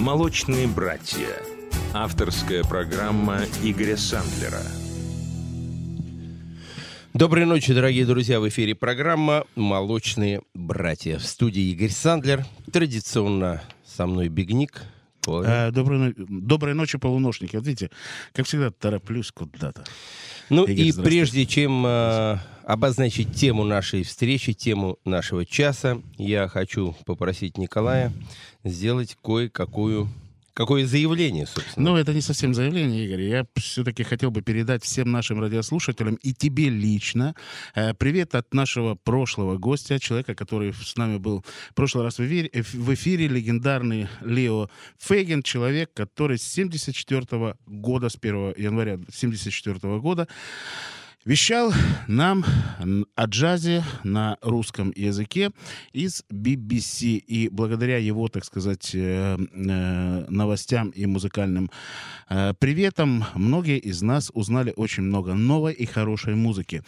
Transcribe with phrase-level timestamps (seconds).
[0.00, 1.28] «Молочные братья».
[1.92, 4.62] Авторская программа Игоря Сандлера.
[7.12, 8.40] Доброй ночи, дорогие друзья.
[8.40, 11.18] В эфире программа «Молочные братья».
[11.18, 12.46] В студии Игорь Сандлер.
[12.72, 14.84] Традиционно со мной Бигник.
[15.26, 17.56] А, доброй, но- доброй ночи, полуношники.
[17.56, 17.90] Вот видите,
[18.32, 19.84] как всегда, тороплюсь куда-то.
[20.50, 26.96] Ну Игорь, и прежде чем э, обозначить тему нашей встречи, тему нашего часа, я хочу
[27.06, 28.12] попросить Николая
[28.64, 30.08] сделать кое-какую
[30.54, 31.90] какое заявление, собственно.
[31.90, 33.22] Ну, это не совсем заявление, Игорь.
[33.22, 37.34] Я все-таки хотел бы передать всем нашим радиослушателям и тебе лично
[37.74, 42.26] э, привет от нашего прошлого гостя, человека, который с нами был в прошлый раз в
[42.26, 44.68] эфире, э, в эфире легендарный Лео
[44.98, 50.28] Фейген, человек, который с 74 года, с 1 января 74 года
[51.24, 51.72] вещал
[52.08, 52.44] нам
[53.14, 55.50] о джазе на русском языке
[55.92, 57.18] из BBC.
[57.18, 61.70] И благодаря его, так сказать, э, э, новостям и музыкальным
[62.28, 66.82] э, приветам, многие из нас узнали очень много новой и хорошей музыки.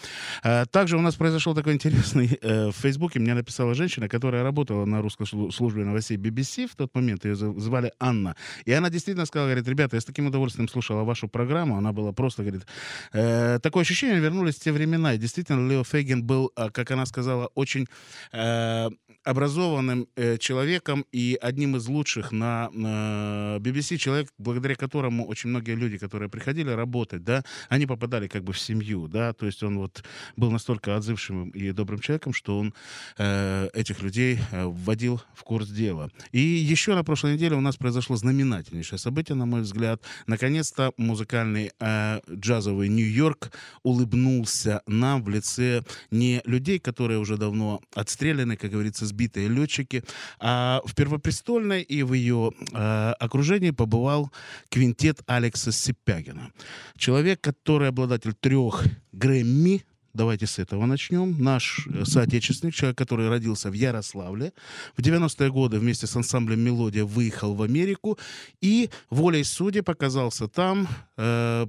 [0.70, 2.38] Также у нас произошел такой интересный...
[2.42, 6.94] В Фейсбуке мне написала женщина, которая работала на русской слу- службе новостей BBC в тот
[6.94, 7.24] момент.
[7.24, 8.36] Ее звали Анна.
[8.64, 11.76] И она действительно сказала, говорит, ребята, я с таким удовольствием слушала вашу программу.
[11.76, 12.66] Она была просто, говорит,
[13.10, 15.14] такое ощущение, вернулись в те времена.
[15.14, 17.86] И действительно, Лео Фейген был, а, как она сказала, очень
[18.32, 18.88] э,
[19.24, 25.74] образованным э, человеком и одним из лучших на э, BBC, человек, благодаря которому очень многие
[25.74, 29.78] люди, которые приходили работать, да, они попадали как бы в семью, да, то есть он
[29.78, 30.02] вот
[30.36, 32.74] был настолько отзывчивым и добрым человеком, что он
[33.18, 36.10] э, этих людей э, вводил в курс дела.
[36.32, 40.02] И еще на прошлой неделе у нас произошло знаменательнейшее событие, на мой взгляд.
[40.26, 48.56] Наконец-то музыкальный э, джазовый Нью-Йорк улыбнулся нам в лице не людей, которые уже давно отстреляны,
[48.56, 50.04] как говорится, сбитые летчики,
[50.38, 54.30] а в Первопрестольной и в ее э, окружении побывал
[54.68, 56.52] квинтет Алекса Сипягина.
[56.96, 61.42] Человек, который обладатель трех Грэмми, Давайте с этого начнем.
[61.42, 64.52] Наш э, соотечественник, человек, который родился в Ярославле,
[64.94, 68.18] в 90-е годы вместе с ансамблем «Мелодия» выехал в Америку
[68.60, 70.86] и волей судеб оказался там.
[71.16, 71.66] Э,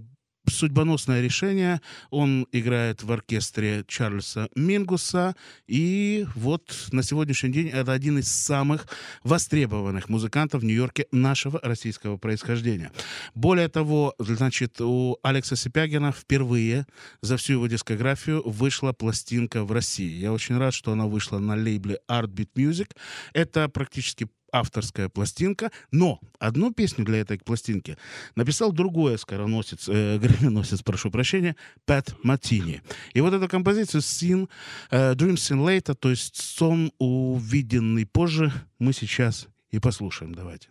[0.49, 1.81] судьбоносное решение.
[2.09, 5.35] Он играет в оркестре Чарльза Мингуса.
[5.67, 8.87] И вот на сегодняшний день это один из самых
[9.23, 12.91] востребованных музыкантов в Нью-Йорке нашего российского происхождения.
[13.35, 16.85] Более того, значит, у Алекса Сипягина впервые
[17.21, 20.11] за всю его дискографию вышла пластинка в России.
[20.11, 22.91] Я очень рад, что она вышла на лейбле Artbeat Music.
[23.33, 27.97] Это практически авторская пластинка, но одну песню для этой пластинки
[28.35, 31.55] написал другой скороносец, э, грэминосец, прошу прощения,
[31.85, 32.81] Пэт Матини.
[33.13, 34.47] И вот эту композицию «Sin»,
[34.91, 40.35] э, «Dreams Seen Later», то есть «Сон, увиденный позже», мы сейчас и послушаем.
[40.35, 40.69] Давайте.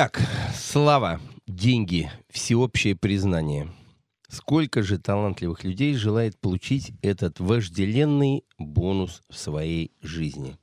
[0.00, 0.22] Итак,
[0.54, 3.68] слава, деньги, всеобщее признание.
[4.28, 10.56] Сколько же талантливых людей желает получить этот вожделенный бонус в своей жизни?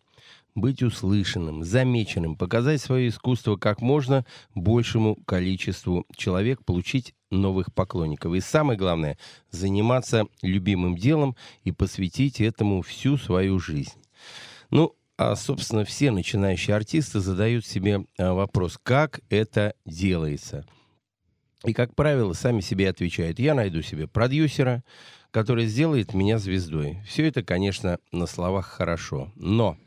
[0.55, 8.35] Быть услышанным, замеченным, показать свое искусство как можно большему количеству человек, получить новых поклонников.
[8.35, 9.17] И самое главное,
[9.51, 11.35] заниматься любимым делом
[11.65, 13.95] и посвятить этому всю свою жизнь.
[14.69, 20.65] Ну, а, собственно, все начинающие артисты задают себе а, вопрос, как это делается.
[21.63, 24.83] И, как правило, сами себе отвечают, я найду себе продюсера,
[25.31, 26.99] который сделает меня звездой.
[27.07, 29.31] Все это, конечно, на словах хорошо.
[29.35, 29.77] Но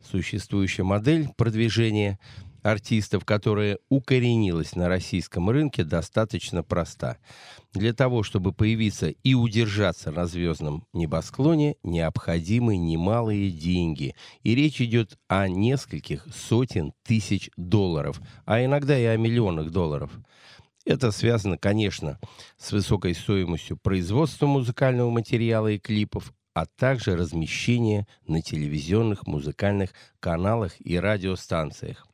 [0.00, 2.18] существующая модель продвижения
[2.62, 7.18] артистов, которая укоренилась на российском рынке, достаточно проста.
[7.74, 14.14] Для того, чтобы появиться и удержаться на звездном небосклоне, необходимы немалые деньги.
[14.42, 20.10] И речь идет о нескольких сотен тысяч долларов, а иногда и о миллионах долларов.
[20.84, 22.18] Это связано, конечно,
[22.58, 30.74] с высокой стоимостью производства музыкального материала и клипов, а также размещения на телевизионных музыкальных каналах
[30.78, 32.06] и радиостанциях.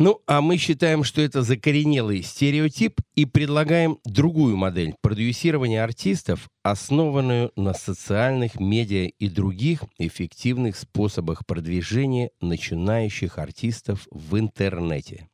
[0.00, 7.52] Ну, а мы считаем, что это закоренелый стереотип и предлагаем другую модель продюсирования артистов, основанную
[7.54, 15.28] на социальных медиа и других эффективных способах продвижения начинающих артистов в интернете.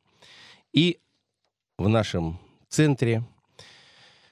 [0.73, 0.99] И
[1.77, 2.37] в нашем
[2.67, 3.23] центре,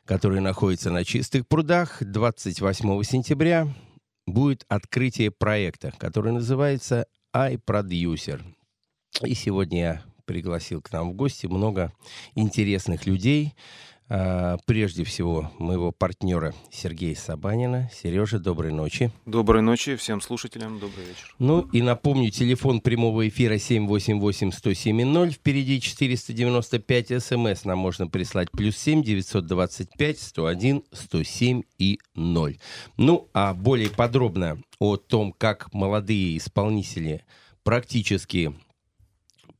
[0.03, 3.73] который находится на Чистых прудах, 28 сентября
[4.27, 8.41] будет открытие проекта, который называется iProducer.
[9.23, 11.93] И сегодня я пригласил к нам в гости много
[12.35, 13.53] интересных людей.
[14.07, 17.89] А, Прежде всего, моего партнера Сергея Сабанина.
[17.93, 19.11] Сережа, доброй ночи.
[19.25, 21.35] Доброй ночи всем слушателям, добрый вечер.
[21.39, 25.31] Ну и напомню, телефон прямого эфира 788-107-0.
[25.31, 27.65] Впереди 495 смс.
[27.65, 32.57] Нам можно прислать плюс 7 925 101 107 и 0.
[32.97, 37.23] Ну, а более подробно о том, как молодые исполнители
[37.63, 38.53] практически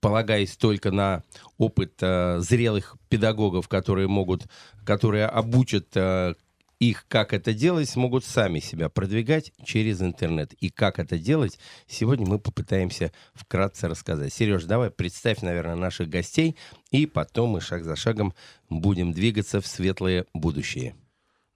[0.06, 1.24] полагаясь только на
[1.58, 4.44] опыт э, зрелых педагогов, которые могут,
[4.86, 6.36] которые обучат э,
[6.78, 10.54] их, как это делать, смогут сами себя продвигать через интернет.
[10.54, 11.58] И как это делать,
[11.88, 14.32] сегодня мы попытаемся вкратце рассказать.
[14.32, 16.56] Сереж, давай представь, наверное, наших гостей,
[16.92, 18.36] и потом мы шаг за шагом
[18.70, 20.96] будем двигаться в светлое будущее.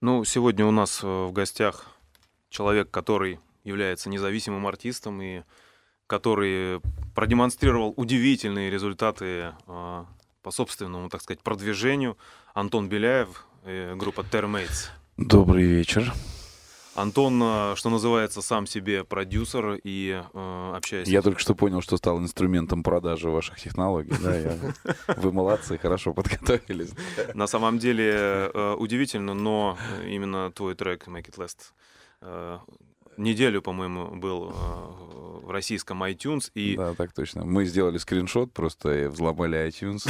[0.02, 1.86] Ну, сегодня у нас э, в гостях
[2.50, 5.44] человек, который является независимым артистом и
[6.10, 6.82] который
[7.14, 10.04] продемонстрировал удивительные результаты э,
[10.42, 12.18] по собственному, так сказать, продвижению.
[12.54, 13.46] Антон Беляев,
[13.96, 14.90] группа Termates.
[15.18, 16.12] Добрый вечер.
[16.96, 21.08] Антон, э, что называется, сам себе продюсер и э, общаясь...
[21.08, 24.14] Я только что понял, что стал инструментом продажи ваших технологий.
[24.22, 24.58] Да, я...
[25.16, 26.92] Вы молодцы, хорошо подготовились.
[27.34, 28.12] На самом деле
[28.54, 31.58] э, удивительно, но именно твой трек Make It Last
[32.22, 32.60] э,
[33.20, 36.52] неделю, по-моему, был э, в российском iTunes.
[36.54, 37.44] И Да, так точно.
[37.46, 40.04] Мы сделали скриншот, просто взломали iTunes,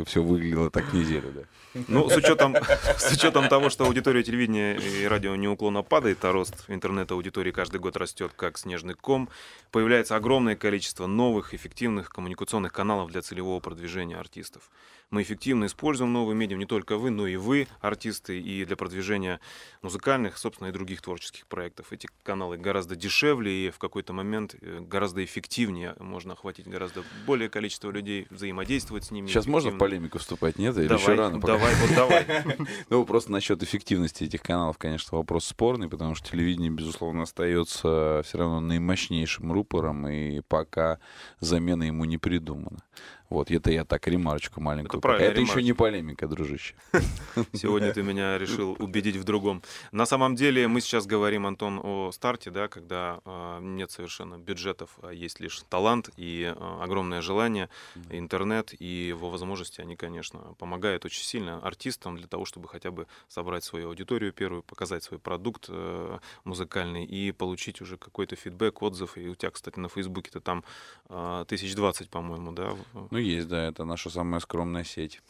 [0.00, 1.42] и все выглядело так неделю, да.
[1.88, 2.56] Ну, с учетом,
[2.96, 7.96] с учетом того, что аудитория телевидения и радио неуклонно падает, а рост интернет-аудитории каждый год
[7.96, 9.28] растет как снежный ком,
[9.70, 14.70] появляется огромное количество новых эффективных коммуникационных каналов для целевого продвижения артистов.
[15.10, 19.38] Мы эффективно используем новые медиа, не только вы, но и вы, артисты, и для продвижения
[19.80, 21.92] музыкальных, собственно, и других творческих проектов.
[21.92, 27.48] Эти каналы гораздо дешевле и в какой-то момент э, гораздо эффективнее можно охватить гораздо более
[27.48, 29.28] количество людей, взаимодействовать с ними.
[29.28, 30.76] Сейчас можно в полемику вступать, нет?
[30.76, 31.40] Или Давай, еще рано?
[31.40, 31.52] пока?
[31.52, 32.26] давай, вот давай.
[32.90, 38.38] Ну, просто насчет эффективности этих каналов, конечно, вопрос спорный, потому что телевидение, безусловно, остается все
[38.38, 40.98] равно наимощнейшим рупором, и пока
[41.38, 42.80] замена ему не придумана.
[43.28, 45.00] Вот, это я так ремарочку маленькую.
[45.00, 46.74] Это это еще не полемика, дружище.
[47.52, 49.62] Сегодня ты меня решил убедить в другом.
[49.92, 54.90] На самом деле мы сейчас говорим, Антон, о старте, да, когда э, нет совершенно бюджетов,
[55.02, 57.68] а есть лишь талант и э, огромное желание,
[58.10, 63.06] интернет и его возможности, они, конечно, помогают очень сильно артистам для того, чтобы хотя бы
[63.28, 69.16] собрать свою аудиторию первую, показать свой продукт э, музыкальный и получить уже какой-то фидбэк, отзыв.
[69.16, 70.64] И у тебя, кстати, на Фейсбуке-то там
[71.08, 72.76] э, тысяч двадцать, по-моему, да,
[73.16, 75.22] Ну, есть, да, это наша самая скромная сеть.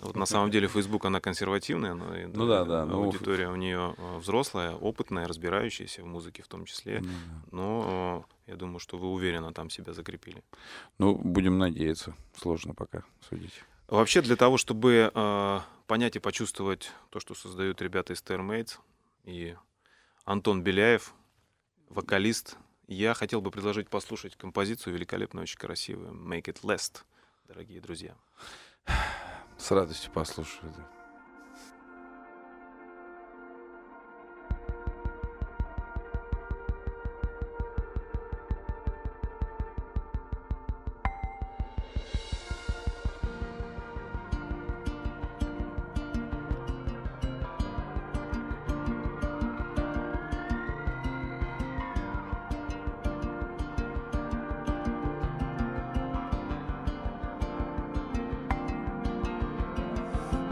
[0.00, 3.54] Вот на самом деле Facebook она консервативная, но и, Ну да, да, ну, аудитория у
[3.54, 7.04] нее взрослая, опытная, разбирающаяся в музыке в том числе.
[7.52, 10.42] Но э, я думаю, что вы уверенно там себя закрепили.
[10.98, 12.16] Ну, будем надеяться.
[12.34, 13.62] Сложно пока судить.
[13.86, 18.78] Вообще для того, чтобы э, понять и почувствовать то, что создают ребята из Termates
[19.22, 19.54] и
[20.24, 21.14] Антон Беляев,
[21.90, 22.56] вокалист,
[22.88, 27.04] я хотел бы предложить послушать композицию великолепную, очень красивую, Make It Last.
[27.50, 28.14] Дорогие друзья.
[29.58, 30.72] С радостью послушаю.
[30.76, 30.99] да.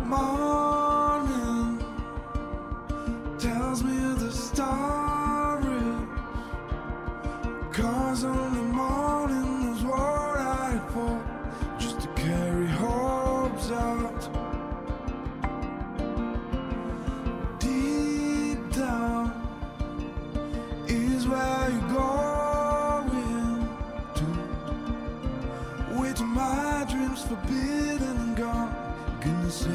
[0.09, 0.48] Mom.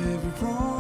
[0.06, 0.73] every wrong.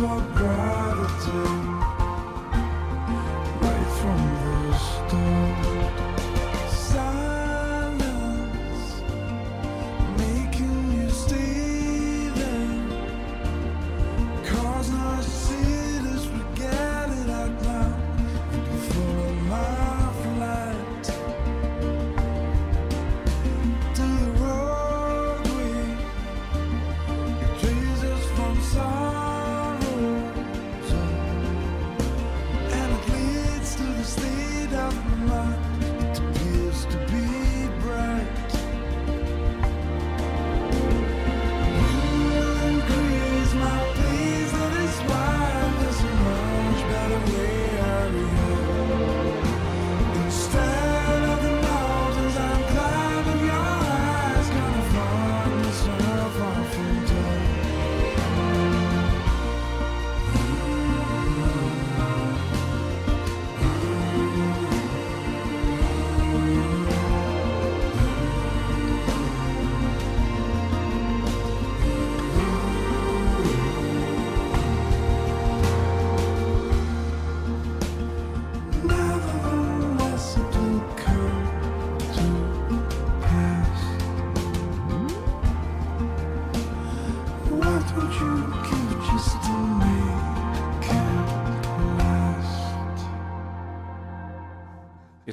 [0.00, 0.59] for girl.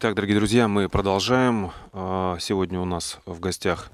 [0.07, 1.71] Итак, дорогие друзья, мы продолжаем.
[1.91, 3.91] А, Сегодня у нас в гостях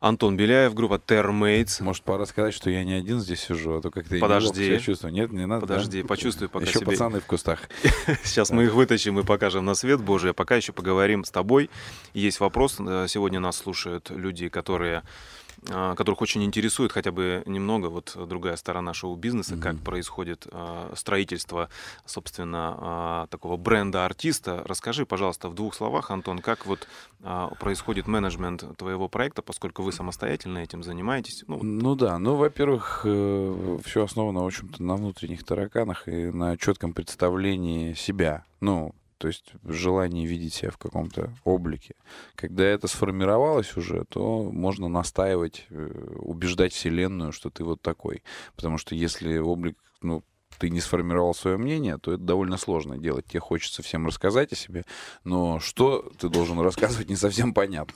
[0.00, 1.82] Антон Беляев, группа Termates.
[1.82, 4.64] Может, пора сказать, что я не один здесь сижу, а то как-то я Подожди.
[4.64, 5.12] себя чувствую.
[5.12, 5.66] Нет, не надо.
[5.66, 6.08] Подожди, да?
[6.08, 6.86] почувствуй пока Еще себя.
[6.86, 7.68] пацаны в кустах.
[8.24, 10.30] Сейчас мы их вытащим и покажем на свет Божий.
[10.30, 11.68] А пока еще поговорим с тобой.
[12.14, 12.76] Есть вопрос.
[12.78, 15.02] Э, Сегодня нас слушают люди, которые
[15.64, 21.68] которых очень интересует хотя бы немного вот другая сторона шоу-бизнеса, как происходит а, строительство,
[22.04, 24.62] собственно, а, такого бренда артиста.
[24.64, 26.86] Расскажи, пожалуйста, в двух словах, Антон, как вот
[27.22, 31.44] а, происходит менеджмент твоего проекта, поскольку вы самостоятельно этим занимаетесь.
[31.46, 36.92] Ну, Ну да, ну, во-первых, все основано, в общем-то, на внутренних тараканах и на четком
[36.92, 38.44] представлении себя.
[38.60, 41.94] Ну, то есть желание видеть себя в каком-то облике.
[42.34, 48.22] Когда это сформировалось уже, то можно настаивать, э, убеждать Вселенную, что ты вот такой.
[48.54, 50.22] Потому что если облик, ну,
[50.58, 53.26] ты не сформировал свое мнение, то это довольно сложно делать.
[53.26, 54.84] Тебе хочется всем рассказать о себе,
[55.24, 57.94] но что ты должен рассказывать, не совсем понятно.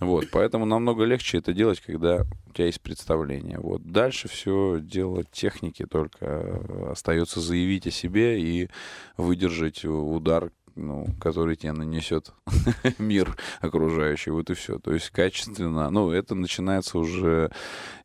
[0.00, 3.58] Вот, поэтому намного легче это делать, когда у тебя есть представление.
[3.58, 3.82] Вот.
[3.82, 8.68] Дальше все дело техники, только остается заявить о себе и
[9.16, 12.32] выдержать удар ну, который тебе нанесет
[12.98, 14.78] мир окружающий, вот и все.
[14.78, 17.50] То есть качественно, ну, это начинается уже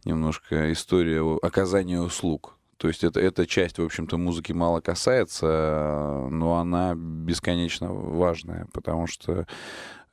[0.03, 2.56] немножко история оказания услуг.
[2.77, 9.07] То есть это, эта часть, в общем-то, музыки мало касается, но она бесконечно важная, потому
[9.07, 9.47] что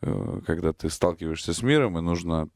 [0.00, 2.48] э, когда ты сталкиваешься с миром, и нужно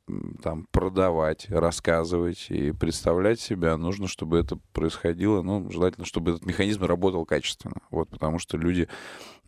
[0.42, 6.84] там продавать, рассказывать и представлять себя, нужно, чтобы это происходило, ну, желательно, чтобы этот механизм
[6.84, 7.76] работал качественно.
[7.90, 8.88] Вот, потому что люди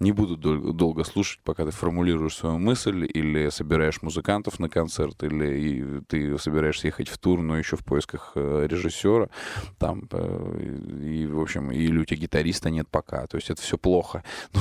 [0.00, 5.22] не будут дол- долго слушать, пока ты формулируешь свою мысль или собираешь музыкантов на концерт,
[5.22, 9.28] или и ты собираешься ехать в тур, но еще в поисках э, режиссера,
[9.78, 13.78] там, э, и, в общем, или у тебя гитариста нет пока, то есть это все
[13.78, 14.24] плохо.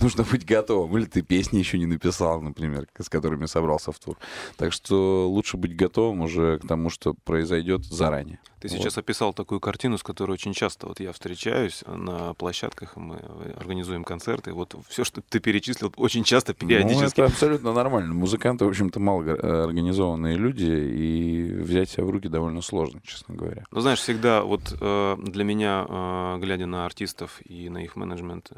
[0.00, 0.96] нужно быть готовым.
[0.98, 4.16] Или ты песни еще не написал, например, с которыми собрался в тур.
[4.56, 8.38] Так что лучше быть готовым уже к тому, что произойдет заранее.
[8.60, 8.78] Ты Вот.
[8.78, 13.16] сейчас описал такую картину, с которой очень часто вот я встречаюсь на площадках, мы
[13.56, 14.52] организуем концерты.
[14.52, 17.20] Вот все, что ты перечислил, очень часто Ну, периодически.
[17.20, 18.14] это абсолютно нормально.
[18.14, 23.34] Музыканты, в общем-то, мало э, организованные люди, и взять себя в руки довольно сложно, честно
[23.34, 23.64] говоря.
[23.70, 28.50] Ну, знаешь, всегда вот э, для меня, э, глядя на артистов и на их менеджмент,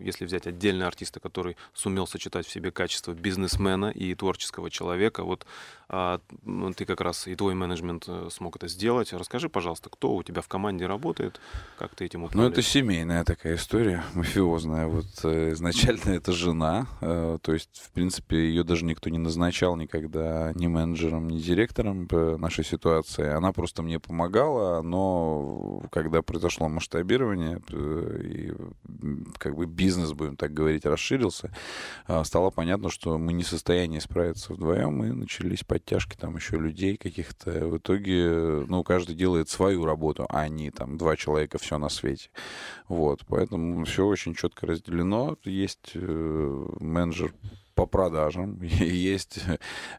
[0.00, 5.46] если взять отдельно артиста, который сумел сочетать в себе качество бизнесмена и творческого человека, вот
[5.94, 9.12] а, ну, ты как раз и твой менеджмент смог это сделать.
[9.12, 11.38] Расскажи, пожалуйста, кто у тебя в команде работает,
[11.78, 12.52] как ты этим Ну, управляешь?
[12.52, 14.86] это семейная такая история, мафиозная.
[14.86, 19.76] Вот э, изначально это жена, э, то есть, в принципе, ее даже никто не назначал
[19.76, 23.28] никогда ни менеджером, ни директором по нашей ситуации.
[23.28, 28.52] Она просто мне помогала, но когда произошло масштабирование, э, и
[29.38, 31.54] как бы бизнес, будем так говорить, расширился,
[32.06, 36.56] а, стало понятно, что мы не в состоянии справиться вдвоем, и начались подтяжки там еще
[36.56, 37.68] людей каких-то.
[37.68, 41.88] В итоге, э, ну, каждый делает свою работу, а не там два человека все на
[41.88, 42.30] свете.
[42.88, 45.36] Вот, поэтому все очень четко разделено.
[45.52, 47.34] Есть э, менеджер
[47.74, 49.40] по продажам, есть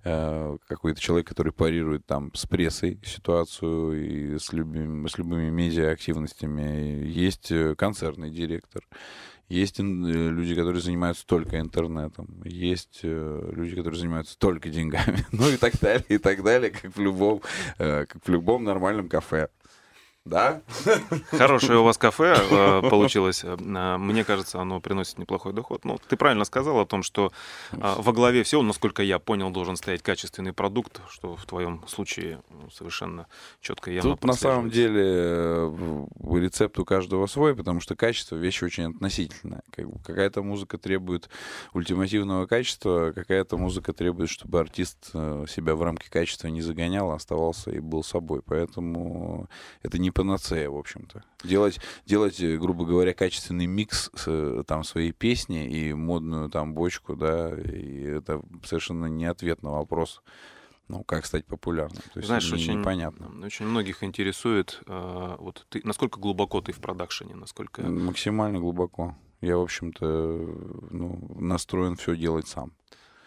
[0.04, 7.06] э, какой-то человек, который парирует там с прессой ситуацию и с любыми, с любыми медиа-активностями,
[7.08, 8.84] есть э, концертный директор,
[9.50, 15.58] есть э, люди, которые занимаются только интернетом, есть люди, которые занимаются только деньгами, ну и
[15.58, 17.42] так далее, и так далее, как в любом,
[17.78, 19.50] э, как в любом нормальном кафе.
[20.26, 20.62] Да?
[21.32, 23.44] Хорошее у вас кафе э, получилось.
[23.44, 25.84] Э, Мне кажется, оно приносит неплохой доход.
[25.84, 27.34] Ну, ты правильно сказал о том, что
[27.74, 32.42] э, во главе всего, насколько я понял, должен стоять качественный продукт, что в твоем случае
[32.50, 33.28] ну, совершенно
[33.60, 35.70] четко и явно Тут на самом деле
[36.40, 41.30] рецепт у каждого свой, потому что качество вещь очень бы какая-то музыка требует
[41.74, 47.72] ультимативного качества, какая-то музыка требует, чтобы артист себя в рамки качества не загонял, а оставался
[47.72, 48.42] и был собой.
[48.46, 49.50] Поэтому
[49.82, 51.23] это не панацея, в общем-то.
[51.43, 57.15] Делать, делать, э, грубо говоря, качественный микс э, там своей песни и модную там бочку,
[57.15, 60.21] да, и это совершенно не ответ на вопрос,
[60.88, 62.02] ну, как стать популярным.
[62.13, 63.32] То есть Знаешь, очень, непонятно.
[63.45, 67.82] очень многих интересует, э, вот ты, насколько глубоко ты в продакшене, насколько...
[67.82, 69.15] Максимально глубоко.
[69.41, 70.06] Я, в общем-то,
[70.91, 72.71] ну, настроен все делать сам.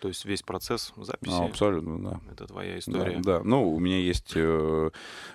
[0.01, 2.21] То есть весь процесс записи, Ну, абсолютно, да.
[2.31, 3.21] это твоя Да, история.
[3.25, 3.41] да.
[3.43, 4.91] Ну, у меня есть э,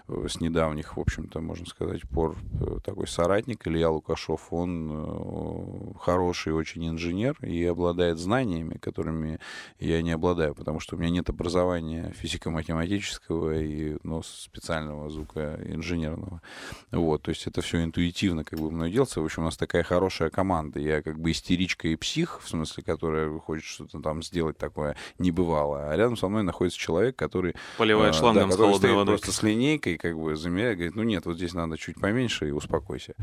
[0.08, 4.54] э, с недавних, в общем-то, можно сказать, пор э, такой соратник Илья Лукашов.
[4.54, 9.40] Он э, хороший очень инженер и обладает знаниями, которыми
[9.80, 16.42] я не обладаю, потому что у меня нет образования физико-математического и ну, специального звукоинженерного.
[16.92, 19.22] Вот, то есть это все интуитивно как бы мной делается.
[19.22, 20.80] В общем, у нас такая хорошая команда.
[20.80, 25.92] Я как бы истеричка и псих, в смысле, которая хочет что-то там сделать такое небывалое.
[25.92, 28.96] А рядом со мной находится человек, который Поливает а, шлангом да, с который холодной стоит
[28.96, 29.18] водой.
[29.18, 32.52] просто с линейкой, как бы замеряет, говорит, ну нет, вот здесь надо чуть поменьше и
[32.52, 33.16] успокойся.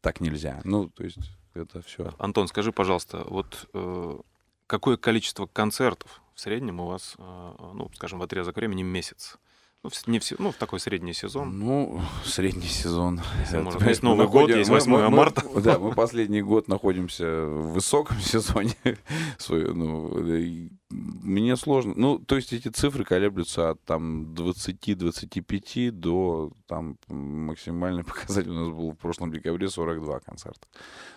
[0.00, 0.60] Так нельзя.
[0.64, 1.18] Ну, то есть
[1.54, 2.12] это все.
[2.18, 4.18] Антон, скажи, пожалуйста, вот э,
[4.66, 9.36] какое количество концертов в среднем у вас, э, ну, скажем, в отрезок времени месяц?
[9.82, 11.58] Ну, в, не все, ну, в такой средний сезон.
[11.58, 13.20] Ну, средний сезон.
[13.40, 13.88] Если Это.
[13.88, 15.42] Есть мы Новый год, есть мы- 8 мы- мы- марта.
[15.60, 18.74] Да, мы последний год находимся в высоком сезоне.
[19.38, 20.08] Свой, ну,
[20.90, 21.94] мне сложно.
[21.96, 28.68] Ну, то есть эти цифры колеблются от там 20-25 до там максимальный показатель у нас
[28.68, 30.66] был в прошлом декабре 42 концерта.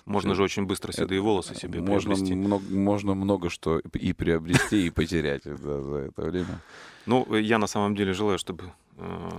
[0.05, 2.35] Можно же очень быстро седые волосы себе можно приобрести.
[2.35, 6.61] много, можно много что и приобрести, и потерять за это время.
[7.05, 9.29] Ну, я на самом деле желаю, чтобы э,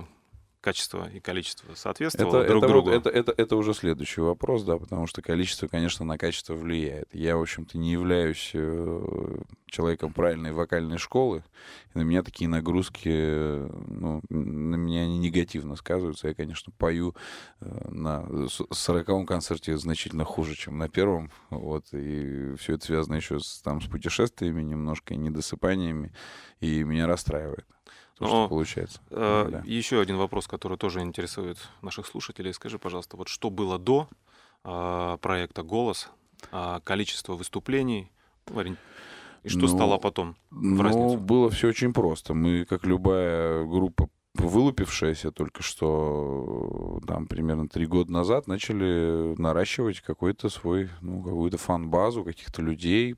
[0.64, 2.96] качество и количество соответствовало Это, друг это, вот- другу.
[2.96, 7.14] это, это, это уже следующий вопрос, да, потому что количество, конечно, на качество влияет.
[7.14, 11.44] Я, в общем-то, не являюсь э, человеком правильной вокальной школы,
[11.94, 16.28] и на меня такие нагрузки, ну, на меня они негативно сказываются.
[16.28, 17.14] Я, конечно, пою
[17.60, 18.26] э, на
[18.72, 23.82] сороковом концерте значительно хуже, чем на первом, вот, и все это связано еще с, там,
[23.82, 26.14] с путешествиями немножко, и недосыпаниями,
[26.60, 27.66] и меня расстраивает.
[28.18, 29.00] То, что получается.
[29.10, 29.62] Э, Да.
[29.64, 32.52] Еще один вопрос, который тоже интересует наших слушателей.
[32.54, 34.08] Скажи, пожалуйста, вот что было до
[34.64, 36.10] э, проекта «Голос»,
[36.52, 38.10] а, количество выступлений,
[38.50, 38.60] ну,
[39.42, 40.36] И что Ну, стало потом?
[40.50, 41.18] Ну, разницу?
[41.18, 42.34] было все очень просто.
[42.34, 50.48] Мы, как любая группа, вылупившаяся только что, там, примерно три года назад, начали наращивать какой-то
[50.48, 53.14] свой, ну, какую-то фан-базу каких-то людей,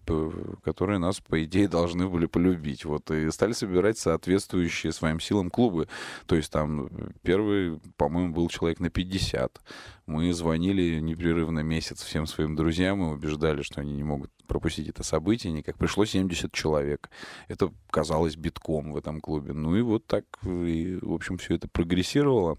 [0.63, 2.85] которые нас, по идее, должны были полюбить.
[2.85, 5.89] Вот, и стали собирать соответствующие своим силам клубы.
[6.27, 6.89] То есть там
[7.23, 9.61] первый, по-моему, был человек на 50.
[10.07, 15.03] Мы звонили непрерывно месяц всем своим друзьям и убеждали, что они не могут пропустить это
[15.03, 15.77] событие никак.
[15.77, 17.11] Пришло 70 человек.
[17.49, 19.53] Это казалось битком в этом клубе.
[19.53, 22.57] Ну и вот так, и, в общем, все это прогрессировало.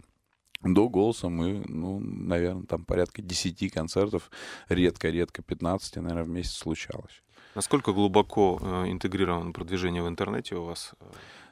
[0.61, 4.29] До голоса мы, ну, наверное, там порядка 10 концертов,
[4.67, 7.21] редко-редко 15, наверное, в месяц случалось.
[7.55, 10.93] Насколько глубоко э, интегрировано продвижение в интернете у вас?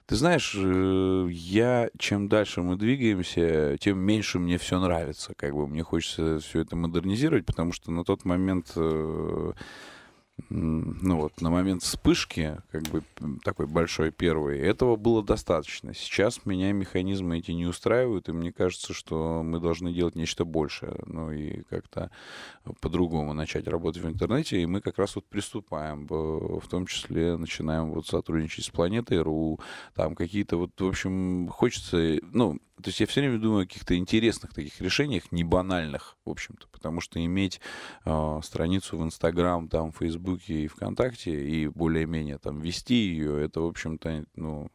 [0.07, 5.33] Ты знаешь, э, я чем дальше мы двигаемся, тем меньше мне все нравится.
[5.35, 9.53] Как бы мне хочется все это модернизировать, потому что на тот момент, э,
[10.49, 13.03] ну вот, на момент вспышки, как бы
[13.43, 15.93] такой большой первой, этого было достаточно.
[15.93, 20.97] Сейчас меня механизмы эти не устраивают, и мне кажется, что мы должны делать нечто большее,
[21.05, 22.11] ну и как-то
[22.81, 27.37] по-другому начать работать в интернете, и мы как раз вот приступаем, в в том числе
[27.37, 29.59] начинаем вот сотрудничать с Планетой.ру,
[29.93, 33.95] там какие-то вот, в общем, хочется, ну, то есть я все время думаю о каких-то
[33.95, 37.61] интересных таких решениях, не банальных, в общем-то, потому что иметь
[38.05, 43.61] э, страницу в Инстаграм, там, в Фейсбуке и ВКонтакте и более-менее там вести ее, это,
[43.61, 44.69] в общем-то, ну,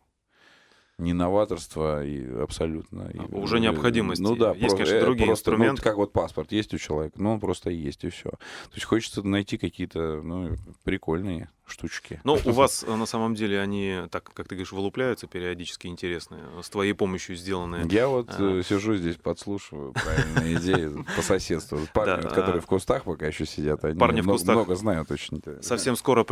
[0.99, 3.09] не новаторство и абсолютно.
[3.09, 4.21] и, А, уже э, необходимость.
[4.21, 5.83] Ну да, Есть, просто- конечно, э, другие просто, ну, инструменты.
[5.83, 8.31] как вот паспорт есть у человека, ну он просто есть и все.
[8.31, 12.21] То есть хочется найти какие-то ну, прикольные штучки.
[12.25, 16.43] Ну, у вас э, на самом деле они, так как ты говоришь, вылупляются периодически интересные,
[16.63, 17.87] с твоей помощью сделанные.
[17.91, 18.63] Я вот А.
[18.63, 21.79] сижу здесь, подслушиваю правильные идеи по соседству.
[21.95, 22.61] Парни, которые а.
[22.61, 25.43] в кустах пока еще сидят, они Парни в много, кустах много знают очень.
[25.63, 26.25] Совсем скоро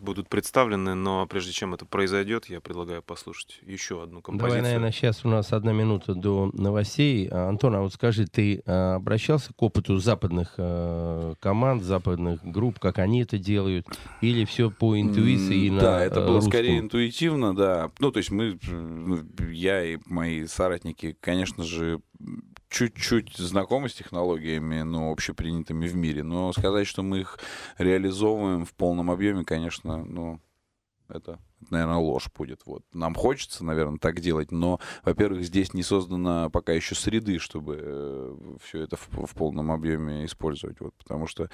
[0.00, 4.48] будут представлены, но прежде чем это произойдет, я предлагаю послушать еще одну композицию.
[4.48, 7.28] Давай, наверное, сейчас у нас одна минута до новостей.
[7.30, 10.54] А, Антон, а вот скажи, ты обращался к опыту западных
[11.40, 13.86] команд, западных групп, как они это делают?
[14.20, 16.52] Или все по интуиции на Да, это э, было русскую?
[16.52, 17.90] скорее интуитивно, да.
[17.98, 22.00] Ну, то есть мы, ну, я и мои соратники, конечно же,
[22.68, 27.38] чуть-чуть знакомы с технологиями, ну, общепринятыми в мире, но сказать, что мы их
[27.78, 30.40] реализовываем в полном объеме, конечно, ну,
[31.08, 31.38] это,
[31.70, 32.62] наверное, ложь будет.
[32.66, 32.82] Вот.
[32.92, 38.82] Нам хочется, наверное, так делать, но, во-первых, здесь не создана пока еще среды, чтобы все
[38.82, 40.80] это в, в полном объеме использовать.
[40.80, 41.48] Вот, потому что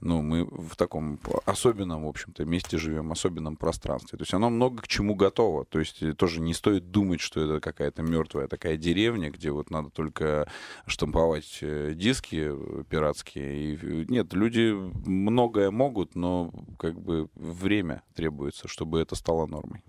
[0.00, 4.18] ну, мы в таком особенном, в общем-то, месте живем, особенном пространстве.
[4.18, 5.64] То есть оно много к чему готово.
[5.64, 9.70] То есть э, тоже не стоит думать, что это какая-то мертвая такая деревня, где вот
[9.70, 10.48] надо только
[10.86, 13.74] штамповать э, диски э, пиратские.
[13.74, 14.72] И, э, нет, люди
[15.06, 19.82] многое могут, но как бы время требуется, чтобы это стало нормой.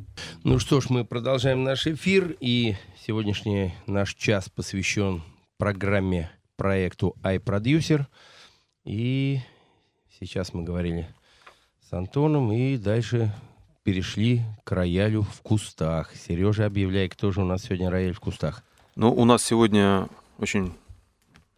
[0.43, 5.21] Ну что ж, мы продолжаем наш эфир, и сегодняшний наш час посвящен
[5.57, 8.05] программе, проекту iProducer.
[8.85, 9.39] И
[10.19, 11.07] сейчас мы говорили
[11.87, 13.33] с Антоном, и дальше
[13.83, 16.15] перешли к роялю в кустах.
[16.15, 18.63] Сережа, объявляй, кто же у нас сегодня рояль в кустах.
[18.95, 20.73] Ну, у нас сегодня очень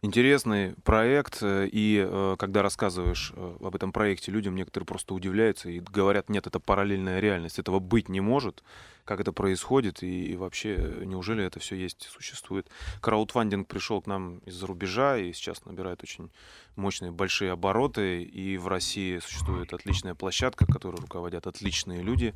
[0.01, 5.69] интересный проект, э, и э, когда рассказываешь э, об этом проекте людям, некоторые просто удивляются
[5.69, 8.63] и говорят, нет, это параллельная реальность, этого быть не может,
[9.05, 12.67] как это происходит, и, вообще, неужели это все есть, существует.
[13.01, 16.31] Краудфандинг пришел к нам из-за рубежа, и сейчас набирает очень
[16.75, 22.33] мощные, большие обороты, и в России существует отличная площадка, которой руководят отличные люди,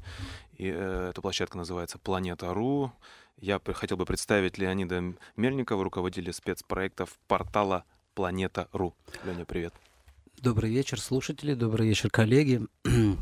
[0.58, 2.92] и эта площадка называется «Планета.ру»,
[3.38, 8.96] я хотел бы представить Леонида Мельникова, руководителя спецпроектов портала Планета.ру.
[9.26, 9.74] Леня, привет.
[10.42, 12.62] Добрый вечер, слушатели, добрый вечер, коллеги.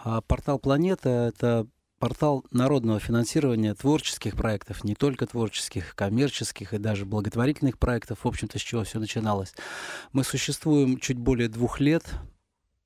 [0.00, 1.66] А, Портал «Планета»— это
[1.98, 8.60] портал народного финансирования творческих проектов, не только творческих, коммерческих и даже благотворительных проектов, в общем-то,
[8.60, 9.54] с чего все начиналось.
[10.12, 12.04] Мы существуем чуть более двух лет,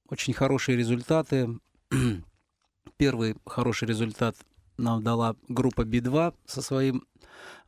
[0.09, 1.59] очень хорошие результаты.
[2.97, 4.37] Первый хороший результат
[4.77, 7.05] нам дала группа Би-2 со своим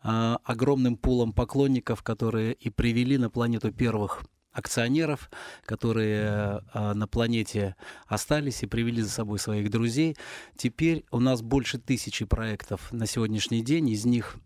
[0.03, 5.31] а, огромным пулом поклонников, которые и привели на планету первых акционеров,
[5.65, 10.17] которые а, на планете остались и привели за собой своих друзей.
[10.57, 13.91] Теперь у нас больше тысячи проектов на сегодняшний день.
[13.91, 14.37] Из них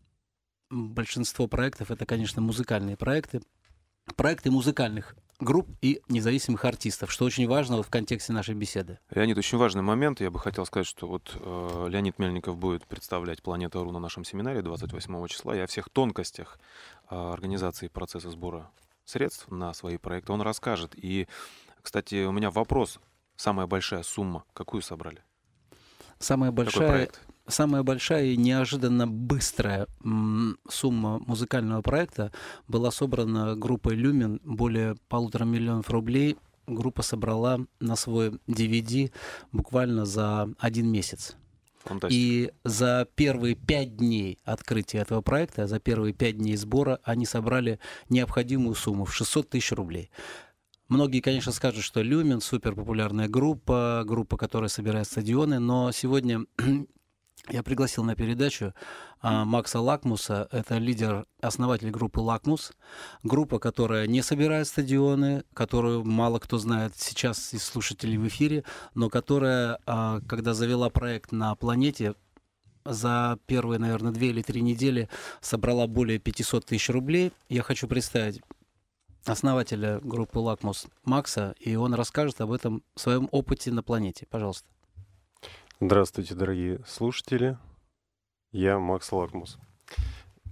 [0.71, 3.43] большинство проектов это, конечно, музыкальные проекты.
[4.17, 8.99] Проекты музыкальных групп и независимых артистов, что очень важно в контексте нашей беседы.
[9.11, 10.21] Леонид, очень важный момент.
[10.21, 14.63] Я бы хотел сказать, что вот э, Леонид Мельников будет представлять Планета.ру на нашем семинаре
[14.63, 15.57] 28 числа.
[15.57, 16.59] И о всех тонкостях
[17.11, 18.71] э, организации процесса сбора
[19.05, 20.95] средств на свои проекты он расскажет.
[20.97, 21.29] И,
[21.83, 22.99] кстати, у меня вопрос.
[23.37, 25.23] Самая большая сумма, какую собрали?
[26.19, 27.21] Самая большая, проект.
[27.49, 29.87] Самая большая и неожиданно быстрая
[30.69, 32.33] сумма музыкального проекта
[32.69, 34.41] была собрана группой «Люмен».
[34.45, 39.11] Более полутора миллионов рублей группа собрала на свой DVD
[39.53, 41.37] буквально за один месяц.
[41.85, 42.21] Фантастика.
[42.21, 47.79] И за первые пять дней открытия этого проекта, за первые пять дней сбора, они собрали
[48.11, 50.11] необходимую сумму в 600 тысяч рублей.
[50.89, 56.47] Многие, конечно, скажут, что Люмен супер популярная группа, группа, которая собирает стадионы, но сегодня
[57.49, 58.75] я пригласил на передачу
[59.21, 62.73] а, Макса Лакмуса, это лидер, основатель группы Лакмус,
[63.23, 69.09] группа, которая не собирает стадионы, которую мало кто знает сейчас из слушателей в эфире, но
[69.09, 72.15] которая, а, когда завела проект на планете,
[72.85, 75.09] за первые, наверное, две или три недели
[75.41, 77.33] собрала более 500 тысяч рублей.
[77.49, 78.41] Я хочу представить
[79.27, 84.27] основателя группы Лакмус Макса, и он расскажет об этом в своем опыте на планете.
[84.31, 84.67] Пожалуйста.
[85.81, 87.57] Здравствуйте, дорогие слушатели.
[88.51, 89.59] Я Макс Лакмус.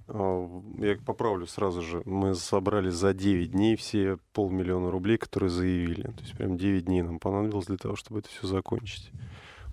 [0.07, 2.01] А, Я поправлю сразу же.
[2.05, 6.03] Мы собрали за 9 дней все полмиллиона рублей, которые заявили.
[6.03, 9.11] То есть прям 9 дней нам понадобилось для того, чтобы это все закончить.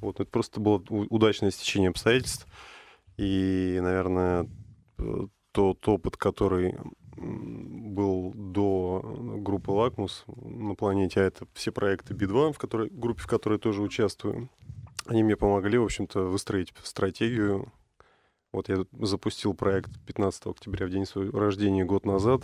[0.01, 2.47] Вот, это просто было удачное стечение обстоятельств.
[3.17, 4.49] И, наверное,
[4.97, 6.79] э, тот опыт, который
[7.15, 9.01] был до
[9.37, 13.83] группы «Лакмус» на планете, а это все проекты Би-2, в которой, группе, в которой тоже
[13.83, 14.49] участвую,
[15.05, 17.71] они мне помогли, в общем-то, выстроить стратегию.
[18.51, 22.43] Вот я запустил проект 15 октября, в день своего рождения, год назад.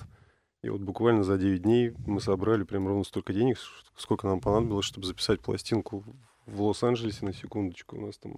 [0.62, 3.58] И вот буквально за 9 дней мы собрали прям ровно столько денег,
[3.95, 6.04] сколько нам понадобилось, чтобы записать пластинку
[6.45, 7.98] в Лос-Анджелесе, на секундочку.
[7.98, 8.38] У нас там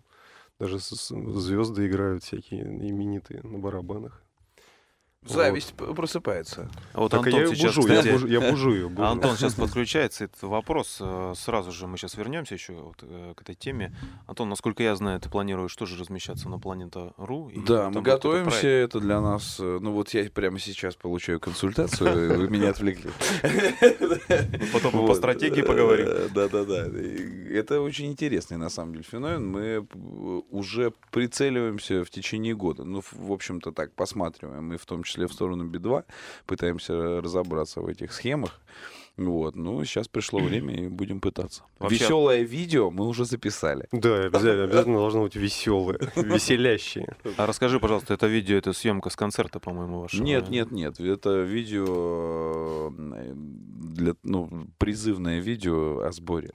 [0.59, 4.23] даже звезды играют всякие именитые на барабанах.
[5.31, 6.67] Зависть п- просыпается.
[6.93, 8.89] А вот Так Антон я сейчас, бужу, кстати, я бужу, я бужу ее.
[8.89, 9.07] бужу.
[9.07, 10.23] Антон сейчас подключается.
[10.23, 10.97] Это вопрос.
[10.99, 13.95] э, Сразу же мы сейчас вернемся еще вот, э, к этой теме.
[14.25, 17.51] Антон, насколько я знаю, ты планируешь тоже размещаться на Планета.ру.
[17.67, 19.57] Да, мы готовимся, это для нас...
[19.59, 23.11] э, Ну вот я прямо сейчас получаю консультацию, вы меня отвлекли.
[24.73, 26.07] Потом мы по Вот, стратегии поговорим.
[26.33, 26.87] Да-да-да.
[27.55, 29.47] Это очень интересный, на самом деле, феномен.
[29.51, 29.87] Мы
[30.49, 32.83] уже прицеливаемся в течение года.
[32.85, 34.73] Ну, в в общем-то, так, посматриваем.
[34.73, 36.03] И в том числе в сторону Би-2
[36.45, 38.59] пытаемся разобраться в этих схемах.
[39.17, 39.55] Вот.
[39.55, 41.63] Ну, сейчас пришло время, и будем пытаться.
[41.79, 43.87] Вообще- Веселое видео мы уже записали.
[43.91, 47.15] Да, обязательно, обязательно должно быть веселое, веселящее.
[47.37, 50.23] А расскажи, пожалуйста, это видео, это съемка с концерта, по-моему, вашего.
[50.23, 50.99] Нет, нет, нет.
[50.99, 56.51] Это видео э, для, ну, призывное видео о сборе.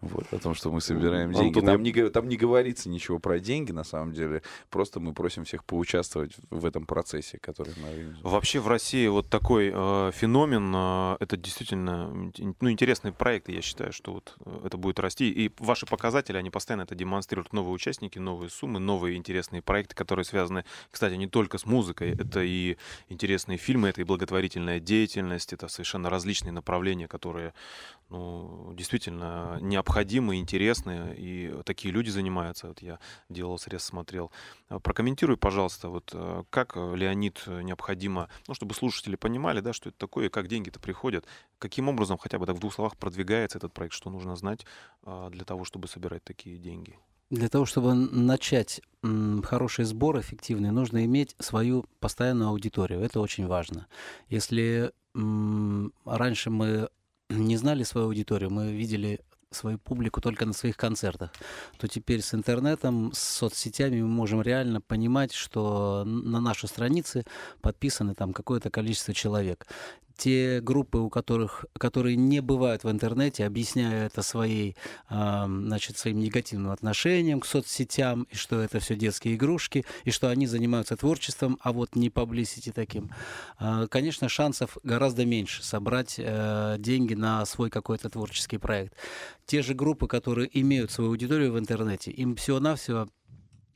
[0.00, 1.58] Вот, о том, что мы собираем Антон, деньги.
[1.58, 4.42] я- Там не, го- там не говорится ничего про деньги, на самом деле.
[4.70, 8.20] Просто мы просим всех поучаствовать в этом процессе, который мы организуем.
[8.22, 12.30] Вообще в России вот такой э, феномен, э, это действительно
[12.60, 15.30] ну, интересный проект, я считаю, что вот э, это будет расти.
[15.30, 17.52] И ваши показатели, они постоянно это демонстрируют.
[17.52, 22.40] Новые участники, новые суммы, новые интересные проекты, которые связаны, кстати, не только с музыкой, это
[22.44, 22.76] и
[23.08, 27.52] интересные фильмы, это и благотворительная деятельность, это совершенно различные направления, которые
[28.10, 32.68] ну, действительно необходимы, интересны, и такие люди занимаются.
[32.68, 32.98] Вот я
[33.28, 34.30] делал срез, смотрел.
[34.68, 39.72] А, Прокомментируй, пожалуйста, вот э, как э, Леонид э, необходимо, ну, чтобы слушатели понимали, да,
[39.72, 41.26] что это такое, как деньги-то приходят,
[41.58, 44.66] каким образом хотя бы так в двух словах продвигается этот проект, что нужно знать
[45.02, 46.98] а, для того, чтобы собирать такие деньги.
[47.30, 48.80] Для того, чтобы начать
[49.42, 53.00] хороший сбор эффективный, нужно иметь свою постоянную аудиторию.
[53.00, 53.86] Это очень важно.
[54.28, 56.88] Если раньше мы
[57.28, 61.30] не знали свою аудиторию, мы видели свою публику только на своих концертах,
[61.78, 67.24] то теперь с интернетом, с соцсетями мы можем реально понимать, что на наши страницы
[67.60, 69.66] подписаны там какое-то количество человек.
[70.18, 74.76] Те группы, у которых, которые не бывают в интернете, объясняя это своей
[75.08, 80.46] значит, своим негативным отношением к соцсетям, и что это все детские игрушки, и что они
[80.46, 83.10] занимаются творчеством, а вот не паблисити таким.
[83.58, 88.94] А, Конечно, шансов гораздо меньше собрать э, деньги на свой какой-то творческий проект.
[89.46, 93.08] Те же группы, которые имеют свою аудиторию в интернете, им всего-навсего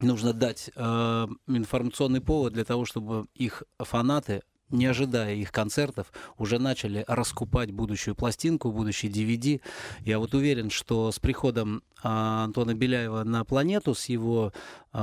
[0.01, 6.59] нужно дать э, информационный повод для того, чтобы их фанаты не ожидая их концертов, уже
[6.59, 9.61] начали раскупать будущую пластинку, будущий DVD.
[10.05, 14.53] Я вот уверен, что с приходом а, Антона Беляева на планету с его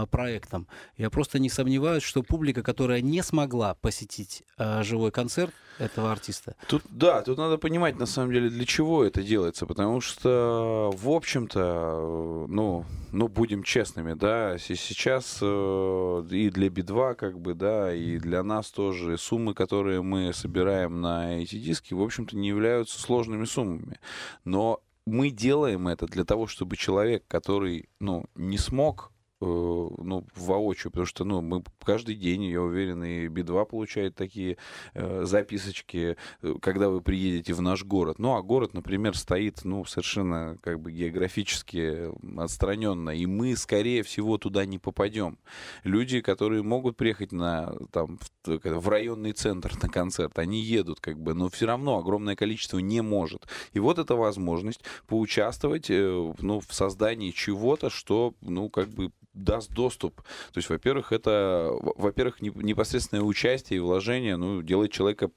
[0.05, 6.11] проектом, я просто не сомневаюсь, что публика, которая не смогла посетить а, живой концерт этого
[6.11, 10.91] артиста, Тут, да, тут надо понимать, на самом деле, для чего это делается, потому что,
[10.93, 17.39] в общем-то, э, ну, ну будем честными, да, се- сейчас э, и для Би-2, как
[17.39, 22.35] бы, да, и для нас тоже суммы, которые мы собираем на эти диски, в общем-то,
[22.35, 23.99] не являются сложными суммами.
[24.43, 31.05] Но мы делаем это для того, чтобы человек, который, ну, не смог ну, воочию, потому
[31.05, 34.57] что, ну, мы каждый день, я уверен, и Би-2 получает такие
[34.93, 38.19] э, записочки, э, когда вы приедете в наш город.
[38.19, 44.37] Ну, а город, например, стоит, ну, совершенно, как бы, географически отстраненно, и мы, скорее всего,
[44.37, 45.37] туда не попадем.
[45.83, 51.17] Люди, которые могут приехать на, там, в, в районный центр на концерт, они едут, как
[51.17, 53.47] бы, но все равно огромное количество не может.
[53.71, 59.11] И вот эта возможность поучаствовать, э, ну, в создании чего-то, что, ну, как бы,
[59.43, 60.21] даст доступ.
[60.51, 65.29] То есть, во-первых, это, во- во-первых, не- непосредственное участие и вложение, ну, делает человека,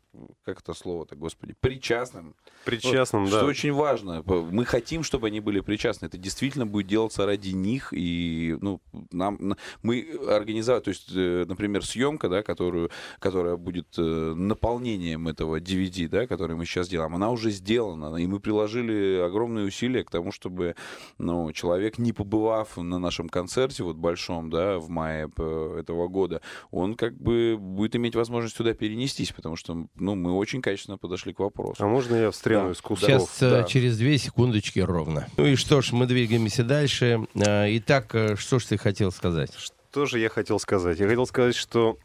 [0.45, 2.35] как это слово-то, господи, причастным.
[2.65, 3.38] Причастным, Вот, да.
[3.38, 4.23] Что очень важно.
[4.27, 6.07] Мы хотим, чтобы они были причастны.
[6.07, 7.88] Это действительно будет делаться ради них.
[7.93, 14.03] И, ну, нам, мы организовать, то есть, э, например, съемка, да, которую, которая будет э,
[14.37, 18.17] наполнением этого DVD, да, который мы сейчас делаем, она уже сделана.
[18.17, 20.75] И мы приложили огромные усилия к тому, чтобы,
[21.19, 25.31] ну, человек, не побывав на нашем концерте, вот большом, да, в мае
[25.79, 30.63] этого года, он как бы будет иметь возможность туда перенестись, потому что, ну, мы очень
[30.63, 31.83] качественно подошли к вопросу.
[31.83, 32.73] А можно я встряну Да.
[32.73, 33.09] из кустов?
[33.09, 33.63] Сейчас э, да.
[33.65, 35.29] через две секундочки ровно.
[35.37, 37.27] Ну и что ж, мы двигаемся дальше.
[37.35, 39.53] Э, Итак, э, что ж ты хотел сказать?
[39.57, 40.99] Что же я хотел сказать?
[40.99, 41.99] Я хотел сказать, что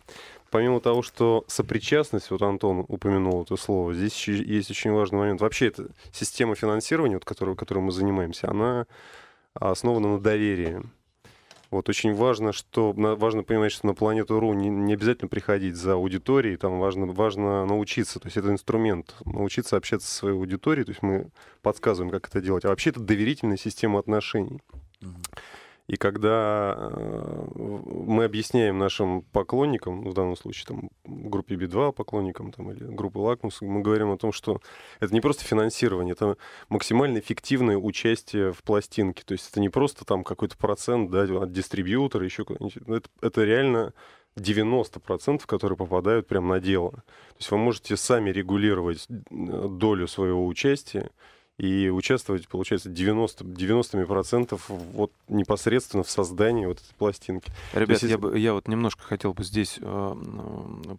[0.52, 5.42] помимо того, что сопричастность, вот Антон упомянул это слово, здесь еще есть очень важный момент.
[5.42, 8.86] Вообще, эта система финансирования, вот, которой, которой мы занимаемся, она
[9.54, 10.82] основана на доверии.
[11.70, 15.94] Вот очень важно, что важно понимать, что на планету РУ не, не обязательно приходить за
[15.94, 20.92] аудиторией, там важно, важно научиться, то есть это инструмент, научиться общаться со своей аудиторией, то
[20.92, 21.30] есть мы
[21.62, 22.64] подсказываем, как это делать.
[22.64, 24.62] А вообще это доверительная система отношений.
[25.88, 32.72] И когда э, мы объясняем нашим поклонникам, в данном случае там, группе Би-2 поклонникам там,
[32.72, 34.60] или группы Лакмус, мы говорим о том, что
[35.00, 39.24] это не просто финансирование, это максимально эффективное участие в пластинке.
[39.26, 42.78] То есть это не просто там какой-то процент да, от дистрибьютора, еще куда-нибудь.
[42.86, 43.94] Это, это реально
[44.36, 46.92] 90%, которые попадают прямо на дело.
[46.92, 51.12] То есть вы можете сами регулировать э, долю своего участия
[51.58, 57.52] и участвовать, получается, 90, 90% вот непосредственно в создании вот этой пластинки.
[57.74, 60.16] Ребят, есть я, если- бы, я вот немножко хотел бы здесь э,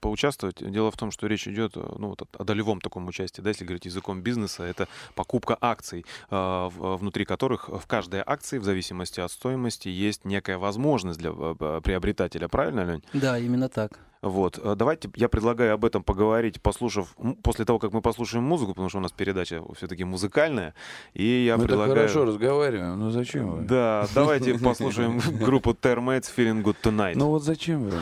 [0.00, 0.56] поучаствовать.
[0.60, 3.64] Дело в том, что речь идет э, ну, вот о, долевом таком участии, да, если
[3.64, 9.20] говорить языком бизнеса, это покупка акций, э, в- внутри которых в каждой акции, в зависимости
[9.20, 13.02] от стоимости, есть некая возможность для э, э, приобретателя, правильно, Лень?
[13.12, 13.98] Да, именно так.
[14.20, 18.72] Вот, э, давайте, я предлагаю об этом поговорить, послушав, после того, как мы послушаем музыку,
[18.72, 20.74] потому что у нас передача все-таки музыкальная,
[21.14, 21.94] и я мы предлагаю...
[21.94, 23.62] так хорошо разговариваем, ну зачем вы?
[23.62, 27.12] Да, давайте послушаем группу Termates Feeling Good Tonight.
[27.14, 27.98] Ну вот зачем вы?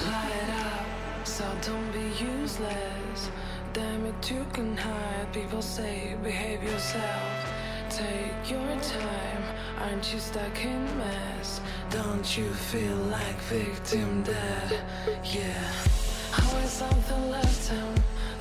[0.00, 2.10] Light up, so don't be
[2.42, 3.30] useless.
[3.72, 5.32] Damn it, you can hide.
[5.32, 7.46] People say behave yourself.
[7.88, 9.29] Take your time.
[9.82, 11.60] Aren't you stuck in mess?
[11.90, 14.80] Don't you feel like victim dead?
[15.24, 15.72] Yeah.
[16.38, 17.94] Always something left him.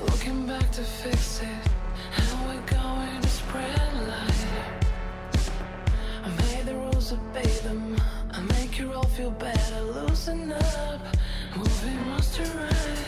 [0.05, 1.67] Looking back to fix it.
[2.11, 4.45] How we going to spread light?
[6.25, 7.95] I made the rules, obey them.
[8.31, 11.01] I make you all feel better, loosen up,
[11.55, 11.99] moving
[12.33, 12.98] to right.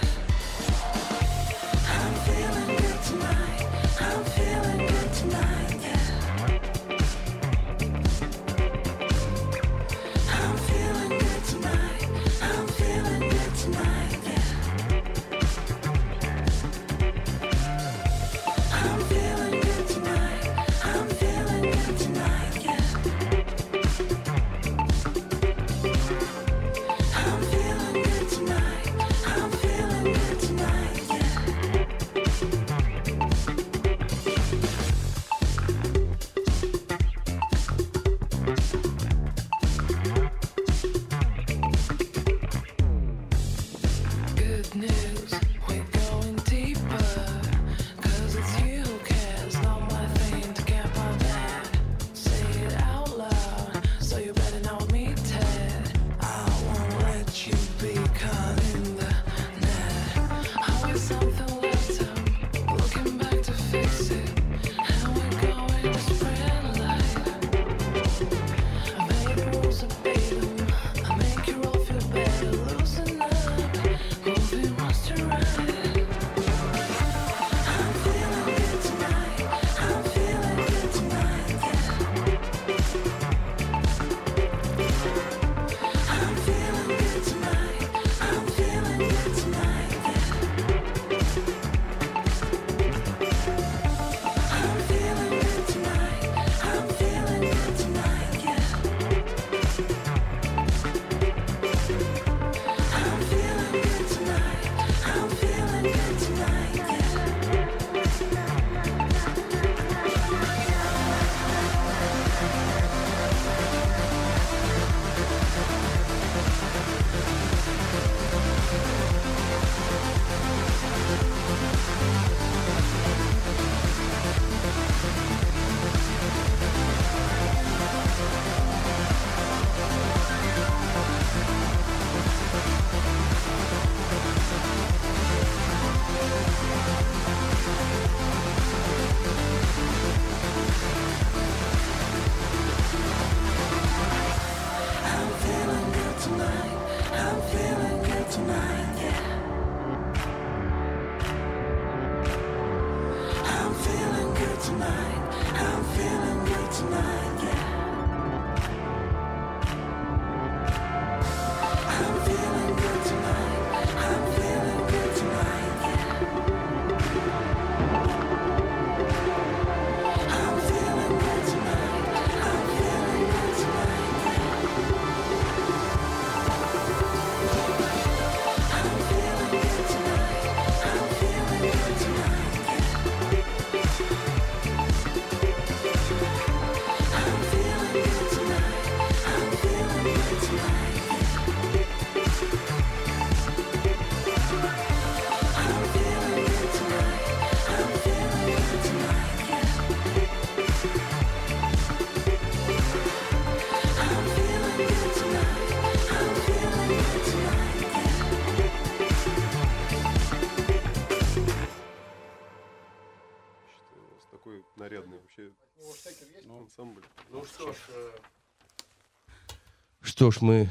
[220.31, 220.69] Что ж, мы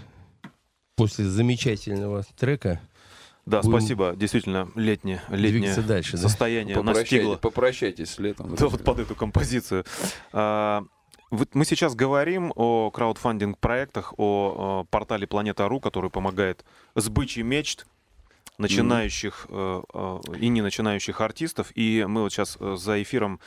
[0.97, 2.81] после замечательного трека
[3.47, 4.15] Да, Будем спасибо.
[4.17, 6.13] Действительно, летнее, летнее дальше.
[6.13, 6.23] да?
[6.23, 7.37] состояние Попрощайте- настигло.
[7.37, 8.55] попрощайтесь с летом.
[8.55, 9.85] Да, вот под эту композицию.
[10.33, 10.85] А,
[11.31, 17.87] вот мы сейчас говорим о краудфандинг-проектах, о, э, портале Планета.ру, который помогает сбыче мечт
[18.59, 21.73] начинающих э, э, и не начинающих артистов.
[21.75, 23.41] И мы вот сейчас э, за эфиром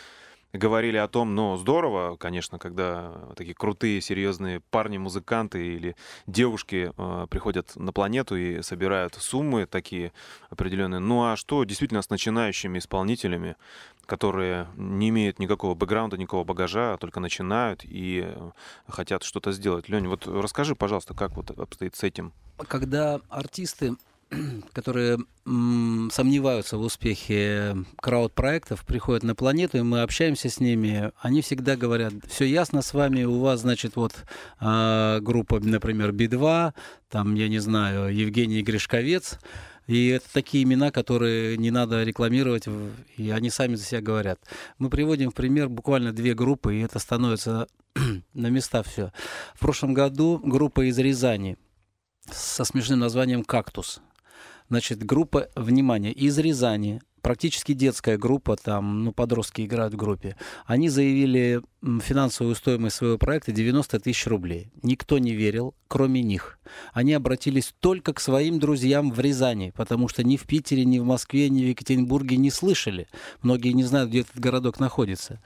[0.53, 5.95] говорили о том, ну, здорово, конечно, когда такие крутые, серьезные парни, музыканты или
[6.27, 10.13] девушки э, приходят на планету и собирают суммы такие
[10.49, 10.99] определенные.
[10.99, 13.55] Ну, а что действительно с начинающими исполнителями,
[14.05, 18.33] которые не имеют никакого бэкграунда, никакого багажа, а только начинают и
[18.87, 19.89] хотят что-то сделать?
[19.89, 22.33] Лень, вот расскажи, пожалуйста, как вот обстоит с этим?
[22.67, 23.95] когда артисты,
[24.73, 31.41] которые м, сомневаются в успехе крауд-проектов, приходят на планету, и мы общаемся с ними, они
[31.41, 34.13] всегда говорят, все ясно с вами, у вас, значит, вот
[34.59, 36.73] а, группа, например, Би-2,
[37.09, 39.39] там, я не знаю, Евгений Гришковец,
[39.87, 42.65] и это такие имена, которые не надо рекламировать,
[43.17, 44.39] и они сами за себя говорят.
[44.77, 47.67] Мы приводим в пример буквально две группы, и это становится
[48.33, 49.11] на места все.
[49.55, 51.57] В прошлом году группа из Рязани
[52.31, 54.01] со смешным названием «Кактус».
[54.73, 60.89] Значит, группа, внимание, из Рязани, практически детская группа, там, ну, подростки играют в группе, они
[60.89, 61.61] заявили
[62.01, 64.71] финансовую стоимость своего проекта 90 тысяч рублей.
[64.81, 66.57] Никто не верил, кроме них.
[66.91, 71.05] Они обратились только к своим друзьям в Рязани, потому что ни в Питере, ни в
[71.05, 73.07] Москве, ни в Екатеринбурге не слышали.
[73.43, 75.39] Многие не знают, где этот городок находится.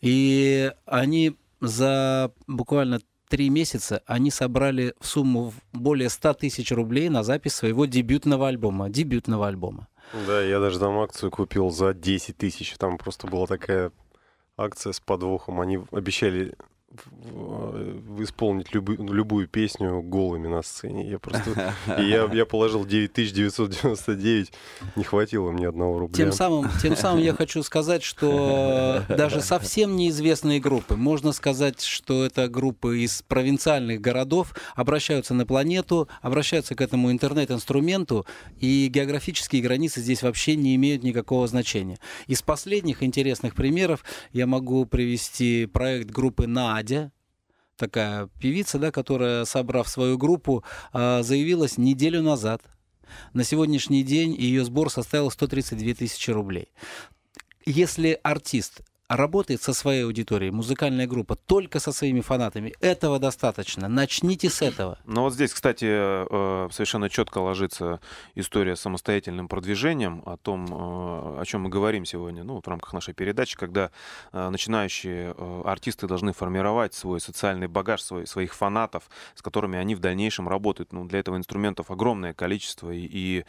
[0.00, 3.00] И они за буквально
[3.32, 8.90] три месяца они собрали в сумму более 100 тысяч рублей на запись своего дебютного альбома.
[8.90, 9.88] Дебютного альбома.
[10.26, 12.74] Да, я даже там акцию купил за 10 тысяч.
[12.76, 13.90] Там просто была такая
[14.58, 15.62] акция с подвохом.
[15.62, 16.56] Они обещали
[18.18, 21.08] исполнить любы- любую песню голыми на сцене.
[21.08, 21.74] Я просто...
[21.98, 24.52] Я, я положил 9999,
[24.96, 26.16] не хватило мне одного рубля.
[26.16, 32.24] Тем самым, тем самым я хочу сказать, что даже совсем неизвестные группы, можно сказать, что
[32.24, 38.26] это группы из провинциальных городов, обращаются на планету, обращаются к этому интернет-инструменту,
[38.58, 41.98] и географические границы здесь вообще не имеют никакого значения.
[42.26, 46.46] Из последних интересных примеров я могу привести проект группы
[46.82, 47.12] «Надя»,
[47.76, 52.62] такая певица, да, которая, собрав свою группу, а, заявилась неделю назад.
[53.34, 56.72] На сегодняшний день ее сбор составил 132 тысячи рублей.
[57.64, 58.82] Если артист
[59.16, 63.88] работает со своей аудиторией, музыкальная группа, только со своими фанатами, этого достаточно.
[63.88, 64.98] Начните с этого.
[65.04, 68.00] Но вот здесь, кстати, э, совершенно четко ложится
[68.34, 72.92] история с самостоятельным продвижением, о том, э, о чем мы говорим сегодня, ну, в рамках
[72.92, 73.90] нашей передачи, когда
[74.32, 75.34] э, начинающие
[75.64, 79.04] артисты должны формировать свой социальный багаж, свой, своих фанатов,
[79.34, 80.92] с которыми они в дальнейшем работают.
[80.92, 83.44] Ну, для этого инструментов огромное количество, и, и,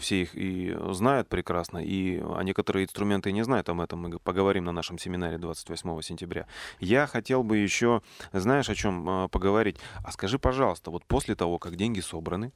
[0.00, 4.00] все их и знают прекрасно, и а некоторые инструменты не знают об этом.
[4.00, 6.46] Мы поговорим на нашем семинаре 28 сентября.
[6.80, 9.76] Я хотел бы еще, знаешь, о чем э, поговорить?
[10.04, 12.52] А скажи, пожалуйста, вот после того, как деньги собраны,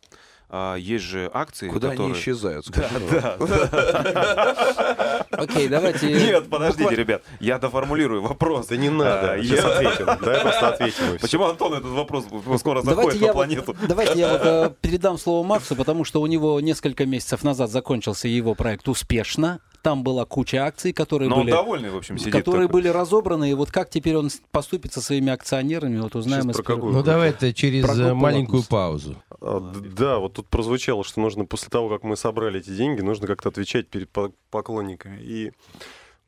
[0.52, 2.10] а, есть же акции, Куда которые...
[2.10, 2.66] они исчезают?
[2.66, 5.26] скажи, Да, да.
[5.30, 6.12] Окей, давайте...
[6.12, 8.66] Нет, подождите, ребят, я доформулирую вопрос.
[8.66, 10.06] Да не надо, А, сейчас я- ответим.
[10.06, 11.18] Давай просто ответим.
[11.20, 12.24] Почему Антон этот вопрос
[12.58, 13.76] скоро Давайте заходит на планету?
[13.88, 18.26] давайте я вот э, передам слово Максу, потому что у него несколько месяцев назад закончился
[18.26, 19.60] его проект успешно.
[19.82, 21.50] Там была куча акций, которые Но были...
[21.50, 22.32] довольный, в общем, сидит.
[22.32, 22.80] которые такой.
[22.82, 26.56] были разобраны, и вот как теперь он поступит со своими акционерами, вот узнаем Сейчас из
[26.64, 26.92] про какую?
[26.92, 29.16] Ну давай это через Про э, маленькую паузу.
[29.40, 29.60] А,
[29.96, 33.48] Да, вот тут прозвучало, что нужно после того, как мы собрали эти деньги, нужно как-то
[33.48, 35.18] отвечать перед по- поклонниками.
[35.20, 35.52] И,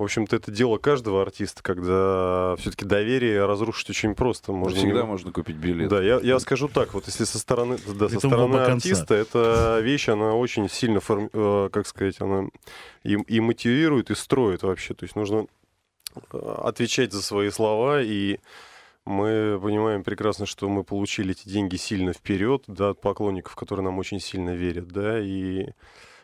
[0.03, 4.53] в общем-то, это дело каждого артиста, когда все-таки доверие разрушить очень просто.
[4.53, 5.89] Можно Всегда не- можно купить билет.
[5.89, 10.09] Да, я, я скажу так, вот если со стороны, да, со стороны артиста, эта вещь,
[10.09, 12.49] она очень сильно, форми- э, как сказать, она
[13.05, 14.95] и, и мотивирует, и строит вообще.
[14.95, 15.47] То есть нужно
[16.33, 18.39] э, отвечать за свои слова, и
[19.05, 23.99] мы понимаем прекрасно, что мы получили эти деньги сильно вперед, да, от поклонников, которые нам
[23.99, 25.69] очень сильно верят, да, и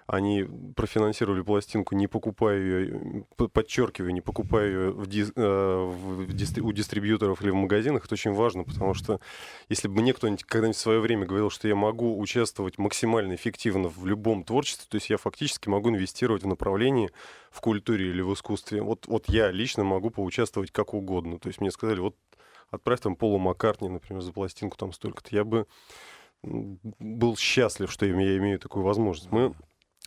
[0.08, 6.62] они профинансировали пластинку, не покупая ее, подчеркиваю, не покупая ее в дис- э, в дистри-
[6.62, 8.06] у дистрибьюторов или в магазинах.
[8.06, 9.20] Это очень важно, потому что
[9.68, 13.90] если бы мне кто-нибудь когда-нибудь в свое время говорил, что я могу участвовать максимально эффективно
[13.90, 17.10] в любом творчестве, то есть я фактически могу инвестировать в направлении
[17.50, 18.80] в культуре или в искусстве.
[18.80, 21.38] Вот, вот я лично могу поучаствовать как угодно.
[21.38, 22.16] То есть мне сказали, вот
[22.70, 25.36] отправь там Полу Маккартни, например, за пластинку там столько-то.
[25.36, 25.66] Я бы
[26.42, 29.30] был счастлив, что я имею такую возможность.
[29.30, 29.52] Мы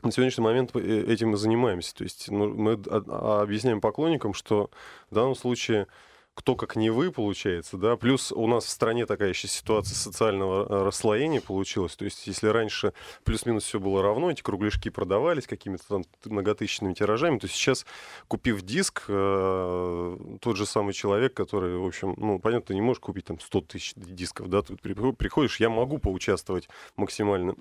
[0.03, 1.95] на сегодняшний момент э, этим и занимаемся.
[1.95, 4.69] То есть ну, мы а- а- объясняем поклонникам, что
[5.09, 5.87] в данном случае
[6.33, 10.65] кто как не вы, получается, да, плюс у нас в стране такая еще ситуация социального
[10.65, 12.93] э, расслоения получилась, то есть если раньше
[13.25, 17.85] плюс-минус все было равно, эти кругляшки продавались какими-то там многотысячными тиражами, то сейчас,
[18.29, 23.01] купив диск, э, тот же самый человек, который, в общем, ну, понятно, ты не можешь
[23.01, 27.55] купить там 100 тысяч дисков, да, тут при- приходишь, я могу поучаствовать максимально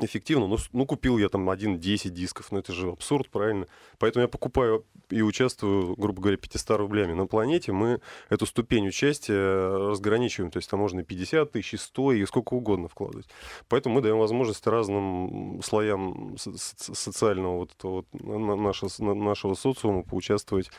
[0.00, 0.46] эффективно.
[0.48, 3.66] Ну, с- ну, купил я там 1-10 дисков, но это же абсурд, правильно?
[3.98, 7.12] Поэтому я покупаю и участвую, грубо говоря, 500 рублями.
[7.12, 11.76] На планете мы эту ступень участия разграничиваем, то есть там можно и 50 тысяч, и
[11.76, 13.28] 100, и сколько угодно вкладывать.
[13.68, 19.14] Поэтому мы даем возможность разным слоям со- со- социального вот этого вот на- нашего, на-
[19.14, 20.70] нашего социума поучаствовать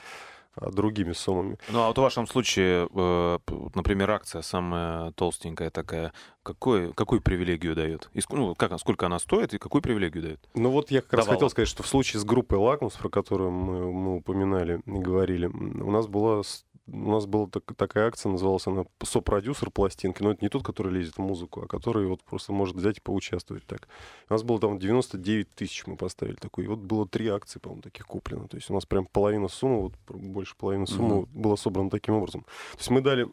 [0.72, 1.58] другими суммами.
[1.70, 3.40] Ну, а вот в вашем случае, э,
[3.74, 8.10] например, акция самая толстенькая такая, какой, какую привилегию дает?
[8.14, 10.50] И ну, как, сколько она стоит и какую привилегию дает?
[10.54, 11.38] Ну вот я как раз Давала.
[11.38, 15.48] хотел сказать, что в случае с группой «Лакмус», про которую мы, мы упоминали и говорили,
[15.48, 16.42] у нас была,
[16.88, 20.92] у нас была так- такая акция, называлась она «Сопродюсер пластинки», но это не тот, который
[20.94, 23.88] лезет в музыку, а который вот просто может взять и поучаствовать так.
[24.30, 27.82] У нас было там 99 тысяч мы поставили такой, и вот было три акции, по-моему,
[27.82, 28.48] таких куплено.
[28.48, 32.42] То есть у нас прям половина суммы, вот больше половины суммы была собрана таким образом.
[32.74, 33.28] То есть мы дали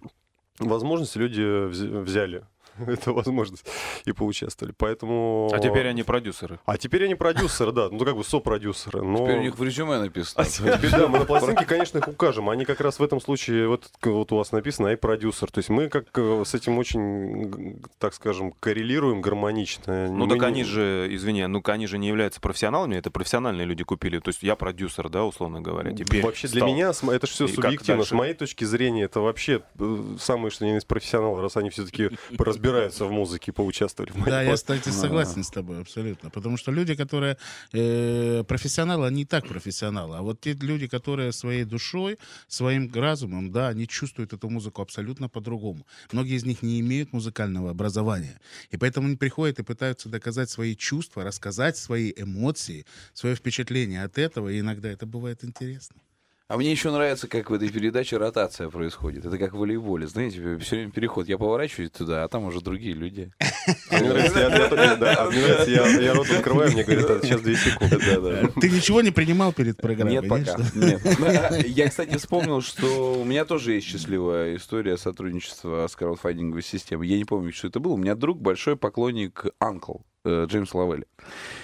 [0.59, 2.47] возможность, люди вз- взяли
[2.87, 3.67] эту возможность
[4.05, 4.75] и поучаствовали.
[4.77, 5.51] Поэтому...
[5.53, 6.59] А теперь они продюсеры.
[6.65, 9.03] А теперь они продюсеры, да, ну как бы сопродюсеры.
[9.03, 9.19] Но...
[9.19, 10.45] Теперь у них в резюме написано.
[10.45, 12.49] А теперь, да, мы на пластинке, конечно, их укажем.
[12.51, 15.51] Они как раз в этом случае, вот, вот у вас написано, и продюсер.
[15.51, 20.09] То есть мы как э, с этим очень, так скажем, коррелируем гармонично.
[20.09, 23.67] Ну, Мы так не- они же, извини, ну они же не являются профессионалами, это профессиональные
[23.67, 24.19] люди купили.
[24.19, 26.69] То есть я продюсер, да, условно говоря, теперь Вообще для стал.
[26.69, 28.05] меня с мо- это все И субъективно.
[28.05, 31.71] С моей точки зрения это вообще э, самые что ни на есть профессионалы, раз они
[31.71, 32.11] все-таки
[32.63, 36.31] разбираются в музыке и поучаствовали в моей Да, я, кстати, согласен с тобой абсолютно.
[36.31, 37.37] Потому что люди, которые
[37.73, 40.17] э, профессионалы, они и так профессионалы.
[40.17, 45.29] А вот те люди, которые своей душой, своим разумом, да, они чувствуют эту музыку абсолютно
[45.29, 45.87] по-другому.
[46.13, 48.41] Многие из них не имеют музыкального образования.
[48.71, 54.19] И поэтому они приходят и пытаются доказать свои чувства, рассказать свои эмоции, свое впечатление от
[54.19, 54.49] этого.
[54.49, 55.97] И иногда это бывает интересно.
[56.53, 59.25] А мне еще нравится, как в этой передаче ротация происходит.
[59.25, 60.07] Это как в волейболе.
[60.07, 61.27] Знаете, все время переход.
[61.27, 63.33] Я поворачиваюсь туда, а там уже другие люди.
[63.91, 67.99] А Мне нравится, я- а я рот открываю, мне говорят, «А, сейчас две секунды.
[67.99, 68.49] Да, да.
[68.61, 70.13] Ты ничего не принимал перед программой?
[70.13, 70.45] Нет, пока.
[70.63, 70.79] что?
[70.79, 71.69] Нет.
[71.69, 77.09] Я, кстати, вспомнил, что у меня тоже есть счастливая история сотрудничества с краудфандинговой системой.
[77.09, 77.93] Я не помню, что это было.
[77.95, 80.01] У меня друг большой поклонник Анкл.
[80.27, 81.07] Джеймс Лавелли.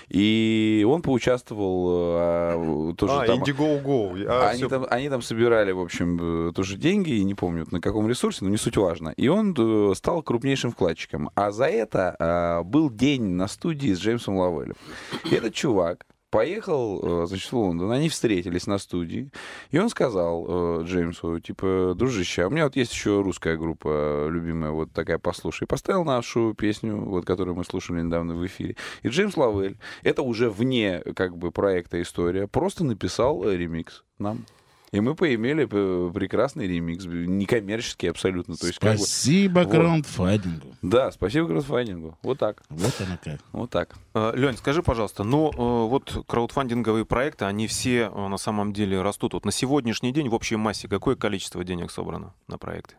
[0.09, 3.43] И он поучаствовал а, тоже А, там...
[3.43, 4.25] Indiegogo.
[4.27, 4.69] А, они, всё.
[4.69, 8.51] там, они там собирали, в общем, э, тоже деньги, не помню на каком ресурсе, но
[8.51, 9.11] не суть важно.
[9.11, 11.31] И он э, стал крупнейшим вкладчиком.
[11.35, 14.77] А за это а, был день на студии с Джеймсом Лавелем.
[15.31, 19.31] И этот чувак поехал, э, значит, в Лондон, они встретились на студии,
[19.71, 20.47] и он сказал
[20.81, 25.19] э, Джеймсу, типа, дружище, а у меня вот есть еще русская группа любимая, вот такая,
[25.19, 25.67] послушай.
[25.67, 28.77] Поставил нашу песню, вот, которую мы слушали недавно в эфире.
[29.03, 34.45] И Джеймс Лавель, это уже вне, как бы, проекта история, просто написал э, ремикс нам.
[34.91, 38.57] И мы поимели э, прекрасный ремикс, некоммерческий абсолютно.
[38.57, 39.71] То есть, как бы, Спасибо вот.
[39.71, 40.67] краундфандингу.
[40.83, 42.19] да, спасибо краудфандингу.
[42.23, 43.41] Вот так, Вот оно как.
[43.53, 43.97] вот так.
[44.15, 49.35] Лень, скажи, пожалуйста, ну э, вот краудфандинговые проекты, они все э, на самом деле растут.
[49.35, 52.95] Вот на сегодняшний день в общей массе какое количество денег собрано на проекты?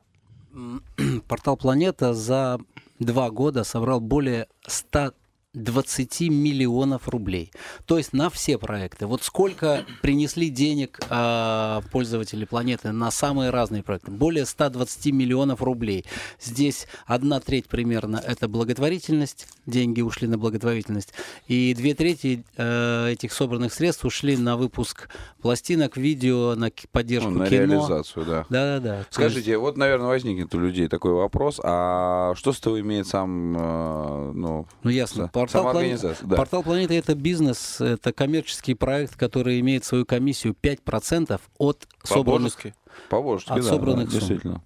[1.27, 2.59] Портал Планета за
[2.99, 5.13] два года собрал более 100
[5.55, 7.51] 20 миллионов рублей.
[7.87, 9.07] То есть на все проекты.
[9.07, 14.11] Вот сколько принесли денег а, пользователи планеты на самые разные проекты?
[14.11, 16.05] Более 120 миллионов рублей.
[16.39, 21.13] Здесь одна треть примерно это благотворительность, деньги ушли на благотворительность,
[21.47, 25.09] и две трети э, этих собранных средств ушли на выпуск
[25.41, 27.63] пластинок, видео, на поддержку Ну, на кино.
[27.63, 28.45] реализацию, да.
[28.49, 28.91] Да-да-да.
[28.91, 33.07] То есть- Скажите, вот, наверное, возникнет у людей такой вопрос, а что с того имеет
[33.07, 35.27] сам, э, ну, Ну ясно.
[35.41, 36.27] Портал, сама Плане- организация?
[36.27, 36.35] Да.
[36.35, 42.53] Портал планеты это бизнес, это коммерческий проект, который имеет свою комиссию 5% от собранных.
[42.55, 42.73] По-божески.
[43.09, 44.19] По-божески, от да, собранных да, сумм.
[44.19, 44.61] действительно.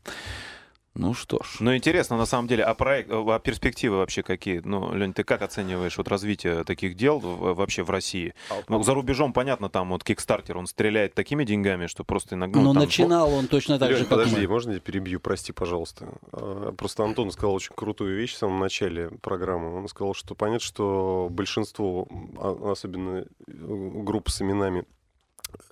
[0.95, 1.57] Ну что ж.
[1.59, 4.61] Ну, интересно, на самом деле, а проект, а перспективы вообще какие?
[4.63, 8.35] Ну, Лень, ты как оцениваешь вот развитие таких дел в- вообще в России?
[8.67, 12.59] Ну, за рубежом, понятно, там вот Kickstarter, он стреляет такими деньгами, что просто иногда...
[12.59, 14.53] Но ну, там- начинал он точно так Лёнь, же, как подожди, мы.
[14.53, 15.19] можно я перебью?
[15.19, 16.09] Прости, пожалуйста.
[16.31, 19.75] А, Просто Антон сказал очень крутую вещь в самом начале программы.
[19.75, 24.85] Он сказал, что понятно, что большинство, а- особенно э, групп с именами,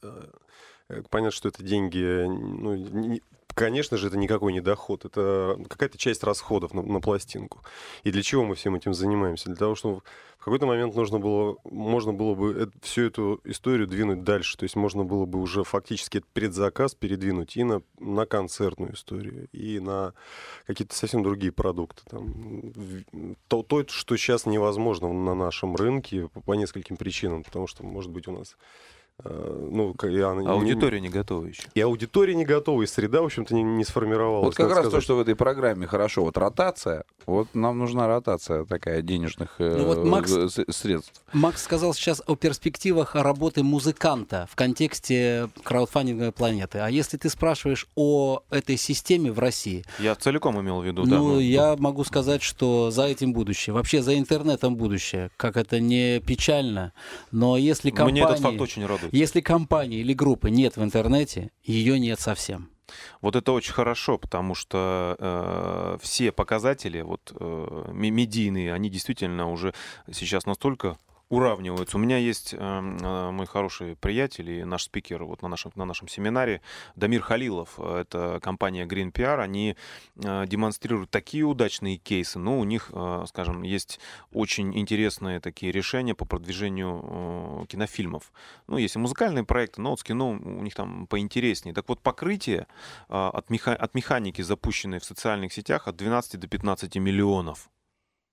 [0.02, 0.24] э,
[0.90, 3.22] э, понятно, что это деньги, э, ну, не-
[3.54, 7.64] Конечно же, это никакой не доход, это какая-то часть расходов на, на пластинку.
[8.04, 9.46] И для чего мы всем этим занимаемся?
[9.48, 10.02] Для того, чтобы
[10.38, 14.58] в какой-то момент нужно было, можно было бы всю эту историю двинуть дальше.
[14.58, 19.80] То есть можно было бы уже фактически предзаказ передвинуть и на, на концертную историю, и
[19.80, 20.14] на
[20.66, 22.02] какие-то совсем другие продукты.
[22.10, 22.74] Там,
[23.48, 27.44] то, то, что сейчас невозможно на нашем рынке по нескольким причинам.
[27.44, 28.56] Потому что, может быть, у нас...
[29.24, 31.64] э, Ну, я не- Аудитория не готова еще.
[31.74, 34.46] И аудитория не готова, и среда, в общем-то, не, не сформировалась.
[34.46, 35.04] Вот как раз то, сказать.
[35.04, 39.86] что в этой программе хорошо, вот ротация, вот нам нужна ротация такая денежных э, Ну
[39.86, 41.22] вот Макс- э, средств.
[41.34, 46.80] Макс сказал сейчас о перспективах работы музыканта в контексте краудфандинговой планеты.
[46.80, 51.18] А если ты спрашиваешь о этой системе в России, Я целиком имел в виду, да.
[51.18, 53.74] ну, я могу сказать, что за этим будущее.
[53.74, 55.30] Вообще за интернетом будущее.
[55.38, 56.94] Как это не печально.
[57.32, 58.22] Но если компании...
[58.22, 59.11] Мне этот факт очень радует.
[59.12, 62.70] Если компании или группы нет в интернете, ее нет совсем.
[63.22, 69.74] Вот это очень хорошо, потому что э, все показатели, вот э, медийные, они действительно уже
[70.12, 70.98] сейчас настолько
[71.32, 71.98] уравниваются.
[71.98, 75.86] У меня есть э, э, мой хороший приятель и наш спикер вот на нашем, на
[75.86, 76.62] нашем семинаре
[76.98, 77.80] Дамир Халилов.
[77.80, 79.40] Это компания Green PR.
[79.40, 79.78] Они
[80.18, 82.38] э, демонстрируют такие удачные кейсы.
[82.38, 84.02] Ну, у них, э, скажем, есть
[84.34, 88.34] очень интересные такие решения по продвижению э, кинофильмов.
[88.68, 91.74] Ну, есть и музыкальные проекты, но вот с кино у них там поинтереснее.
[91.74, 92.68] Так вот, покрытие
[93.08, 97.70] а, от, меха- от механики, запущенной в социальных сетях, от 12 до 15 миллионов.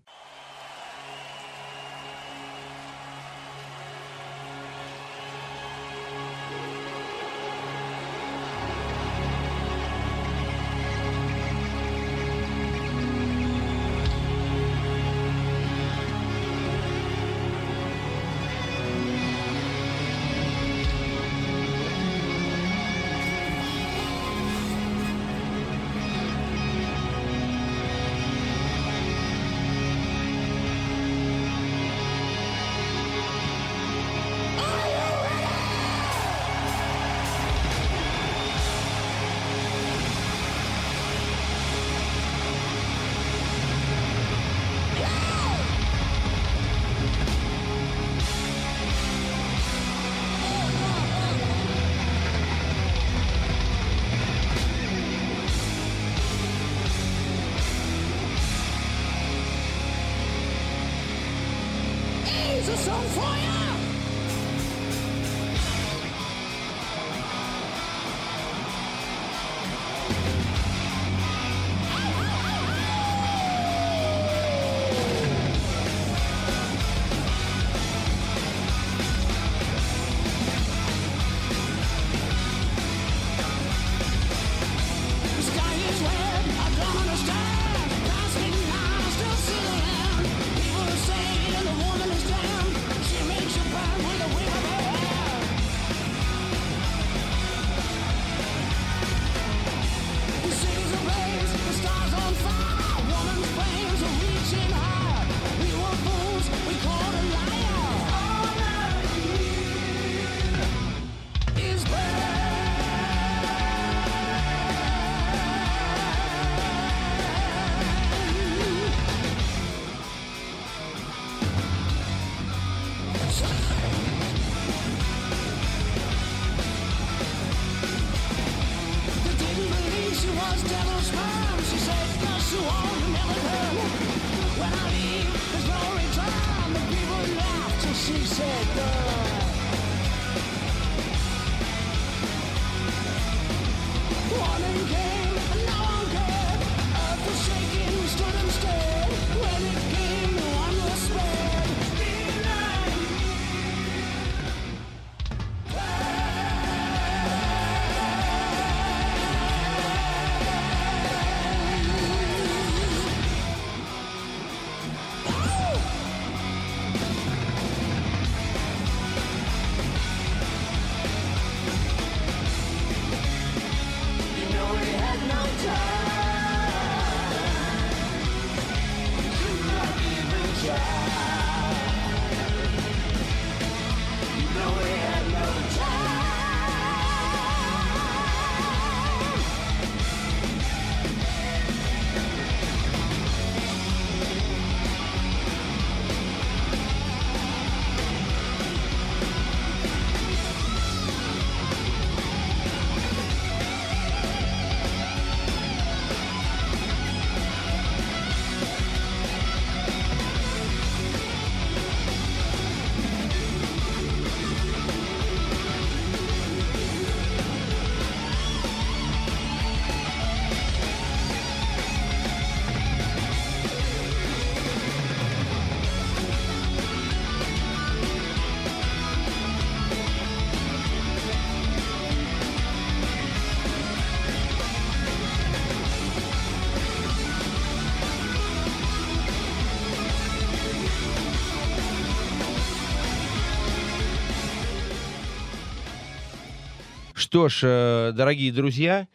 [247.34, 249.08] Что ж, э, дорогие друзья,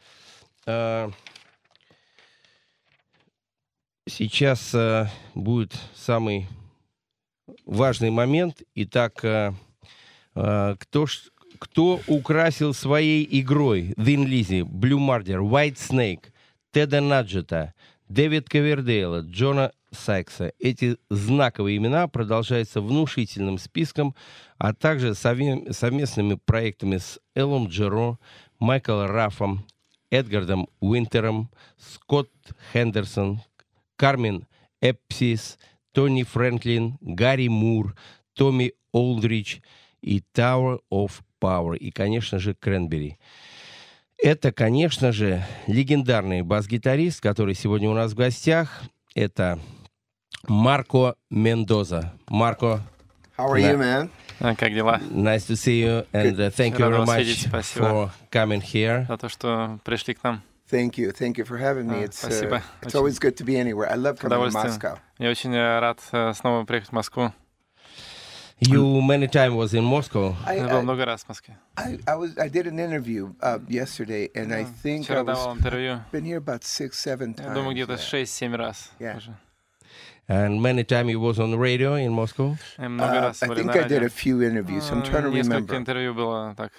[0.66, 1.09] э,
[4.09, 5.07] сейчас э,
[5.37, 6.49] будет самый
[7.64, 8.62] важный момент.
[8.75, 9.25] Итак,
[10.35, 11.07] кто,
[11.61, 16.33] кто украсил своей игрой Вин Лизи, Блю Мардер, White Snake,
[16.73, 17.73] Теда Наджета,
[18.09, 20.53] Дэвид Ковердейла, Джона Сайкса.
[20.59, 24.15] Эти знаковые имена продолжаются внушительным списком,
[24.57, 28.19] а также совместными проектами с Эллом Джеро,
[28.59, 29.67] Майклом Рафом,
[30.11, 32.31] Эдгардом Уинтером, Скотт
[32.73, 33.41] Хендерсон,
[33.97, 34.47] Кармен
[34.81, 35.59] Эпсис,
[35.93, 37.95] Тони Фрэнклин, Гарри Мур,
[38.33, 39.61] Томми Олдрич
[40.01, 43.19] и Tower of Power, и, конечно же, Кренбери.
[44.21, 48.83] Это, конечно же, легендарный бас-гитарист, который сегодня у нас в гостях.
[49.14, 49.59] Это
[50.49, 52.12] Марко Мендоза.
[52.29, 52.81] Марко,
[53.37, 54.11] How are you, man?
[54.41, 55.01] А, Как дела?
[55.11, 59.07] nice to see you, and uh, thank you very much for coming here.
[59.07, 60.43] За то, что пришли к нам.
[60.71, 61.12] Thank you.
[61.12, 62.01] Thank you for having me.
[62.01, 62.62] Ah, It's uh, спасибо.
[62.83, 63.89] it's Очень always good to be anywhere.
[63.91, 64.51] I love coming to.
[64.53, 64.99] Moscow.
[65.19, 67.33] Я очень э, рад э, снова приехать в Москву.
[68.60, 70.36] You many times was in Moscow.
[70.45, 71.58] I, Я был I, много раз в Москве.
[71.76, 75.26] I, I was I did an interview uh, yesterday, and I think I Вчера was
[75.38, 76.01] давал интервью.
[76.12, 77.54] been here about six, seven Я times.
[77.56, 78.24] думаю, где-то yeah.
[78.24, 78.91] 6-7 раз.
[78.99, 79.18] Yeah.
[79.18, 79.36] уже.
[80.30, 82.58] And many times you was on the radio in Moscow.
[82.78, 84.06] И много Uh, раз I были think на I did радио.
[84.06, 84.89] a few interviews.
[84.89, 86.72] I'm Э, trying to Несколько remember, интервью было так.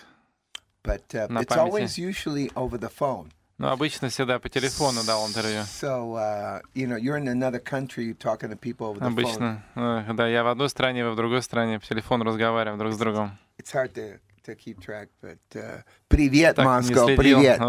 [0.82, 1.58] but uh, на it's памяти.
[1.60, 3.30] always usually over the phone.
[3.59, 5.63] Но обычно всегда по телефону дал интервью.
[5.63, 9.11] So uh, you know, you're in another country, talking to people over the phone.
[9.11, 9.63] Обычно.
[9.75, 12.97] э, Да, я в одной стране, вы в другой стране, по телефону разговариваем друг с
[12.97, 13.37] другом.
[13.61, 17.05] It's hard to to keep track, but uh, привет, Так, следил.
[17.17, 17.59] привет.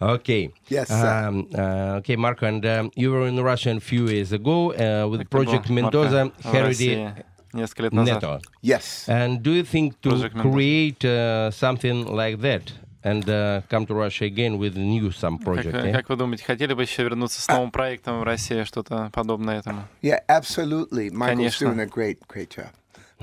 [0.00, 0.50] Okay.
[0.68, 0.90] Yes.
[0.90, 5.06] Um, uh, okay, Marco, and um, you were in Russia a few years ago uh,
[5.08, 7.92] with Project Mendoza назад.
[7.92, 8.40] Neto.
[8.62, 9.08] Yes.
[9.08, 12.72] And do you think to create uh, something like that
[13.04, 15.74] and uh, come to Russia again with new some Как, project?
[15.74, 15.92] э, yeah?
[15.92, 19.88] как вы думаете, хотели бы еще вернуться с новым проектом в России, что-то подобное этому?
[20.02, 21.10] Yeah, absolutely.
[21.10, 21.66] Michael's Конечно.
[21.68, 22.70] doing a great, great job.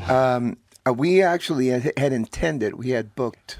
[0.09, 3.59] Um, uh, we actually had, intended, we had booked,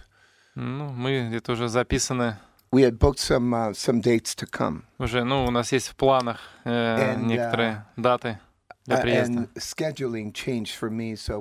[0.55, 2.37] Ну, мы где-то уже записаны,
[2.71, 5.95] we had booked some uh, some dates to come, уже, ну, у нас есть в
[5.95, 8.39] планах э, And, некоторые даты
[8.85, 9.49] для Uh, приезда.
[10.89, 11.39] me, so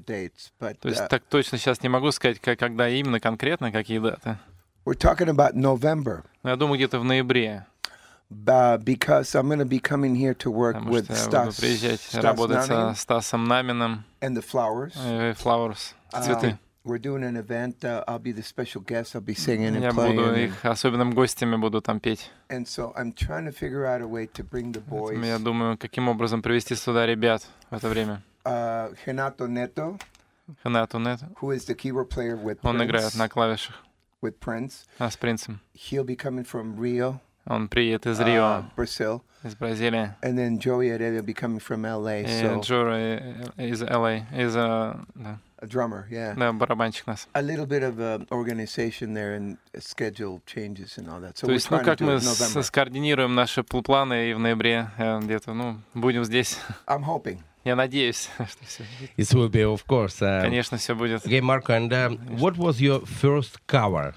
[0.00, 0.50] dates.
[0.60, 3.98] But То есть uh, так точно сейчас не могу сказать, как, когда именно конкретно, какие
[3.98, 4.36] даты.
[4.84, 7.66] we're talking about November, я думаю, где-то в ноябре,
[8.30, 11.54] uh, because I'm going to be coming here to work потому with Stas,
[12.10, 14.92] Stas работать со Nanin Стасом Наминым, and the Flowers.
[14.96, 16.58] э, Flowers, Um, цветы.
[16.88, 17.84] We're doing an event.
[17.84, 19.14] Uh, I'll be the special guest.
[19.14, 20.16] I'll be singing and Я playing.
[20.16, 22.30] буду их особенным гостями, буду там петь.
[22.48, 25.10] And so I'm trying to figure out a way to bring the boys.
[25.14, 28.22] Поэтому я думаю, каким образом привести сюда ребят в это время.
[28.44, 30.00] Uh, Renato Neto,
[30.64, 33.74] Ханату Нет, who is the keyboard player with он Prince, играет на клавишах
[34.22, 34.86] with Prince.
[34.98, 35.60] а, с принцем.
[35.74, 37.20] He'll be coming from Rio.
[37.46, 40.14] Он приедет из uh, Рио, Brazil, из Бразилии.
[40.22, 42.22] and then Joey Heredia be coming from LA.
[42.22, 43.18] И So Джора
[43.56, 46.34] из LA, из, э, да, a drummer, yeah.
[46.36, 47.26] да, барабанщик нас.
[47.34, 51.36] A little bit of uh, organization there and schedule changes and all that.
[51.36, 54.38] So То we're есть, ну, trying to как мы скоординируем наши пл- планы и в
[54.38, 56.58] ноябре э, где-то, ну, будем здесь.
[56.86, 57.40] I'm hoping.
[57.64, 58.84] Я надеюсь, что все.
[59.16, 60.20] It will be, of course.
[60.22, 61.26] uh, Конечно, все будет.
[61.26, 64.14] Okay, Marco, and um, what was your first cover?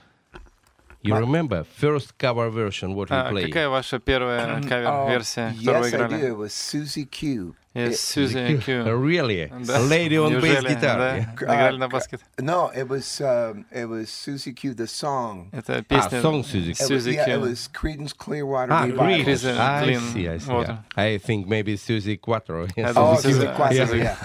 [1.04, 3.48] You remember first cover version what you А, played?
[3.48, 6.06] какая ваша первая Oh, кавер-версия, которую вы yes, I do.
[6.06, 6.30] играли?
[6.30, 7.56] It was Susie Q.
[7.75, 8.85] Yes, It- Suzy Q.
[8.97, 9.53] Really?
[9.67, 9.77] Да.
[9.77, 10.69] A lady on bass Неужели?
[10.69, 10.97] guitar.
[10.97, 11.35] Да, yeah?
[11.35, 12.21] играли на баскет.
[12.39, 14.73] No, it was um, it was Susie Q.
[14.75, 15.51] The song.
[15.53, 17.41] Это песня Ah, song Suzy It was, Suzy yeah, it Q.
[17.41, 19.07] was Creedence Clearwater Ah, Revival.
[19.07, 19.25] really?
[19.25, 20.51] Chris, uh, I Clean see, I see.
[20.51, 20.79] Water.
[20.97, 21.03] yeah.
[21.05, 22.67] I think maybe Suzy Quattro.
[22.77, 22.97] yes.
[22.97, 24.17] I Oh, don't Susie Suzy- Quattro, Suzy- yeah.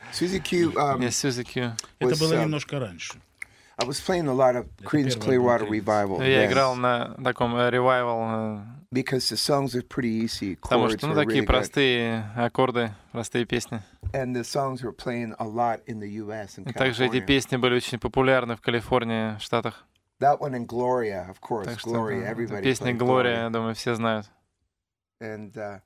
[0.11, 0.73] Susie Q.
[0.77, 1.71] Um, Yes, Suzy Q.
[1.99, 3.13] Это was, было um, немножко раньше.
[3.81, 5.83] I was playing a lot of Creedence первый альбом Clearwater Creedence.
[5.85, 6.19] Revival.
[6.27, 8.63] Я yes, играл на таком э, ревайвал, э,
[8.94, 10.56] because the songs are pretty easy.
[10.56, 11.46] потому что, ну, такие really good.
[11.46, 13.82] простые аккорды, простые песни.
[14.12, 16.56] And the songs were playing a lot in the U.S.
[16.56, 19.84] and И также эти песни были очень популярны в Калифорнии, в Штатах.
[20.20, 21.64] That one and Gloria, of course.
[21.64, 23.42] Так что Gloria, everybody песня «Глория», Gloria.
[23.42, 24.26] я думаю, все знают.
[25.20, 25.80] And uh,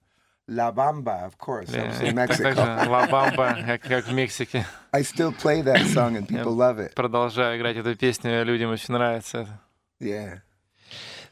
[0.46, 1.70] La Bamba, of course.
[1.70, 2.54] That was Или in Mexico.
[2.54, 4.66] Также «Ла Бамба», как, как в Мексике.
[4.92, 6.94] I still play that song and people love it.
[6.94, 9.60] Продолжаю играть эту песню, людям очень нравится это.
[10.00, 10.40] Yeah.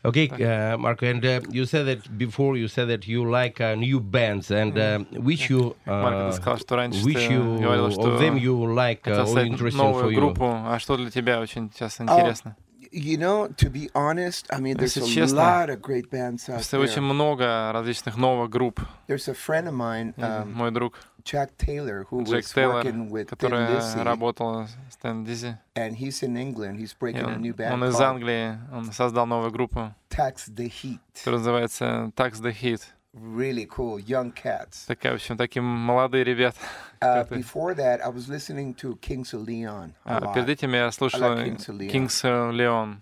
[0.04, 2.58] Okay, uh, Marco, and uh, you said that before.
[2.58, 6.38] You said that you like uh, new bands, and uh, which you, Марко, uh, ты
[6.38, 9.26] сказал, что раньше which ты you говорил, of что them you like uh, хотел or
[9.28, 10.16] создать interesting новую for you.
[10.16, 10.46] группу.
[10.46, 12.56] А что для тебя очень сейчас А, интересно?
[12.93, 16.49] You know, to be honest, I mean, there's Если a честно, lot of great bands
[16.49, 18.81] out Просто очень много различных новых групп.
[19.09, 23.11] There's a friend of mine, um, Мой друг Jack Taylor, who Джек was Тейлор, working
[23.11, 25.57] with который Lizzy, работал с Тэн Дизи.
[25.75, 26.79] and he's in England.
[26.79, 30.71] He's breaking a Он, new band он из Англии, он создал новую группу, Tax the
[30.71, 31.01] Heat.
[31.19, 32.83] которая называется Tax the Heat.
[33.19, 34.85] Really cool, young cats.
[34.87, 36.59] Такая, в общем, такие молодые ребята.
[37.01, 41.21] Uh, before that, I was listening to Kings of Leon А, перед этим я слушал
[41.21, 41.57] like
[41.91, 43.01] Kings of Leon.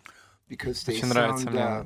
[0.48, 1.60] Because they Очень нравится мне.
[1.60, 1.84] uh,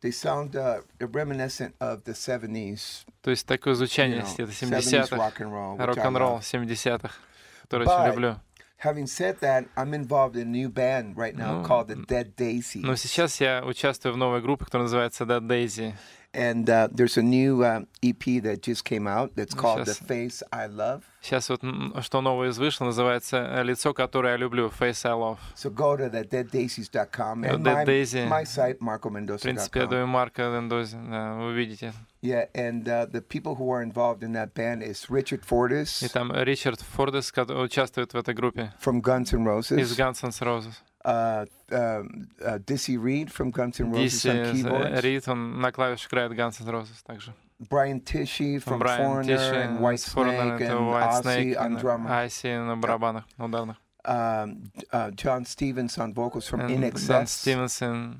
[0.00, 0.80] they sound uh,
[1.12, 5.52] reminiscent of the 70s, То есть такое you звучание know, где-то 70s 70-х, rock and
[5.52, 5.76] roll.
[5.76, 6.42] which I рок-н-ролл love.
[6.42, 7.14] 70-х,
[7.62, 8.36] который очень люблю.
[8.82, 12.34] Having said that, I'm involved in a new band right now Ну, called the Dead
[12.36, 12.82] Daisies.
[12.84, 15.94] Но сейчас я участвую в новой группе, которая называется Dead Daisy.
[16.33, 19.97] And uh, there's a new um, EP that just came out that's Ну, called щас-
[19.99, 21.01] The Face I Love.
[21.21, 25.13] Сейчас вот м, что новое из вышло, называется э, «Лицо, которое я люблю», Face I
[25.13, 25.39] Love.
[25.55, 28.27] So go to the deaddaisies.com Uh, and Dead my, Daisy.
[28.27, 29.89] my site, В принципе, я marcomendoza.com.
[29.89, 31.93] думаю, Марка Лендози, да, вы увидите.
[32.21, 36.09] Yeah, and uh, the people who are involved in that band is Richard Fortis И
[36.09, 40.29] там Ричард Фордес ко- участвует в этой группе from Guns N' Roses, из Guns N'
[40.41, 40.73] Roses.
[41.05, 45.71] uh, um, uh, Dissy Reed from Guns N' Roses Диси on keyboards, Рид, он на
[45.71, 47.33] клавишах играет Guns N' Roses также.
[47.69, 51.21] Brian Tishy from Брайан Foreigner Тиши and White с Foreigner, Snake это and White Ozzy
[51.23, 53.75] Snake, on и drummer, Айси на барабанах, на ударных.
[54.05, 58.19] um, uh, John Stevens on vocals from In Дан Excess, Стивенсон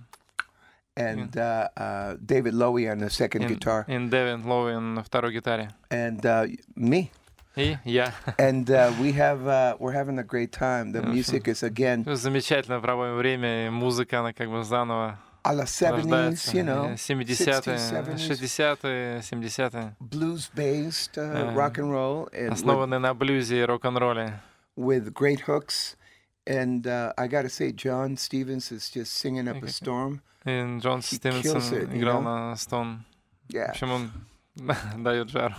[0.98, 5.34] and uh, uh, David Lowy on the second и guitar, и Дэвид Лоуин на второй
[5.34, 5.70] гитаре.
[5.90, 6.46] and uh,
[6.76, 7.10] me.
[7.57, 8.13] И я.
[8.39, 10.93] and uh, we have uh, we're having a great time.
[10.93, 15.91] The music is again Замечательно проводим время, музыка, она как бы заново a la 70s,
[15.93, 16.57] рождается.
[16.57, 18.31] you know, Э, 70-е, 60s, 70s.
[18.31, 19.97] 60-е, 70-е.
[20.01, 24.41] blues-based uh, Uh, rock and roll, Основаны на блюзе и рок-н-ролле.
[24.77, 25.97] with great hooks.
[26.47, 30.21] And uh, I got to say, John Stevens is just singing up a storm.
[30.45, 31.61] И Джон Стивенсон
[31.97, 33.05] играл на стон.
[33.49, 34.11] В общем, он
[35.03, 35.55] дает жару.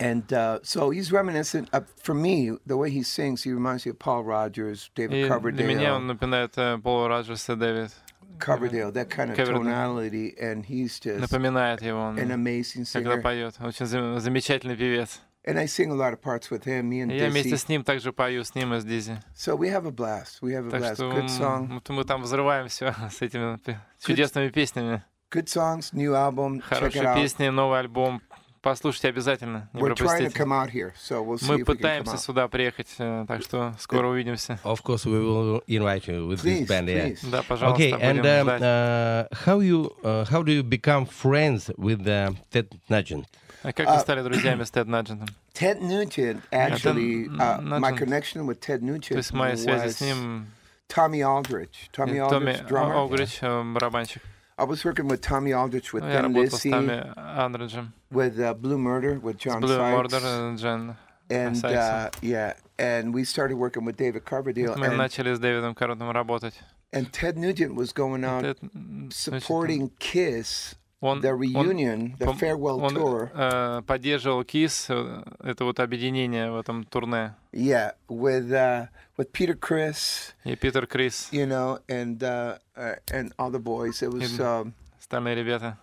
[0.00, 3.90] And uh, so he's reminiscent of, for me, the way he sings, he reminds me
[3.90, 7.90] of Paul Rogers, David И для меня он Coverdale, напоминает э, Пола Роджерса Дэвид.
[8.38, 9.64] Coverdale, that kind of Coverdale.
[9.64, 10.36] tonality.
[10.40, 11.98] And he's just Напоминает его.
[12.10, 13.22] Он, an amazing когда singer.
[13.22, 13.54] поет.
[13.60, 15.20] Очень зам- замечательный певец.
[15.44, 17.56] And I sing a lot of parts with him, me and И я вместе Dizzy.
[17.58, 19.18] с ним также пою, с ним и с Дизи.
[19.34, 20.40] So we have a blast.
[20.42, 20.94] We have a Так blast.
[20.94, 21.70] что Good song.
[21.70, 25.02] м, мы там взрываем все с этими пе- чудесными песнями.
[25.32, 26.60] Good songs, new album.
[26.60, 27.14] Check it Хорошие out.
[27.16, 28.22] песни, новый альбом.
[28.63, 30.39] Послушайте обязательно, не We're trying to пропустите.
[30.39, 32.19] come out here, so we'll see Мы can come пытаемся out.
[32.21, 34.57] сюда приехать, э, так что скоро увидимся.
[34.63, 36.87] Of course, we will invite you with Please, this band.
[36.87, 37.17] Yeah.
[37.29, 38.61] Да, пожалуйста, Okay, and будем um, ждать.
[38.61, 43.25] uh, how you uh, how do you become friends with uh, Ted Nugent?
[43.63, 45.27] А как вы а- стали друзьями с Тед Наджентом?
[45.53, 50.01] Ted Nugent, actually, uh, my connection with Ted То Nugent есть мои связи was с
[50.01, 50.47] ним...
[50.87, 51.89] Tommy Aldrich.
[51.91, 53.05] Tommy э, Томми Aldrich, drummer.
[53.05, 54.21] Огрич, э, барабанщик.
[54.58, 57.92] I was working with Tommy Aldrich with Ну, Я Thin работал с Lizzy, Томми Андриджем.
[58.10, 60.12] with uh, Blue Murder, with С John Blue Sykes.
[60.12, 60.96] Murder, э, Джен.
[61.30, 61.76] and Sykes.
[61.76, 64.74] uh, yeah, and we started working with David Coverdale.
[64.76, 66.54] Мы And, начали с Дэвидом Карлотом работать.
[66.92, 72.17] and Ted Nugent was going out Тед, м, очень supporting Kiss Он, the он, reunion,
[72.17, 73.29] the farewell он, tour.
[73.33, 77.35] э, поддерживал КИС, э, это вот объединение в этом турне.
[77.51, 78.87] Yeah, with uh,
[79.17, 84.01] with Peter Chris, И Питер Крис, you know, and uh, uh, and all the boys.
[84.01, 85.77] It was And- um, остальные ребята.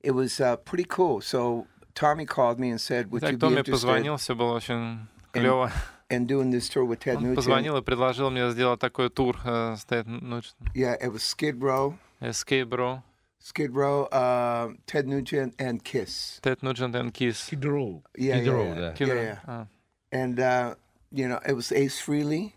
[0.00, 1.20] it was uh, pretty cool.
[1.20, 4.52] So Tommy called me and said, "Would you Так be Томми interested позвонил, все было
[4.54, 5.72] очень клево.
[6.08, 9.36] in doing this tour with Ted Он Nugent?" позвонил и предложил мне сделать такой тур
[9.44, 13.02] э, с Тед Нуч- Yeah, it was Skid Row, Escape Bro,
[13.39, 16.39] Skid Row, uh, Ted Nugent, and Kiss.
[16.43, 17.47] Ted Nugent and Kiss.
[17.49, 18.03] Kid Row.
[18.15, 18.75] Yeah, Skid yeah, Row, yeah.
[18.79, 18.93] да.
[18.93, 19.21] Kid Yeah, Row.
[19.23, 19.39] yeah.
[19.47, 19.67] А,
[20.11, 20.75] And uh,
[21.11, 22.53] you know, it was Ace Frehley,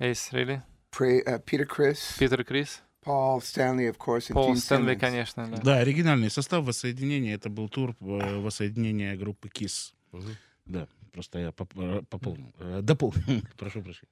[0.00, 4.56] Ace Frehley, Pre- uh, Peter Chris, Питер Крис, Paul Stanley, of course, and Пол Gene
[4.56, 5.00] Стэнли, Simmons.
[5.00, 5.56] конечно, да.
[5.62, 7.34] Да, оригинальный состав воссоединения.
[7.34, 9.92] Это был тур э, воссоединения группы KISS.
[10.12, 10.36] Мгм.
[10.66, 12.52] Да, просто я поп- э, пополнил.
[12.58, 13.42] Э, Дополнил.
[13.56, 14.08] Прошу прощения.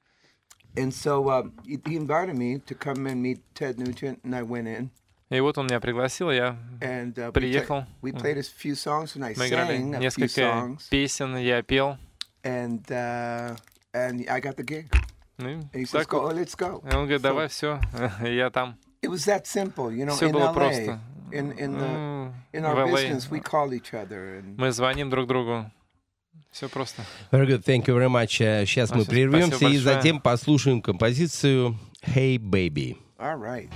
[0.77, 4.43] And so uh, he he invited me to come and meet Ted Nugent, and I
[4.43, 4.91] went in.
[5.32, 7.86] И вот он меня пригласил, я And uh, we, приехал.
[8.02, 11.98] we played a few songs, and I Мы играли несколько songs, песен, я пел.
[12.44, 13.56] and uh,
[13.94, 14.88] and I got the gig.
[15.38, 16.36] Ну, и And he says, так "Go, вот.
[16.36, 17.80] let's go." И он говорит, давай, все,
[18.22, 18.78] я там.
[19.02, 20.12] It was that simple, you know.
[20.16, 21.00] Все in было LA, просто.
[21.32, 24.72] in in the Ну, in в our LA business, we call each other, and мы
[24.74, 25.72] звоним друг другу.
[26.52, 27.04] Все просто.
[27.32, 28.42] Very good, thank you very much.
[28.42, 29.80] Э, Сейчас мы Спасибо прервемся и большое.
[29.80, 32.98] затем послушаем композицию «Hey Baby».
[33.18, 33.70] all right.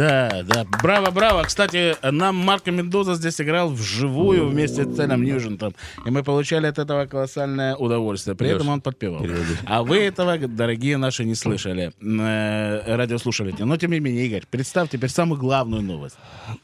[0.00, 1.42] Да, да, браво, браво.
[1.42, 5.74] Кстати, нам Марко Мендоза здесь играл вживую вместе с Тедом Ньюджентом.
[6.06, 8.34] И мы получали от этого колоссальное удовольствие.
[8.34, 9.26] При этом он подпевал.
[9.66, 13.62] А вы этого, дорогие наши, не слышали, э, радиослушатели.
[13.62, 16.16] Но, тем не менее, Игорь, представь теперь самую главную новость.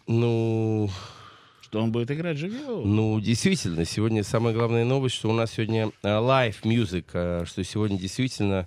[0.06, 0.88] Ну,
[1.60, 2.94] Что он будет играть живьем.
[2.96, 7.98] Ну, действительно, сегодня самая главная новость, что у нас сегодня live music, э, что сегодня
[7.98, 8.66] действительно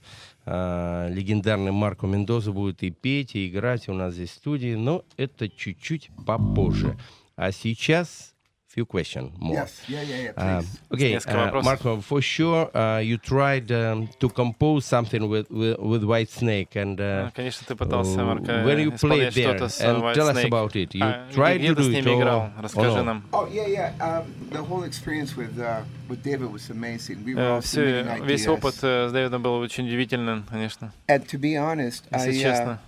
[0.50, 5.04] э, легендарный Марко Мендоза будет и петь, и играть у нас здесь в студии, но
[5.16, 6.98] это чуть-чуть попозже.
[7.36, 8.34] А сейчас
[8.79, 9.55] few questions more.
[9.55, 10.81] Yes, yeah, yeah, yeah, Uh, please.
[10.91, 11.65] okay, Несколько uh, вопросов.
[11.65, 16.75] Marco, for sure, uh, you tried um, to compose something with, with, with White Snake,
[16.75, 19.81] and uh, Ну, Конечно, ты пытался, uh, Марко, when you played исполнять there, что-то с
[19.81, 20.47] and White tell us Snake.
[20.49, 20.93] about it.
[20.93, 22.41] You А, tried где to ты do с it ними or- играл?
[22.41, 23.03] or Расскажи no?
[23.05, 23.23] нам.
[23.33, 23.93] Oh yeah, yeah.
[24.01, 27.23] Um, the whole experience with uh, with David was amazing.
[27.25, 28.59] We were Э, all Все, submitting весь ideas.
[28.59, 30.93] опыт э, с Дэвидом был очень удивительным, конечно.
[31.07, 32.81] And to be honest, I Если uh, честно,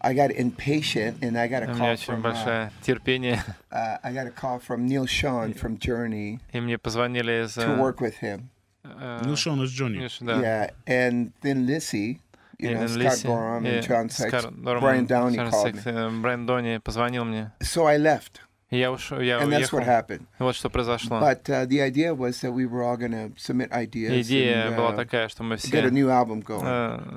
[0.00, 3.42] I got impatient, and I got a у меня call очень from uh, большое терпение.
[3.72, 7.54] uh, I got a call from Neil Sean from Journey И мне позвонили из...
[7.56, 8.48] to work with him.
[8.84, 9.98] э, Нил Шон из Джонни.
[9.98, 10.40] Миш, да.
[10.40, 12.20] Yeah, and then Lissy,
[12.58, 15.36] you И know, Лин Scott Лиси, Gorham и and John Sykes, Скар Дорман, Brian Downey
[15.36, 15.92] Шон called Сикс, me.
[15.92, 17.50] э, Брайан Дони позвонил мне.
[17.60, 20.25] So I left, И Я ушел, я and that's what happened.
[20.39, 21.19] Вот что произошло.
[21.19, 24.75] But uh, the idea was that we were all going to submit ideas Идея and
[24.77, 26.63] была uh, такая, что мы get a все, new album going.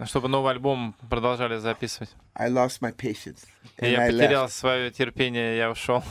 [0.03, 2.11] э, чтобы новый альбом продолжали записывать.
[2.35, 3.47] I lost my patience,
[3.79, 4.53] and я I потерял left.
[4.53, 6.03] свое терпение, я ушел.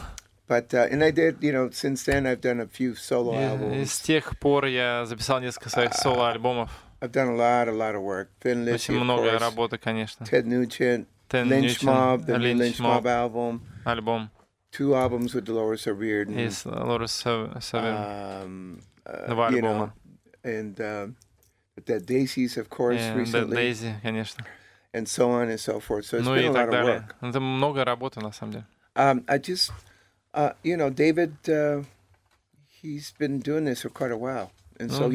[0.48, 3.82] But uh, and I did, you know, since then I've done a few solo И,
[3.82, 4.02] и с albums.
[4.06, 6.70] тех пор я записал несколько своих соло-альбомов.
[7.02, 8.30] I've done a lot, a lot of work.
[8.42, 10.26] Thin Lizzy, Очень много работы, конечно.
[10.26, 14.30] Ted Nugent, Тен Lynch Ньютон, Mob, the Линч Lynch Mob album, альбом.
[14.73, 18.45] two albums with Dolores И O'Riordan, с Лорес Савер.
[18.45, 19.63] um, uh, Два you альбома.
[19.63, 19.93] know,
[20.45, 21.17] and um,
[21.85, 24.45] Dead Daisies, of course, И Dead recently, Daisy, конечно.
[24.93, 26.05] and so on and so forth.
[26.07, 26.95] So it's Ну been и a lot так of далее.
[27.01, 27.15] work.
[27.21, 28.67] Ну, Это много работы, на самом деле.
[28.97, 29.71] Um, I just,
[30.35, 31.83] uh, you know, David, uh,
[32.83, 35.10] he's been doing this for quite a while, and So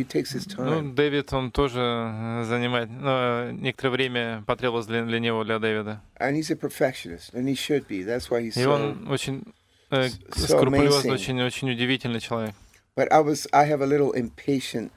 [0.58, 0.92] Ну, Ну.
[0.92, 2.88] Дэвид, он тоже э, занимает...
[2.90, 6.00] Ну, э, некоторое время потребовалось для, для него, для Дэвида.
[6.20, 8.04] And he's a perfectionist, and he should be.
[8.04, 9.44] That's why he's И он очень
[9.90, 12.54] э, скрупулезный, очень, очень удивительный человек.
[12.96, 14.90] But I was, I have a little impatient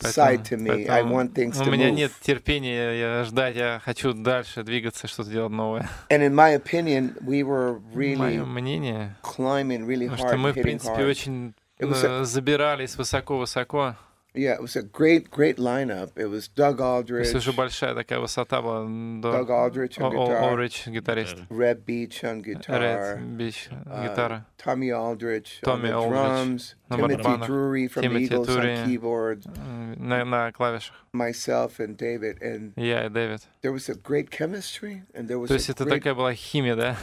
[0.00, 0.84] side to me.
[0.88, 5.06] I поэтому want things у to меня нет терпения я ждать, я хочу дальше двигаться,
[5.06, 5.88] что-то делать новое.
[6.10, 10.52] And in my opinion, we were really Мое мнение, climbing really потому hard, что мы,
[10.52, 13.96] в принципе, очень э, забирались высоко-высоко.
[14.35, 16.11] Yeah, it was a great, great lineup.
[16.15, 18.85] It was Doug То Aldrich, есть уже большая такая высота была.
[18.85, 21.35] до- Doug Aldrich on О- О- guitar, Олрич, гитарист.
[21.49, 24.45] Red Beach on guitar, Ред Бич, uh, гитара.
[24.57, 28.47] Tommy Aldrich Tommy on the Aldrich drums, на Timothy барабанах, Drury from the Timothy Eagles
[28.47, 28.77] Drury.
[28.77, 30.95] on keyboard, э, На, на клавишах.
[31.13, 33.41] myself and David, and Я и Дэвид.
[33.61, 35.95] there was a great chemistry, and there was То a есть это great.
[35.99, 36.95] такая была химия, да?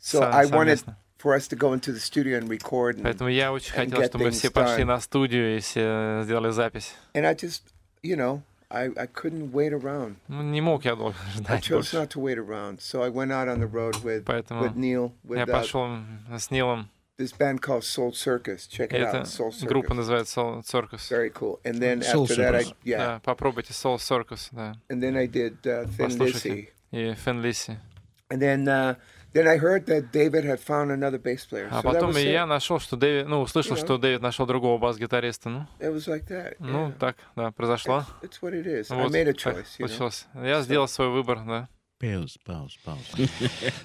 [0.00, 0.84] So со- I wanted
[1.14, 1.14] совместно.
[1.18, 4.00] for us to go into the studio and record, and, Поэтому я очень and хотел,
[4.00, 4.86] get чтобы мы все things пошли done.
[4.86, 6.94] на студию и все сделали запись.
[7.14, 7.62] and I just,
[8.02, 8.40] you know,
[8.70, 10.16] I, I couldn't wait around.
[10.28, 11.96] Ну, не мог я долго I ждать chose больше.
[11.98, 15.12] not to wait around, so I went out on the road with Поэтому with Neil
[15.26, 15.88] with я uh, пошел
[16.34, 16.88] с Нилом.
[17.18, 18.66] this band called Soul Circus.
[18.66, 19.96] Check И it эта out, Soul группа Circus.
[19.96, 21.10] называется Soul Circus.
[21.10, 21.60] Very cool.
[21.64, 22.74] And then Soul after that, I Circus.
[22.84, 24.72] yeah, Да, попробуйте Soul Circus, да.
[24.88, 26.48] and then I did uh, Thin Послушайте.
[26.48, 27.76] Lizzy, И Фен Лиси.
[28.30, 28.94] and then uh,
[29.35, 31.67] then I heard that David had found another bass player.
[31.69, 32.45] А So that потом я it.
[32.47, 33.85] нашел, что Дэвид, ну, услышал, You know.
[33.85, 35.49] что Дэвид нашел другого бас-гитариста.
[35.49, 36.55] Ну, It was like that.
[36.59, 38.05] ну, так, да, произошло.
[38.21, 38.91] It's, it's what it is.
[38.91, 39.65] I Вот, made a choice.
[39.77, 39.87] You know?
[39.87, 40.25] получилось.
[40.33, 41.67] Я сделал свой выбор, да.
[41.97, 42.99] Пауз, пауз, пауз.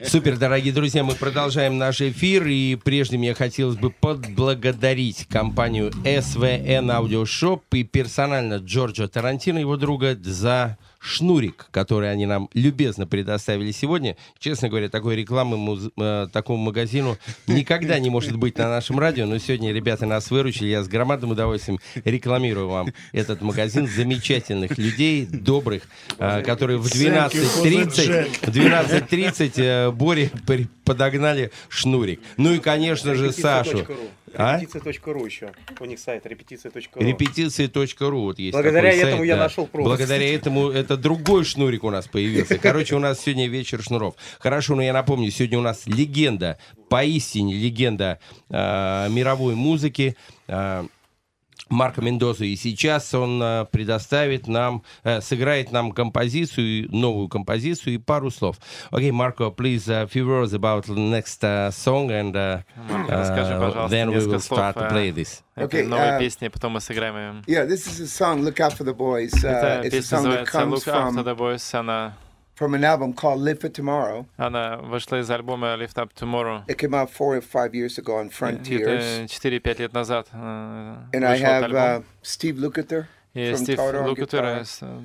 [0.05, 6.87] Супер, дорогие друзья, мы продолжаем наш эфир, и прежде мне хотелось бы поблагодарить компанию SVN
[6.91, 13.73] Audio Shop и персонально Джорджо Тарантино, его друга, за шнурик, который они нам любезно предоставили
[13.73, 14.17] сегодня.
[14.39, 17.17] Честно говоря, такой рекламы муз- э, такому магазину
[17.47, 20.69] никогда не может быть на нашем радио, но сегодня ребята нас выручили.
[20.69, 25.85] Я с громадным удовольствием рекламирую вам этот магазин замечательных людей, добрых,
[26.19, 30.31] э, которые в 12.30 в 12.30 э, Боре
[30.85, 32.21] подогнали шнурик.
[32.37, 33.87] Ну и, конечно же, Сашу.
[34.35, 34.59] А?
[34.59, 35.53] Репетиция.ру еще.
[35.79, 37.03] У них сайт репетиция.ру.
[37.03, 39.43] Репетиции.ру вот есть Благодаря этому сайт, я да.
[39.45, 39.89] нашел провод.
[39.89, 42.59] Благодаря этому это другой шнурик у нас появился.
[42.59, 44.15] Короче, у нас сегодня вечер шнуров.
[44.39, 46.59] Хорошо, но я напомню, сегодня у нас легенда,
[46.89, 50.17] поистине легенда э, мировой музыки.
[50.49, 50.85] э,
[51.71, 52.45] Марко Мендоза.
[52.45, 58.57] И сейчас он э, предоставит нам, э, сыграет нам композицию, новую композицию и пару слов.
[58.91, 63.55] Окей, Марко, please, a few words about the next uh, song, and uh, Марко, расскажи,
[63.55, 65.43] uh, then we will слов start to о play this.
[65.57, 67.43] Okay, новой uh, песне, потом мы сыграем ее.
[67.47, 69.33] Yeah, this is a song, Look Out for the Boys.
[69.45, 71.75] Uh, it's a песня song that называется Look After from, the Boys.
[71.75, 72.15] Она,
[72.60, 74.26] from an album called Live for Tomorrow.
[74.38, 76.64] она вышла из альбома Lift Up Tomorrow.
[76.68, 79.26] It came out four or five years ago on Где-то Frontiers.
[79.28, 80.38] 4-5 лет назад э,
[81.14, 82.06] And I вышел этот have uh, альбом.
[82.24, 84.64] Steve Lukather И from Стив Toto on Лукатер, guitar.
[84.66, 85.00] с, э,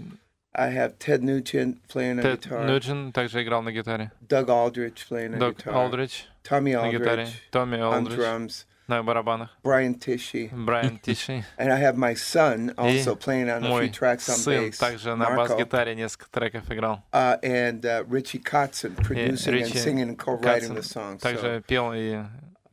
[0.53, 2.65] I have Ted Nugent playing on Тед guitar.
[2.65, 4.11] Нуджин также играл на гитаре.
[4.29, 5.75] Doug Aldrich playing on Дог guitar.
[5.75, 7.23] Олдрич Tommy на гитаре.
[7.25, 8.67] Aldrich Томми on Олдрич drums.
[8.88, 9.50] На барабанах.
[9.64, 10.50] Brian Tishy.
[10.54, 11.44] Брайан Тиши.
[11.58, 14.78] And I have my son also playing on a few tracks on сын bass.
[14.78, 17.04] также на бас-гитаре несколько треков играл.
[17.12, 21.18] Uh, and uh, Richie Kotzen producing and singing and co-writing the song.
[21.18, 22.24] So также пел и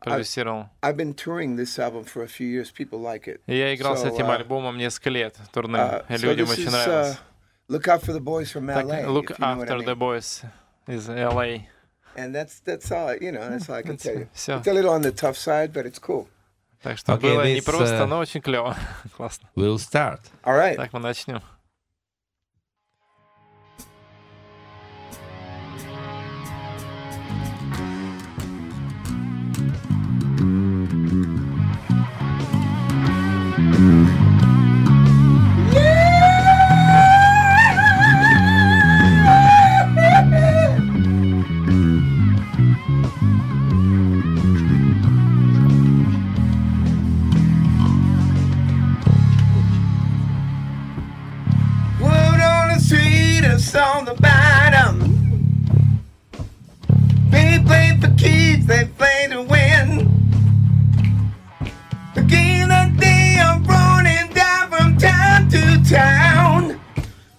[0.00, 0.68] продюсировал.
[0.82, 2.70] I've been touring this album for a few years.
[2.70, 3.40] People like it.
[3.46, 5.36] Я играл с этим uh, альбомом несколько лет.
[5.54, 7.16] Uh, so людям очень нравилось.
[7.16, 7.16] uh,
[7.68, 9.08] Look out for the boys from LA.
[9.08, 9.94] Look After the.
[9.94, 10.44] Boys
[10.86, 11.68] из LA.
[12.15, 13.47] And that's that's all I- you know.
[13.49, 14.27] That's all I can tell you.
[14.33, 14.57] Все.
[14.57, 16.27] It's a little on the tough side, but it's cool.
[16.81, 18.75] Так что Okay, было this, непросто, uh, но очень клево.
[19.15, 19.47] Классно.
[19.55, 20.19] We'll start.
[20.43, 20.75] All right.
[20.75, 21.41] Так, мы начнем.
[53.74, 54.98] On the bottom.
[57.30, 60.08] They play for keeps, they play to win.
[62.14, 66.80] The game that they are running down from town to town.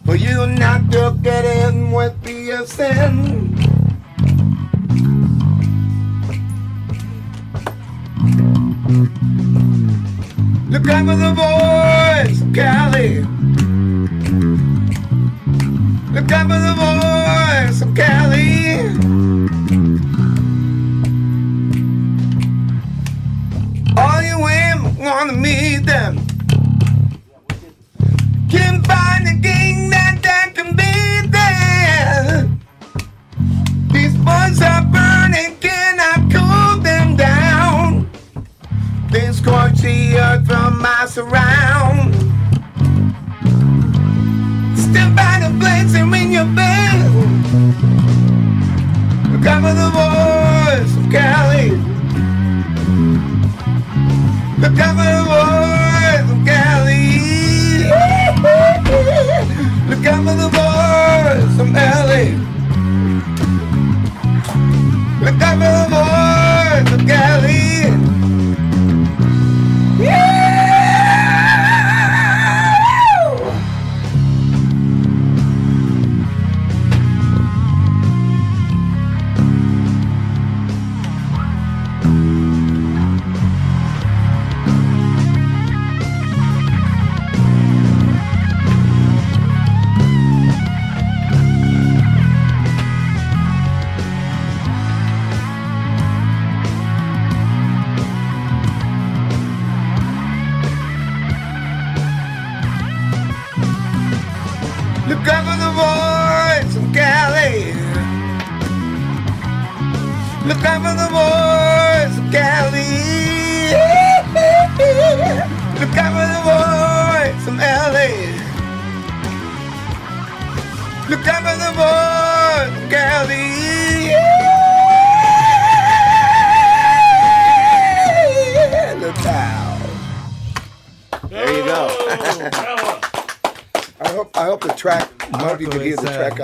[0.05, 3.55] For you not to get in would be a sin.
[10.69, 13.32] Look out for the boys, Cali.
[16.35, 18.79] Out for the boys of Cali.
[23.95, 26.17] All you women wanna meet them.
[28.49, 30.93] Can't find a king that, that can be
[31.29, 32.49] there.
[33.91, 38.09] These boys are burning, cannot cool them down.
[39.11, 41.92] They scorch the earth from miles around.
[45.83, 47.11] By the blades and ring your bell.
[49.31, 51.69] Look out for the boys from Cali.
[54.59, 57.03] Look out for the boys from Cali.
[59.89, 62.23] Look out for the boys from LA.
[65.23, 66.02] Look out for the boys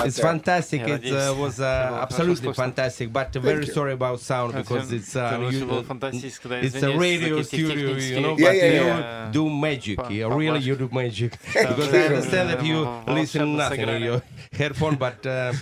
[0.10, 0.60] it's, uh, track out it's there.
[0.64, 0.80] fantastic.
[0.82, 2.64] Я It uh, надеюсь, was это uh, было absolutely хорошо слышно.
[2.64, 3.74] fantastic, but very you.
[3.74, 6.68] sorry about sound because Это- it's uh, это вообще you- было фантастически, да, it's a
[6.68, 9.32] извиняюсь за radio какие-то studio, you технические know, Yeah, but yeah, you yeah.
[9.32, 9.96] do magic.
[9.98, 11.34] По- yeah, really, you do magic.
[11.54, 14.06] Да, because вы, I understand that you э, listen волшебно nothing in сыграли.
[14.06, 14.22] your
[14.52, 15.54] headphone, but uh,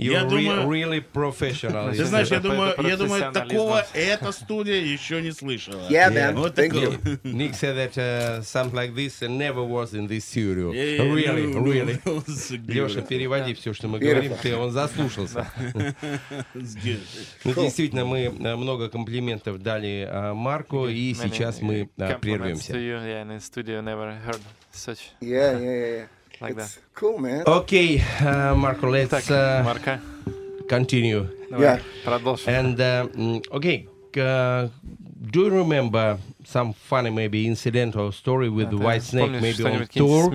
[0.00, 1.94] You're Я думаю- really professional.
[1.94, 5.88] Ты знаешь, я думаю, я думаю, такого эта студия еще не слышала.
[5.90, 6.34] Yeah, man.
[6.36, 6.94] Вот Thank такого.
[6.94, 7.18] you.
[7.24, 10.72] Nick said that uh, something like this uh, never was in this studio.
[10.72, 11.98] Yeah, really, really.
[12.66, 14.10] Леша, переводи все, что мы Beautiful.
[14.10, 15.46] говорим, ты, он заслушался.
[17.44, 22.72] Ну, действительно, мы э, много комплиментов дали а, Марку, и сейчас мы а, прервемся.
[22.72, 24.40] Yeah, in the studio, never heard
[24.72, 26.06] such Yeah, yeah,
[26.40, 26.82] like it's that.
[26.94, 27.44] Cool, man.
[27.46, 30.00] Okay, uh, Marco, let's uh, Marca.
[30.68, 31.28] continue.
[31.58, 31.80] Yeah.
[32.46, 33.08] And uh,
[33.52, 33.86] okay,
[34.16, 34.68] uh,
[35.30, 40.30] do you remember some funny maybe incident or story with White Snake, maybe on tour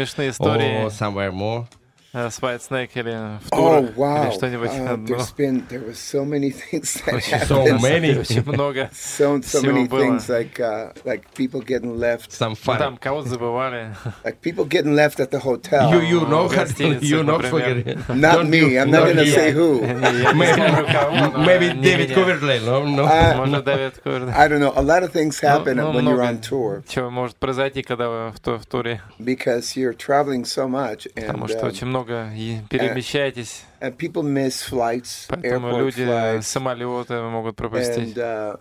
[0.83, 1.67] or somewhere more?
[2.14, 4.24] э, с White Snake или в Oh турах, wow!
[4.26, 5.06] или что-нибудь Uh, одно?
[5.06, 7.82] there's been there was so many things that So happened.
[7.82, 8.90] many, Очень много.
[8.92, 10.00] So so всего many было.
[10.00, 12.78] things like uh, like people getting left, some Ну, funny.
[12.78, 13.94] там кого-то забывали.
[14.24, 15.92] like people getting left at the hotel.
[15.92, 17.84] You you know в how гостинице, you not например.
[17.84, 18.08] forget.
[18.08, 18.58] Not Don't me.
[18.58, 19.32] you- I'm not not gonna you.
[19.32, 19.80] say who.
[19.80, 22.14] Не, я не скажу кого, но Maybe не David меня.
[22.16, 23.04] Coverdale, no, no.
[23.06, 24.28] Uh, Может, Дэвид Куэрд.
[24.36, 24.72] I don't know.
[24.76, 28.08] A lot of things happen ну, when you're много on tour Чего может произойти, когда
[28.08, 29.00] вы в, ту- в туре?
[29.20, 34.23] because you're traveling so much, and Потому что um, очень много и перемещаетесь, and people
[34.23, 38.15] miss flights, поэтому люди flights, самолеты могут пропустить.
[38.15, 38.57] and uh,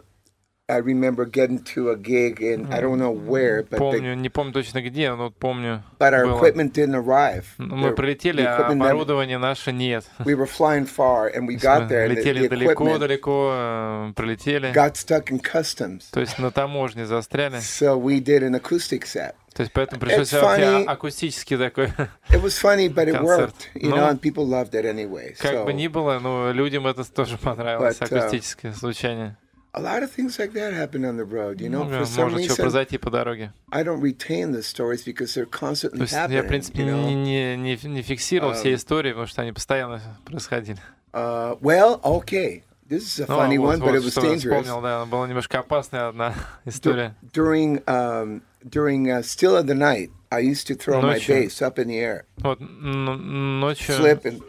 [0.67, 4.31] I remember getting to a gig in I don't know where, but the, Помню, не
[4.31, 5.83] помню точно где, но вот помню.
[5.99, 6.39] but our было.
[6.41, 7.45] equipment didn't arrive.
[7.59, 10.07] Ну, Мы The- прилетели, the а оборудования наше нет.
[10.21, 14.73] we were flying far, and we got there, and the, летели the далеко-далеко, э, прилетели.
[14.73, 16.05] got stuck in customs.
[16.11, 17.57] То есть на таможне застряли.
[17.59, 19.35] So we did an acoustic set.
[19.55, 20.85] То есть поэтому пришлось funny.
[20.85, 21.87] акустический такой.
[22.31, 23.97] It was funny, but it worked, you No.
[23.97, 25.35] know, and people loved it anyway.
[25.39, 29.37] Как So бы ни было, но людям это тоже понравилось, But, uh, акустическое звучание.
[29.77, 31.61] a lot of things like that happen on the road.
[31.61, 33.53] You know, Много for some может reason, произойти по дороге.
[33.71, 36.49] I don't retain the stories because they're То constantly есть я, в happening.
[36.49, 37.15] принципе, You know?
[37.15, 40.79] не, не, не, фиксировал все Um, истории, потому что они постоянно происходили.
[41.13, 42.63] Uh, well, okay.
[42.89, 44.39] This is a Ну, funny вот, one, but вот it was dangerous.
[44.63, 46.35] вспомнил, да, была немножко опасная одна
[46.67, 47.15] история.
[47.33, 51.36] during um, during uh, still of the night, I used to throw my Ночью.
[51.36, 54.42] bass up in the air, Вот н- ночью flip and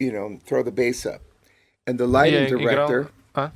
[0.00, 1.20] you know throw the bass up,
[1.86, 2.88] and the я lighting играл...
[2.88, 3.52] director А?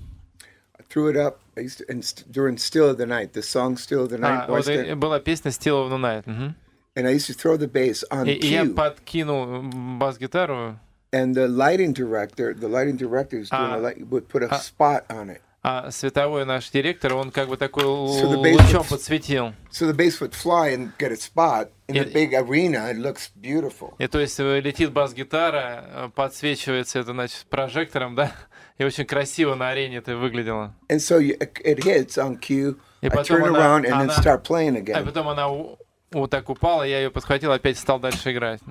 [0.78, 1.40] I threw it up.
[1.56, 4.18] I used to, and st- during still of the night, the song "Still of the
[4.18, 6.24] Night," А, вот Western, и- была песня Still of the Night.
[6.26, 6.54] мгм.
[6.94, 8.74] and I used to throw the bass on И, и я cue.
[8.74, 9.62] подкинул
[9.98, 10.78] бас-гитару,
[11.12, 13.76] And the lighting director, the lighting director was doing Ah.
[13.76, 14.58] a light, would put a Ah.
[14.58, 19.53] spot on it, А световой наш директор, он как бы такой лучом подсветил.
[19.71, 22.89] so the bass would fly and get a spot in the big arena.
[22.91, 23.93] It looks beautiful.
[23.99, 28.31] И то есть э, летит бас-гитара, э, подсвечивается это, значит, прожектором, да?
[28.79, 30.73] И очень красиво на арене это выглядело.
[30.89, 32.79] And so you, it hits on cue.
[33.01, 35.05] И I turn она- around and then она- start playing А again.
[35.05, 38.61] потом она вот так упала, я ее подхватил, опять стал дальше играть.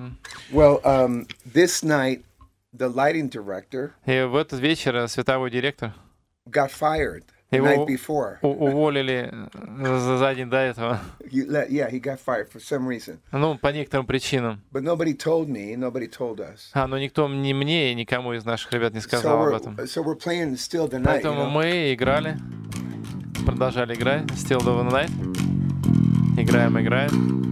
[0.51, 2.23] Well, um, this night,
[2.75, 5.93] the lighting director И в этот вечер э, световой директор
[6.49, 8.39] got fired the Его- night before.
[8.41, 10.99] уволили э, за, за день до этого.
[11.31, 13.19] Let, yeah, he got fired for some reason.
[13.31, 14.61] Ну, по некоторым причинам.
[14.71, 16.69] But nobody told me, nobody told us.
[16.73, 19.57] А, но никто ни мне, ни никому из наших ребят не So сказал об we're,
[19.57, 19.75] этом.
[19.85, 21.21] so we're playing still the night.
[21.21, 21.49] You Поэтому know?
[21.49, 22.37] мы играли,
[23.45, 25.11] продолжали играть, Still the Night.
[26.37, 27.50] Играем, играем.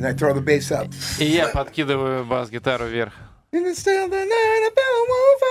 [0.00, 0.88] And I throw the bass up.
[1.18, 3.12] И я подкидываю бас-гитару вверх.
[3.52, 4.70] Still the night,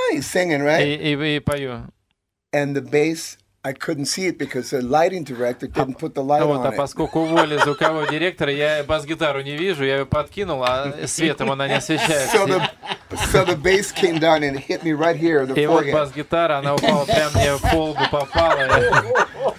[0.09, 0.15] I.
[0.15, 0.99] He's singing, И, right?
[0.99, 1.83] и, и пою.
[2.51, 6.41] And the bass, I couldn't see it because the lighting director didn't put the light
[6.43, 6.77] Вот, а on it.
[6.77, 11.75] поскольку уволили звукового директора, я бас-гитару не вижу, я ее подкинул, а светом она не
[11.75, 12.37] So освещается.
[12.47, 12.69] the,
[13.31, 15.93] so the bass came down and hit me right here, the И вот forehead.
[15.93, 18.67] бас-гитара, она упала прям мне в полбу попала, и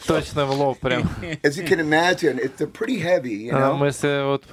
[0.07, 1.03] точно в лоб прям.
[1.43, 3.75] As you can imagine, it's uh, pretty heavy, you know.
[3.77, 4.45] мы если вот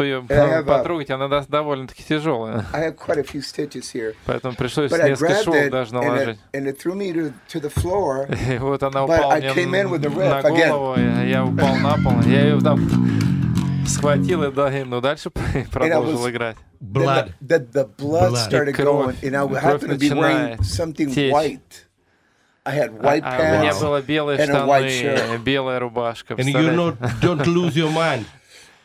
[0.68, 2.66] потрогать, она даст довольно-таки тяжелая.
[2.74, 4.16] I have quite a few stitches here.
[4.26, 6.40] Поэтому пришлось несколько швов даже наложить.
[6.54, 8.28] and it threw me to, the floor.
[8.56, 12.22] И вот она упала мне на голову, я упал на пол.
[12.26, 12.80] Я ее там
[13.88, 15.32] схватил и да, ну, дальше
[15.72, 16.58] продолжил играть.
[16.80, 17.34] Blood.
[17.42, 18.38] The, the, the blood Blood.
[18.38, 19.24] started going, кровь.
[19.24, 21.87] and I happened to be wearing something white.
[22.68, 25.44] I had А, white а у меня pants, было белые and a white штаны, shirt.
[25.44, 26.34] белая рубашка.
[26.34, 28.26] And you not, don't lose your mind.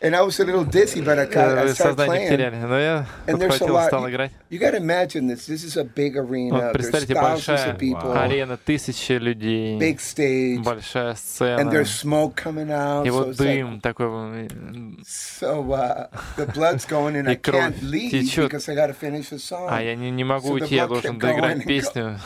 [0.04, 2.36] and I was a little dizzy, but I, ca- I Э, started playing.
[2.66, 3.86] Но я And there's a lot.
[3.86, 4.32] стал играть.
[4.50, 5.46] You got to imagine this.
[5.46, 6.54] This is a big arena.
[6.54, 11.70] Вот There's представьте, thousands большая of people, арена, тысячи людей, big stage, большая and сцена.
[11.70, 13.06] there's smoke coming out.
[13.06, 17.80] И So, вот like, дым такой, м, so uh, the blood's going, and I can't
[17.82, 18.50] leave течет.
[18.50, 19.68] because I got to finish the song.
[19.70, 22.18] а я не, не могу So the уйти, я должен доиграть and песню.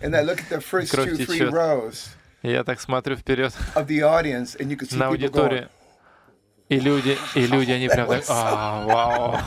[0.00, 2.08] And I look at the first two, three rows
[2.42, 5.68] я так смотрю вперед of the audience, and you can see на аудиторию.
[6.68, 9.40] И люди, и люди, они прям так, а, вау.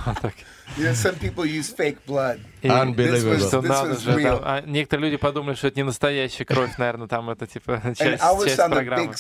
[2.64, 6.46] И This was, что надо же, там, а некоторые люди подумали, что это не настоящая
[6.46, 9.14] кровь, наверное, там это типа часть, часть программы.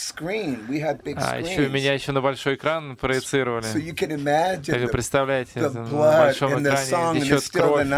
[1.18, 3.66] А еще меня еще на большой экран проецировали.
[3.66, 7.86] So you can Так imagine вы представляете, the это на большом экране течет кровь.
[7.86, 7.90] И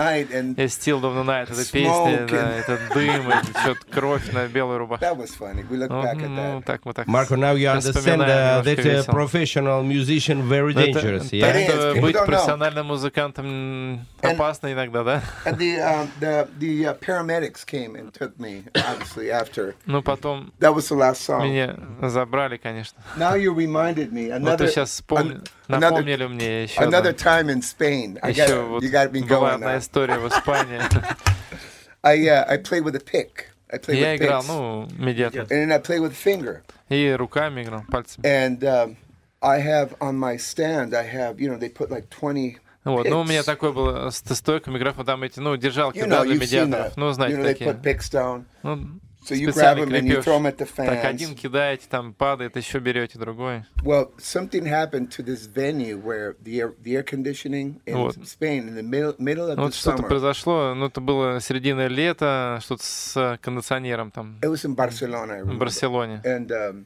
[0.65, 4.47] Still of the Night, это Smoke песня, да, and- это дым, и течет кровь на
[4.47, 5.05] белой рубашке.
[5.13, 9.11] Ну, ну, так мы так Marco, now you understand uh, that a весело.
[9.11, 12.01] professional musician very Ну, это- dangerous, так yeah?
[12.01, 15.21] Быть профессиональным музыкантом опасно иногда, да?
[15.44, 18.64] And the um, the the uh, paramedics came and took me.
[18.74, 21.42] Obviously, after Ну, потом that was the last song.
[21.42, 22.98] меня забрали, конечно.
[23.16, 25.34] Now you reminded me Вот вы another сейчас вспомни-
[25.68, 27.18] an- напомнили мне еще another одну.
[27.18, 28.18] time in Spain.
[28.22, 29.54] I Еще got вот you got me была going.
[29.54, 29.78] одна Now.
[29.78, 30.80] история в Испании.
[32.02, 33.46] I uh, I played with a pick.
[33.72, 34.46] I played Я with играл, picks.
[34.48, 35.42] ну, медиатор.
[35.42, 36.62] and then I played with a finger.
[36.88, 38.24] И руками играл, пальцами.
[38.26, 38.96] And um,
[39.42, 42.58] I have on my stand, I have you know they put like twenty.
[42.85, 44.21] Вот, ну, у меня такой был с
[44.67, 46.97] микрофон, там эти, ну, держалки, You да, know, для you've seen медиаторов.
[46.97, 47.69] Ну, You знаете, know, they такие.
[48.11, 48.45] down.
[48.63, 51.03] Ну, So you grab them and you throw them at the Так, fans.
[51.03, 53.63] один кидаете, там падает, еще берете другой.
[53.83, 58.17] Well, something happened to this venue where the air, the air conditioning in Вот.
[58.27, 60.07] Spain in the middle middle of Ну, the Вот что-то summer.
[60.09, 65.41] произошло, ну, это было середина лета, что-то с кондиционером там It was in Barcelona, I
[65.41, 65.57] в remember.
[65.57, 66.21] Барселоне.
[66.23, 66.85] And um,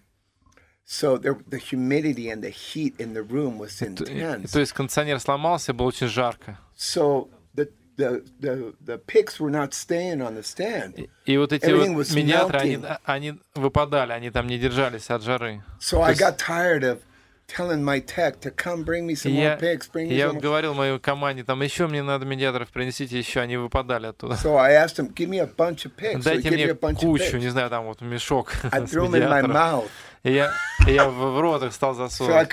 [0.91, 4.51] so there, the humidity and the heat in the room was intense.
[4.51, 6.57] То есть кондиционер сломался, было очень жарко.
[6.75, 11.07] So the the the the picks were not staying on the stand.
[11.25, 15.61] И- вот эти вот was медиаторы, они, они выпадали, они там не держались от жары.
[15.79, 17.01] So I got tired of
[17.45, 20.73] telling my tech to come bring me some more picks, bring me я some говорил
[20.73, 24.33] моей команде, там еще мне надо медиаторов, принесите еще, они выпадали оттуда.
[24.35, 26.23] So I asked him, give me a bunch of picks.
[26.23, 29.29] So he Дайте me мне кучу, не знаю, там вот мешок I threw them in
[29.29, 29.89] my mouth
[30.23, 30.51] И я,
[30.85, 32.49] и я в, в рот их стал so засовывать.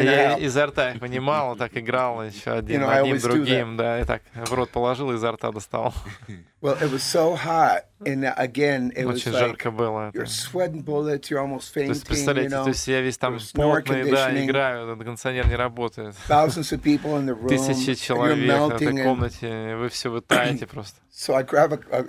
[0.00, 4.00] and я изо рта их вынимал, так играл еще один, You know, одним, другим, да,
[4.00, 5.92] и так в рот положил, изо рта достал.
[6.62, 10.10] Well, it was so hot, and uh, again, it was Очень like жарко было.
[10.12, 12.44] you're sweating bullets, you're almost То есть, fainting.
[12.44, 14.44] You know, то есть я весь там потный, да, conditioning.
[14.44, 16.14] играю, этот кондиционер не работает.
[16.28, 17.48] thousands of people in the room.
[17.48, 18.40] Тысячи человек в
[18.74, 20.98] этой melting, and комнате, вы все вы таете просто.
[21.10, 22.04] so I grab a, a,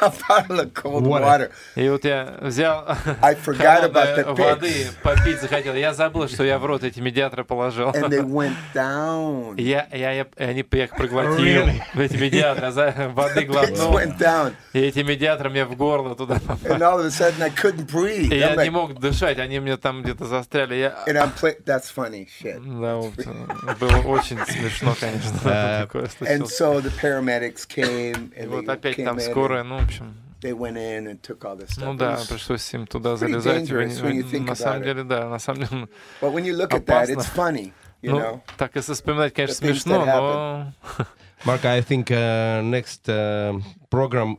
[0.06, 1.24] a bottle of cold Water.
[1.24, 1.50] water.
[1.76, 2.86] И вот я взял
[3.22, 5.74] I forgot about the воды, попить захотел.
[5.74, 7.90] Я забыл, что я в рот эти медиаторы положил.
[7.90, 9.60] and they went down.
[9.60, 11.66] Я, я, я, они, я их проглотил,
[11.96, 16.74] эти медиаторы, воды глотнул, went down, и эти медиаторы мне в горло туда попали.
[16.74, 18.32] and all of a sudden I couldn't breathe.
[18.32, 20.74] И я I'm не like, мог дышать, они мне там где-то застряли.
[20.76, 21.04] Я...
[21.06, 22.60] and I'm play- That's funny shit.
[22.80, 25.38] Да, было очень смешно, конечно,
[26.26, 29.78] And so the paramedics came, И and вот they опять came там in, скорая, ну,
[29.78, 31.84] в общем, they went in and took all this stuff.
[31.84, 33.68] ну да, пришлось им туда залезать.
[33.68, 34.84] Вы dangerous не- when you вы- think На самом about it.
[34.84, 35.88] деле, да, на самом деле,
[36.20, 37.72] But when you look at that, it's funny,
[38.02, 38.40] you ну, know.
[38.56, 40.72] так если вспоминать, конечно, смешно, но
[41.44, 43.58] Marco, I think uh, next uh,
[43.90, 44.36] program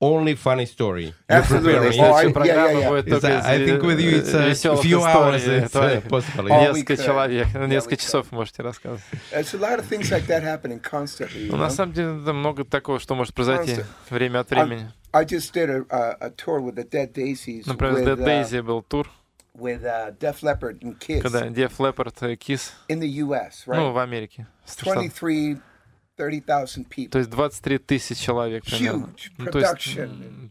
[0.00, 1.06] only funny story.
[1.06, 1.74] You Absolutely.
[1.74, 2.88] Oh, следующая yeah, программа yeah, yeah.
[2.88, 5.46] будет Is только I think with you it's a few hours.
[5.46, 6.48] It's uh, possible.
[6.50, 9.02] Oh, Несколько человек, несколько часов можете рассказывать.
[9.30, 11.48] There's a lot of things like that happening constantly.
[11.50, 14.90] Ну, на самом деле, много такого, что может произойти время от времени.
[15.12, 18.80] I just did a, a, tour with the Dead Daisies Например, Dead uh, Daisy был
[18.80, 19.08] тур,
[19.54, 23.64] with uh, Def Leppard and Kiss когда Def Leppard, Kiss, in the U.S.
[23.66, 24.46] ну, Right, в Америке.
[24.64, 24.94] в Штатах.
[24.94, 25.69] 23, 30,000 people,
[27.10, 29.06] То есть 23 тысячи человек примерно.
[29.06, 29.98] huge Ну, то есть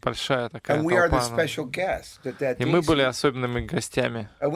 [0.02, 2.52] большая такая and we are the толпа.
[2.58, 4.28] И мы были особенными гостями.
[4.40, 4.46] То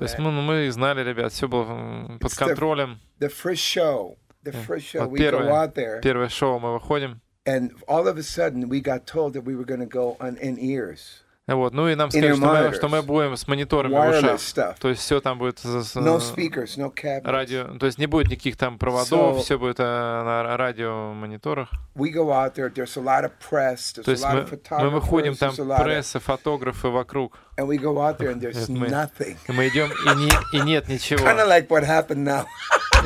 [0.00, 3.00] есть мы, ну, мы знали, ребят, все было под контролем.
[3.18, 6.72] The first show, the first show, Вот we go первое, out there, первое шоу мы
[6.78, 7.20] выходим.
[7.48, 10.36] and all of a sudden we got told that we were going to go on
[10.36, 14.18] in ears, Вот, ну и нам сказали, что мы, что мы будем с мониторами в
[14.18, 14.78] ушах.
[14.78, 16.92] То есть все там будет no speakers, no
[17.24, 21.70] радио, то есть не будет никаких там проводов, So- все будет э, на радиомониторах.
[21.96, 22.68] We go out there.
[22.70, 23.92] There's a lot of press.
[23.94, 24.40] То a есть lot мы,
[24.76, 27.38] of мы выходим, там пресса, фотографы вокруг.
[27.56, 29.36] and we go out there and there's мы- nothing.
[29.48, 31.24] Мы идем, и, не, и нет ничего.
[31.26, 32.44] Kind of like what happened now.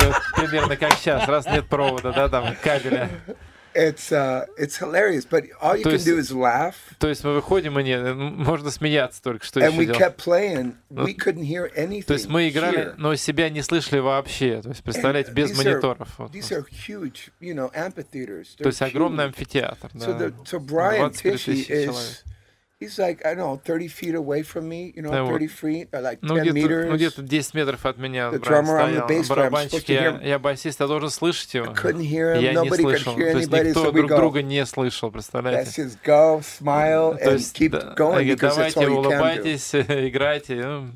[0.00, 3.08] Вот примерно как сейчас, раз нет провода, да, там кабеля.
[3.74, 6.74] It's uh, it's hilarious, but all you То can есть- do is laugh.
[6.98, 9.98] То есть мы выходим, и нет, м, можно смеяться только, что And we делать.
[9.98, 10.74] kept playing.
[10.90, 12.04] Ну, We couldn't hear anything.
[12.04, 12.94] То есть мы играли, here.
[12.98, 14.60] но себя не слышали вообще.
[14.60, 16.08] То есть, представляете, без are- мониторов.
[16.18, 16.32] вот.
[16.32, 18.48] These are huge, you know, amphitheaters.
[18.58, 19.88] То есть огромный амфитеатр.
[19.94, 20.26] So, да.
[20.26, 21.94] the, so Brian 23 Tichy тысячи человек.
[22.82, 25.38] He's like, I don't know, 30 feet away from me, you know, Да, вот.
[25.40, 26.86] 30 feet, or like 10 Ну где-то, meters.
[26.88, 29.08] ну, где-то 10 метров от меня The drummer on the стоял.
[29.08, 31.66] bass Барабанщик, я, я басист, я должен слышать его.
[31.72, 32.40] couldn't hear him.
[32.42, 34.16] Я не Nobody could hear То есть anybody, никто so друг go.
[34.16, 35.82] друга не слышал, Let's представляете?
[35.82, 39.08] just go, smile, and есть, keep да, going because that's давайте, all you can do.
[39.08, 40.54] улыбайтесь, играйте.
[40.56, 40.88] Ну,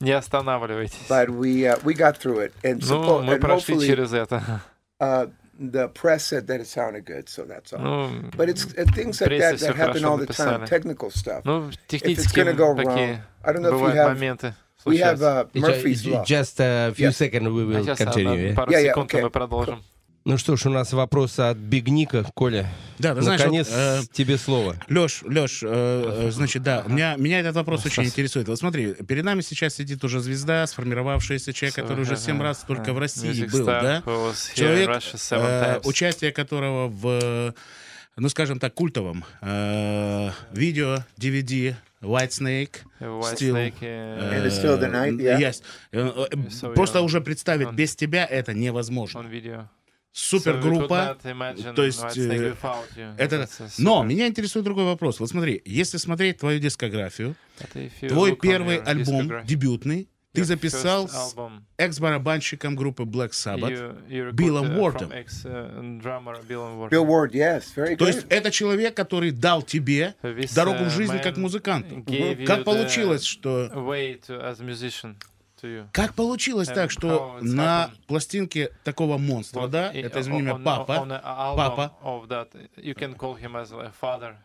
[0.00, 0.98] Не останавливайтесь.
[1.08, 4.60] but we uh, we got through it, and, Ну, мы and прошли через это.
[5.00, 7.79] uh, the press said that it sounded good, so that's all.
[7.81, 10.61] Ну, But it's uh, things like прессе that всё that happen хорошо all the time,
[10.61, 10.67] написали.
[10.69, 11.41] technical stuff.
[11.45, 14.13] Ну, If it's технические gonna go такие wrong, I don't know if you бывают have.
[14.13, 14.53] моменты.
[14.85, 15.49] We have случаются.
[15.53, 16.23] uh, Murphy's law.
[16.23, 17.17] Just a few Yes.
[17.17, 18.23] seconds we А will сейчас continue.
[18.25, 18.55] на yeah?
[18.55, 19.21] пару Yeah, yeah, секунд и okay.
[19.23, 19.83] мы продолжим.
[20.24, 22.24] Ну что ж, у нас вопрос от Бигника.
[22.34, 22.68] Коля,
[22.98, 24.76] Да, ты знаешь, вот, наконец э, тебе слово.
[24.88, 28.46] Леш, Леш, э, э, значит, да, меня, меня этот вопрос очень интересует.
[28.46, 32.92] Вот смотри, перед нами сейчас сидит уже звезда, сформировавшаяся человек, который уже семь раз только
[32.92, 34.02] в России был, да?
[34.54, 37.54] Человек, э, участие которого в,
[38.16, 44.56] ну, скажем так, культовом э, видео, DVD, White Snake, White Still, Snake, э, And it's
[44.56, 45.38] still the night, yeah?
[45.38, 45.62] Yes.
[45.92, 49.20] Э, э, So Просто уже представить без тебя это невозможно.
[50.12, 52.54] Супергруппа, So то есть, э,
[53.16, 53.48] это...
[53.78, 55.20] Но меня интересует другой вопрос.
[55.20, 57.34] Вот смотри, если смотреть твою дискографию,
[58.08, 61.34] твой первый альбом, discography, дебютный, ты записал с
[61.76, 63.70] экс-барабанщиком группы Black Sabbath.
[63.70, 65.10] you- you Биллом Уордом.
[66.90, 71.14] Bill Ward, yes, very То есть это человек, который дал тебе This, дорогу в жизнь
[71.14, 72.02] man как музыканту.
[72.46, 73.70] Как получилось, что...
[75.92, 81.20] Как получилось так, что на пластинке такого монстра, да, это, извини меня, папа,
[81.56, 81.92] папа,
[84.00, 84.36] father.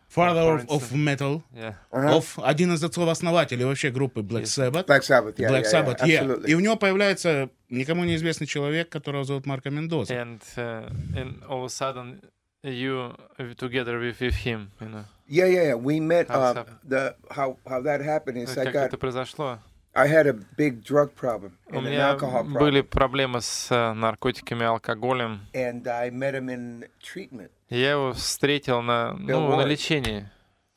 [0.68, 1.74] of, metal, Yeah.
[1.90, 2.18] Uh-huh.
[2.18, 4.86] of, один из отцов-основателей вообще группы Black Sabbath.
[4.86, 6.46] Black Sabbath, yeah, Black yeah, Sabbath, yeah, yeah.
[6.46, 10.14] И у него появляется никому неизвестный человек, которого зовут Марко Мендоза.
[10.14, 12.20] And uh, and all of a sudden
[12.62, 15.04] you uh, together with, with him, you know.
[15.28, 15.74] Yeah, yeah, yeah.
[15.74, 16.30] We met.
[16.30, 19.58] Uh, the how how that happened is I Как got это произошло?
[20.00, 23.68] I had a big drug problem У and an меня alcohol были problem, проблемы с
[23.70, 25.40] э, наркотиками и алкоголем.
[25.54, 27.50] and I met him in treatment.
[27.68, 30.28] И Я его встретил на, ну, на лечении.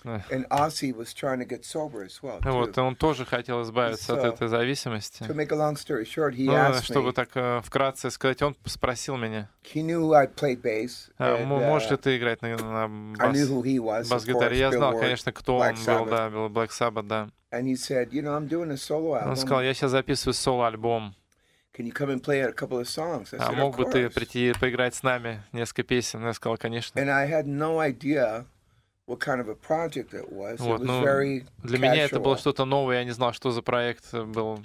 [0.04, 2.40] And Ozzy was trying to get sober as well.
[2.44, 2.82] Вот, и Too.
[2.84, 5.24] он тоже хотел избавиться от So, этой зависимости.
[5.24, 7.14] To make a long story short, he Ну, asked чтобы me.
[7.14, 11.10] так э, вкратце сказать, он спросил меня, He knew I played bass.
[11.18, 13.78] а, and, мо- можешь uh, ли ты играть на, на I knew бас, who he
[13.80, 14.02] was.
[14.04, 14.58] of бас-гитаре?
[14.58, 16.10] Я знал, конечно, кто Black он был, Sabbath.
[16.10, 17.30] да, был Black Sabbath, да.
[17.52, 19.36] And he said, you know, I'm doing a solo Он album.
[19.36, 21.14] сказал, я сейчас записываю соло-альбом,
[21.74, 23.34] Can you come and play a couple of songs?
[23.34, 26.22] I а said, мог of бы ты прийти поиграть с нами несколько песен?
[26.24, 27.00] Я сказал, конечно.
[27.00, 28.46] And I had no idea
[30.60, 31.02] Вот, ну,
[31.64, 34.60] Для меня это было что-то новое, я не знал, что за проект был.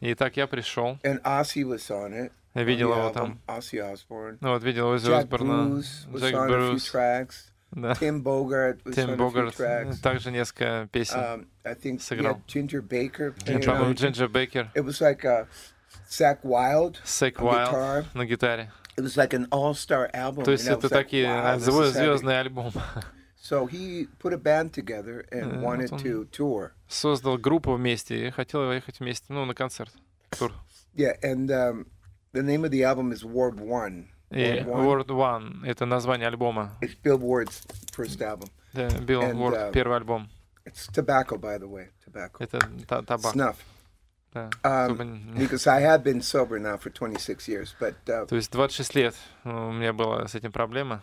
[0.00, 2.32] И так я пришел, and Ozzy was on it.
[2.54, 3.40] я видел его там.
[4.40, 5.82] Ну вот видел Jack Осборна,
[6.14, 6.92] Джек Брюс,
[7.70, 8.82] да, Тим Богарт,
[10.02, 11.18] также несколько песен.
[11.18, 12.34] Um, I think he сыграл.
[12.34, 13.98] on it.
[13.98, 15.46] Джинджер Бейкер, It was like uh,
[16.08, 16.96] Zach Wild
[18.14, 18.72] на гитаре.
[18.98, 20.44] It was like an all-star album.
[20.44, 22.72] То есть это такие звездный альбом.
[23.40, 26.72] So he put a band together and Yeah, wanted to tour.
[26.88, 29.92] Создал группу вместе и хотел ехать вместе, ну, на концерт.
[30.36, 30.52] Тур.
[30.96, 31.86] Yeah, and um,
[32.32, 34.08] the name of the album is Ward One.
[34.30, 35.64] И Ward One.
[35.64, 36.72] Это название альбома.
[36.82, 37.62] It's Bill Ward's
[37.92, 38.48] first album.
[38.74, 40.28] Да, Уорд, uh, первый альбом.
[40.66, 42.38] It's tobacco, by the way, tobacco.
[42.40, 42.58] Это
[42.88, 43.34] та- табак.
[43.34, 43.54] Snuff.
[44.34, 48.50] Да, Um, because I have been sober now for 26 years, but uh, То есть
[48.52, 49.14] 26 лет
[49.44, 51.02] у меня была с этим проблема.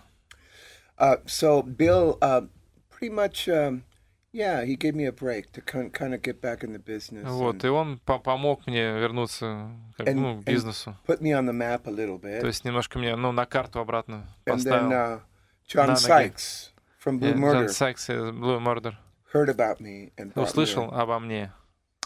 [0.98, 2.48] uh, so Bill uh,
[2.92, 3.84] pretty much, um,
[4.32, 7.56] yeah, he gave me a break to kind of get back in the business, Вот,
[7.56, 10.96] and и он по- помог мне вернуться как, And- ну, к бизнесу.
[11.08, 12.42] put me on the map a little bit.
[12.42, 14.92] То есть немножко меня, ну, на карту обратно and then поставил.
[14.92, 15.22] uh,
[15.68, 15.94] John на.
[15.96, 16.72] Sykes
[17.04, 18.94] from Blue И Murder Джон Сайкс из Blue Murder
[19.34, 21.52] heard about me and me услышал in обо мне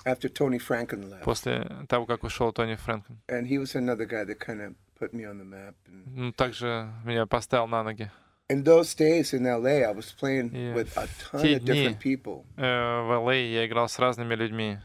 [0.05, 3.19] after Tony Franken left, после того, как ушел Тони Фрэнклин.
[3.29, 5.75] and he was another guy that kind of put me on the map.
[5.87, 8.11] And Ну, также меня поставил на ноги.
[8.51, 10.75] in those days in LA, I was playing Yeah.
[10.75, 12.17] with a ton Те of different дни.
[12.17, 14.79] people, Э, В LA я играл с разными людьми.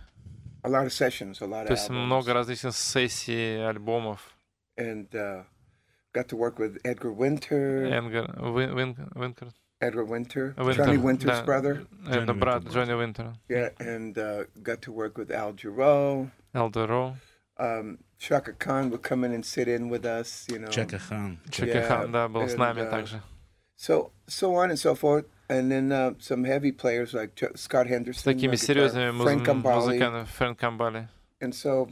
[0.64, 4.34] a lot of sessions, a lot То of есть albums, много различных сессий, альбомов.
[4.78, 5.44] and uh,
[6.14, 9.50] got to work with Edgar Winter, Энгер, Вин- Вин- Винкер,
[9.82, 11.46] Edgar Winter, Винтер, Johnny Winter's да.
[11.46, 13.34] brother, Это Джонни брат Винтер, Джонни Винтера.
[13.48, 16.30] yeah, and uh, got to work with Al Jarreau.
[16.54, 17.16] Элдеро,
[17.58, 20.70] Um, Shaka Khan would come in and sit in with us, you know.
[20.70, 21.40] Чака Хан.
[21.52, 23.22] Чеки Yeah, Хан, да, был с and, нами uh, также.
[23.78, 27.88] So so on and so forth, and then uh, some heavy players like Ch- Scott
[27.88, 31.08] Henderson, С такими on guitar, серьезными муз- Frank Gambale, музыкантами, Фрэнк Камбали.
[31.42, 31.88] and so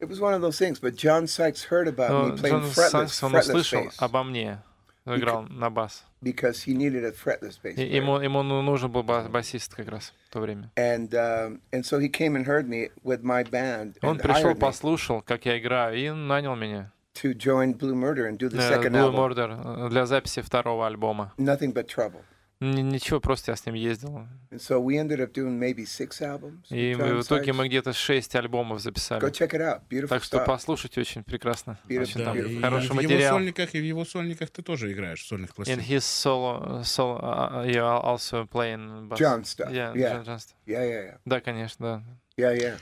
[0.00, 0.78] it was one of those things.
[0.80, 3.96] But John Sykes heard about Но me playing Джон fretless, Сайкс, он fretless услышал bass
[3.98, 4.58] обо мне,
[5.05, 6.05] играл на бас.
[6.21, 7.73] because he needed a fretless bass.
[7.73, 7.95] И player.
[7.95, 10.69] ему, ему ну- нужен был ба- басист как раз в то время.
[10.75, 15.21] And um, and so he came and heard me with my band Он пришел, послушал,
[15.21, 16.91] как я играю, и нанял меня.
[17.13, 19.15] to join Blue Murder and do the Э, second Blue album.
[19.15, 21.33] Murder э, для записи второго альбома.
[21.37, 22.21] Nothing but trouble.
[22.61, 24.27] Ничего, просто я с ним ездил.
[24.51, 26.61] And so we ended up doing maybe six albums.
[26.69, 29.23] with И John в итоге мы где-то шесть альбомов Go записали.
[29.31, 29.81] check it out.
[29.89, 30.45] Beautiful Так что stuff.
[30.45, 31.79] послушайте, очень прекрасно.
[31.89, 32.51] Beautiful, Очень там beautiful.
[32.51, 33.33] и хороший в его материал.
[33.35, 35.87] сольниках, и в его сольниках ты тоже играешь, в сольных In пластинках.
[35.89, 39.17] his solo, solo uh, you are also playing bass.
[39.17, 39.71] John stuff.
[39.71, 40.13] Yeah, Yeah.
[40.17, 40.55] John- John stuff.
[40.67, 41.17] Yeah, yeah, yeah.
[41.25, 42.03] Да, конечно,
[42.37, 42.43] да.
[42.43, 42.77] Yeah, yeah.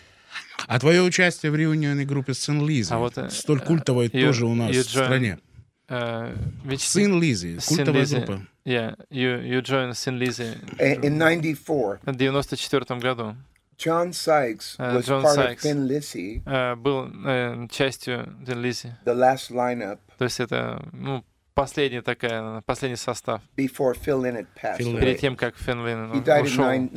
[0.68, 4.46] А твое участие в реунионной группе Сын Лизы, А вот, э, столь культовой you- тоже
[4.46, 5.40] у нас you в стране.
[5.90, 6.32] Uh,
[6.66, 7.20] which Sin
[7.68, 8.20] культовая Lizzy.
[8.26, 8.42] группа.
[8.66, 13.36] Yeah, you, you joined Sin Lizzy In, in 94, в 94 году.
[13.78, 15.64] John Sykes Uh, was John part Sykes.
[15.66, 18.92] of Thin Lizzy, Э, был э, частью Sin Lizzy.
[19.06, 21.24] the last lineup, То есть это, ну,
[21.60, 23.42] последняя такая, последний состав.
[23.56, 26.42] Перед тем, как Финлин ушел, да,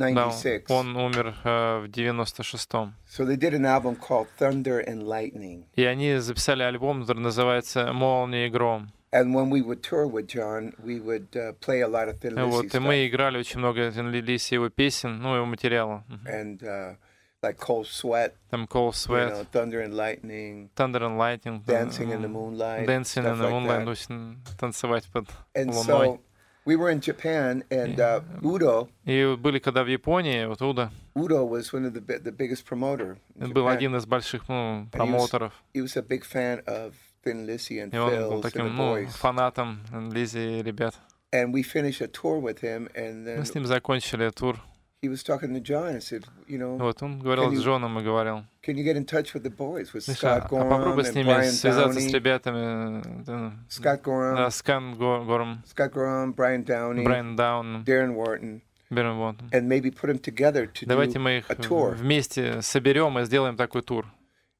[0.09, 0.71] 96.
[0.71, 2.93] он умер э, в 96-м.
[3.07, 5.65] So they did an album called Thunder and Lightning.
[5.75, 8.89] И они записали альбом, который называется «Молния и гром».
[9.11, 12.33] And when we would tour with John, we would uh, play a lot of Thin
[12.33, 16.03] Lizzy Вот, и мы играли очень много Лилис его песен, ну, его материала.
[16.25, 16.95] And uh,
[17.43, 22.11] like Cold Sweat, Там Cold you Sweat, know, Thunder and Lightning, Thunder and Lightning, Dancing
[22.11, 23.89] in the Moonlight, Dancing in the like Moonlight, that.
[23.89, 26.07] есть м, танцевать под And луной.
[26.07, 26.19] so
[26.65, 31.43] we were in Japan, and uh, Udo, И были когда в Японии, вот Уда Udo
[31.45, 33.17] was one of the the biggest promoter.
[33.35, 35.51] in был один из больших ну, was- промоутеров.
[35.73, 36.93] He was a big fan of
[37.25, 39.79] Thin Lizzy and И он был таким, ну, фанатом
[40.11, 40.95] Лизи и ребят.
[41.33, 44.57] And we finished a tour with him, and then Мы с ним закончили тур.
[45.03, 47.63] He was talking to John and said, you know, Вот он говорил Can с you-
[47.65, 50.47] Джоном и говорил, can you get in touch with the boys, with «Слушай, а а
[50.47, 55.91] попробуй с ними Brian связаться с ребятами, э, Scott Gorham, да, Скан Го- Гором, Scott
[55.93, 59.35] Gorham, Brian Downey, Брайан Даун, Darren Wharton, Берн Вот.
[59.51, 61.95] and maybe put them together to Давайте do мы их a tour.
[61.95, 64.05] вместе соберем и сделаем такой тур.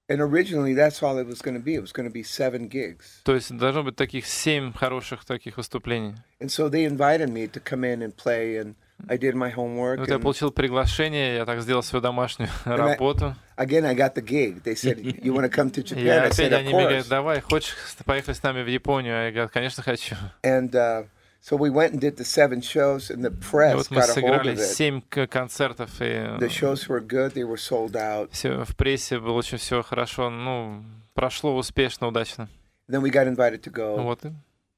[0.10, 1.76] And originally, that's all it was going to be.
[1.76, 3.22] It was going to be seven gigs.
[3.24, 6.16] То есть должно быть таких семь хороших таких выступлений.
[6.42, 8.76] And so they invited me to come in and play, and
[9.10, 10.00] I did my homework.
[10.00, 13.36] Вот я And получил приглашение, я так сделал свою домашнюю I- работу.
[13.58, 14.64] again, I got the gig.
[14.64, 16.82] They said, "You want to come to И Japan?" I опять said, "Of они мне
[16.84, 17.76] говорят, course." давай, хочешь
[18.06, 19.26] поехать с нами в Японию?
[19.26, 20.16] Я говорю, конечно, хочу.
[20.44, 21.06] And uh,
[21.42, 24.08] so we went and did the seven shows, and the И press вот мы got
[24.14, 26.06] сыграли семь концертов, и
[26.40, 27.34] The shows were good.
[27.34, 28.30] They were sold out.
[28.32, 32.48] все в прессе было очень все хорошо, ну, прошло успешно, удачно.
[32.90, 34.22] Then we got invited to go Вот.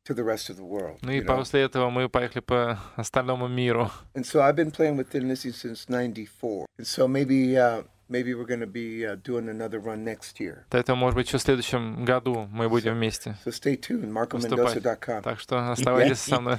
[0.05, 0.97] И- to the rest of the world.
[1.01, 3.89] Ну и после этого мы поехали по остальному миру.
[4.13, 6.65] And so I've been playing with Thin Lizzy since '94.
[6.77, 10.65] And so maybe uh, maybe we're going to be uh, doing another run next year.
[10.69, 14.11] Поэтому, может быть, еще в следующем году мы будем вместе So stay tuned.
[14.31, 14.77] выступать.
[14.77, 15.23] MarcoMendoza.com.
[15.23, 16.57] Так что оставайтесь со мной.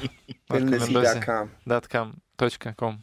[0.51, 1.51] ThinLizzy.com.
[1.67, 3.03] marcomendoza.com.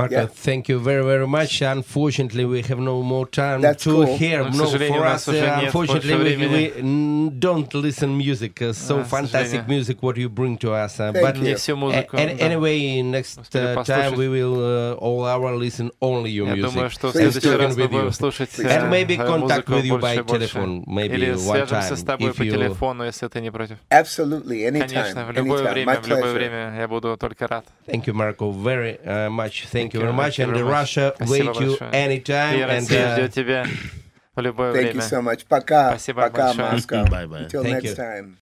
[0.00, 0.26] Marco, Yeah.
[0.44, 1.60] thank you very, very much.
[1.62, 4.16] Unfortunately, we have no more time That's to cool.
[4.18, 4.44] hear.
[4.44, 6.72] Но, к no, сожалению, for у нас us, уже uh, нет unfortunately, больше we, времени.
[6.76, 8.54] we mm, don't listen music.
[8.60, 9.68] Uh, so А, к fantastic сожалению.
[9.68, 10.98] music what you bring to us.
[10.98, 11.42] Uh, Thank but you.
[11.42, 12.16] Не всю a- музыку.
[12.16, 12.44] an- да.
[12.46, 14.18] anyway, next Успели uh, time послушать.
[14.18, 16.72] we will uh, all hour listen only your Я music.
[16.74, 17.56] думаю, что в Please следующий do.
[17.58, 17.90] раз мы With you.
[17.90, 20.58] будем слушать Please э, And maybe э, contact музыку with you больше by и больше.
[20.58, 23.50] telephone, maybe Или one свяжемся с time, тобой if по you- телефону, если ты не
[23.50, 23.76] против.
[23.90, 24.66] Absolutely.
[24.68, 24.88] Anytime.
[24.88, 25.72] Конечно, в любое anytime.
[25.72, 26.32] время, My в любое pleasure.
[26.34, 27.64] время я буду только рад.
[27.86, 29.66] Thank you, Marco, very uh, much.
[29.72, 30.37] Thank, Thank you you, very much.
[30.37, 30.79] thank you And very uh, much.
[30.81, 31.91] Russia Спасибо wait you большое.
[31.93, 32.55] anytime.
[32.57, 33.65] И And Россия uh, ждет тебя
[34.35, 35.01] в любое Thank you время.
[35.01, 35.45] so much.
[35.47, 35.89] Пока.
[35.91, 36.71] Спасибо Пока, большое.
[36.71, 37.05] Moscow.
[37.09, 37.45] Bye-bye.
[37.45, 37.95] Until Thank next you.
[37.95, 38.33] time.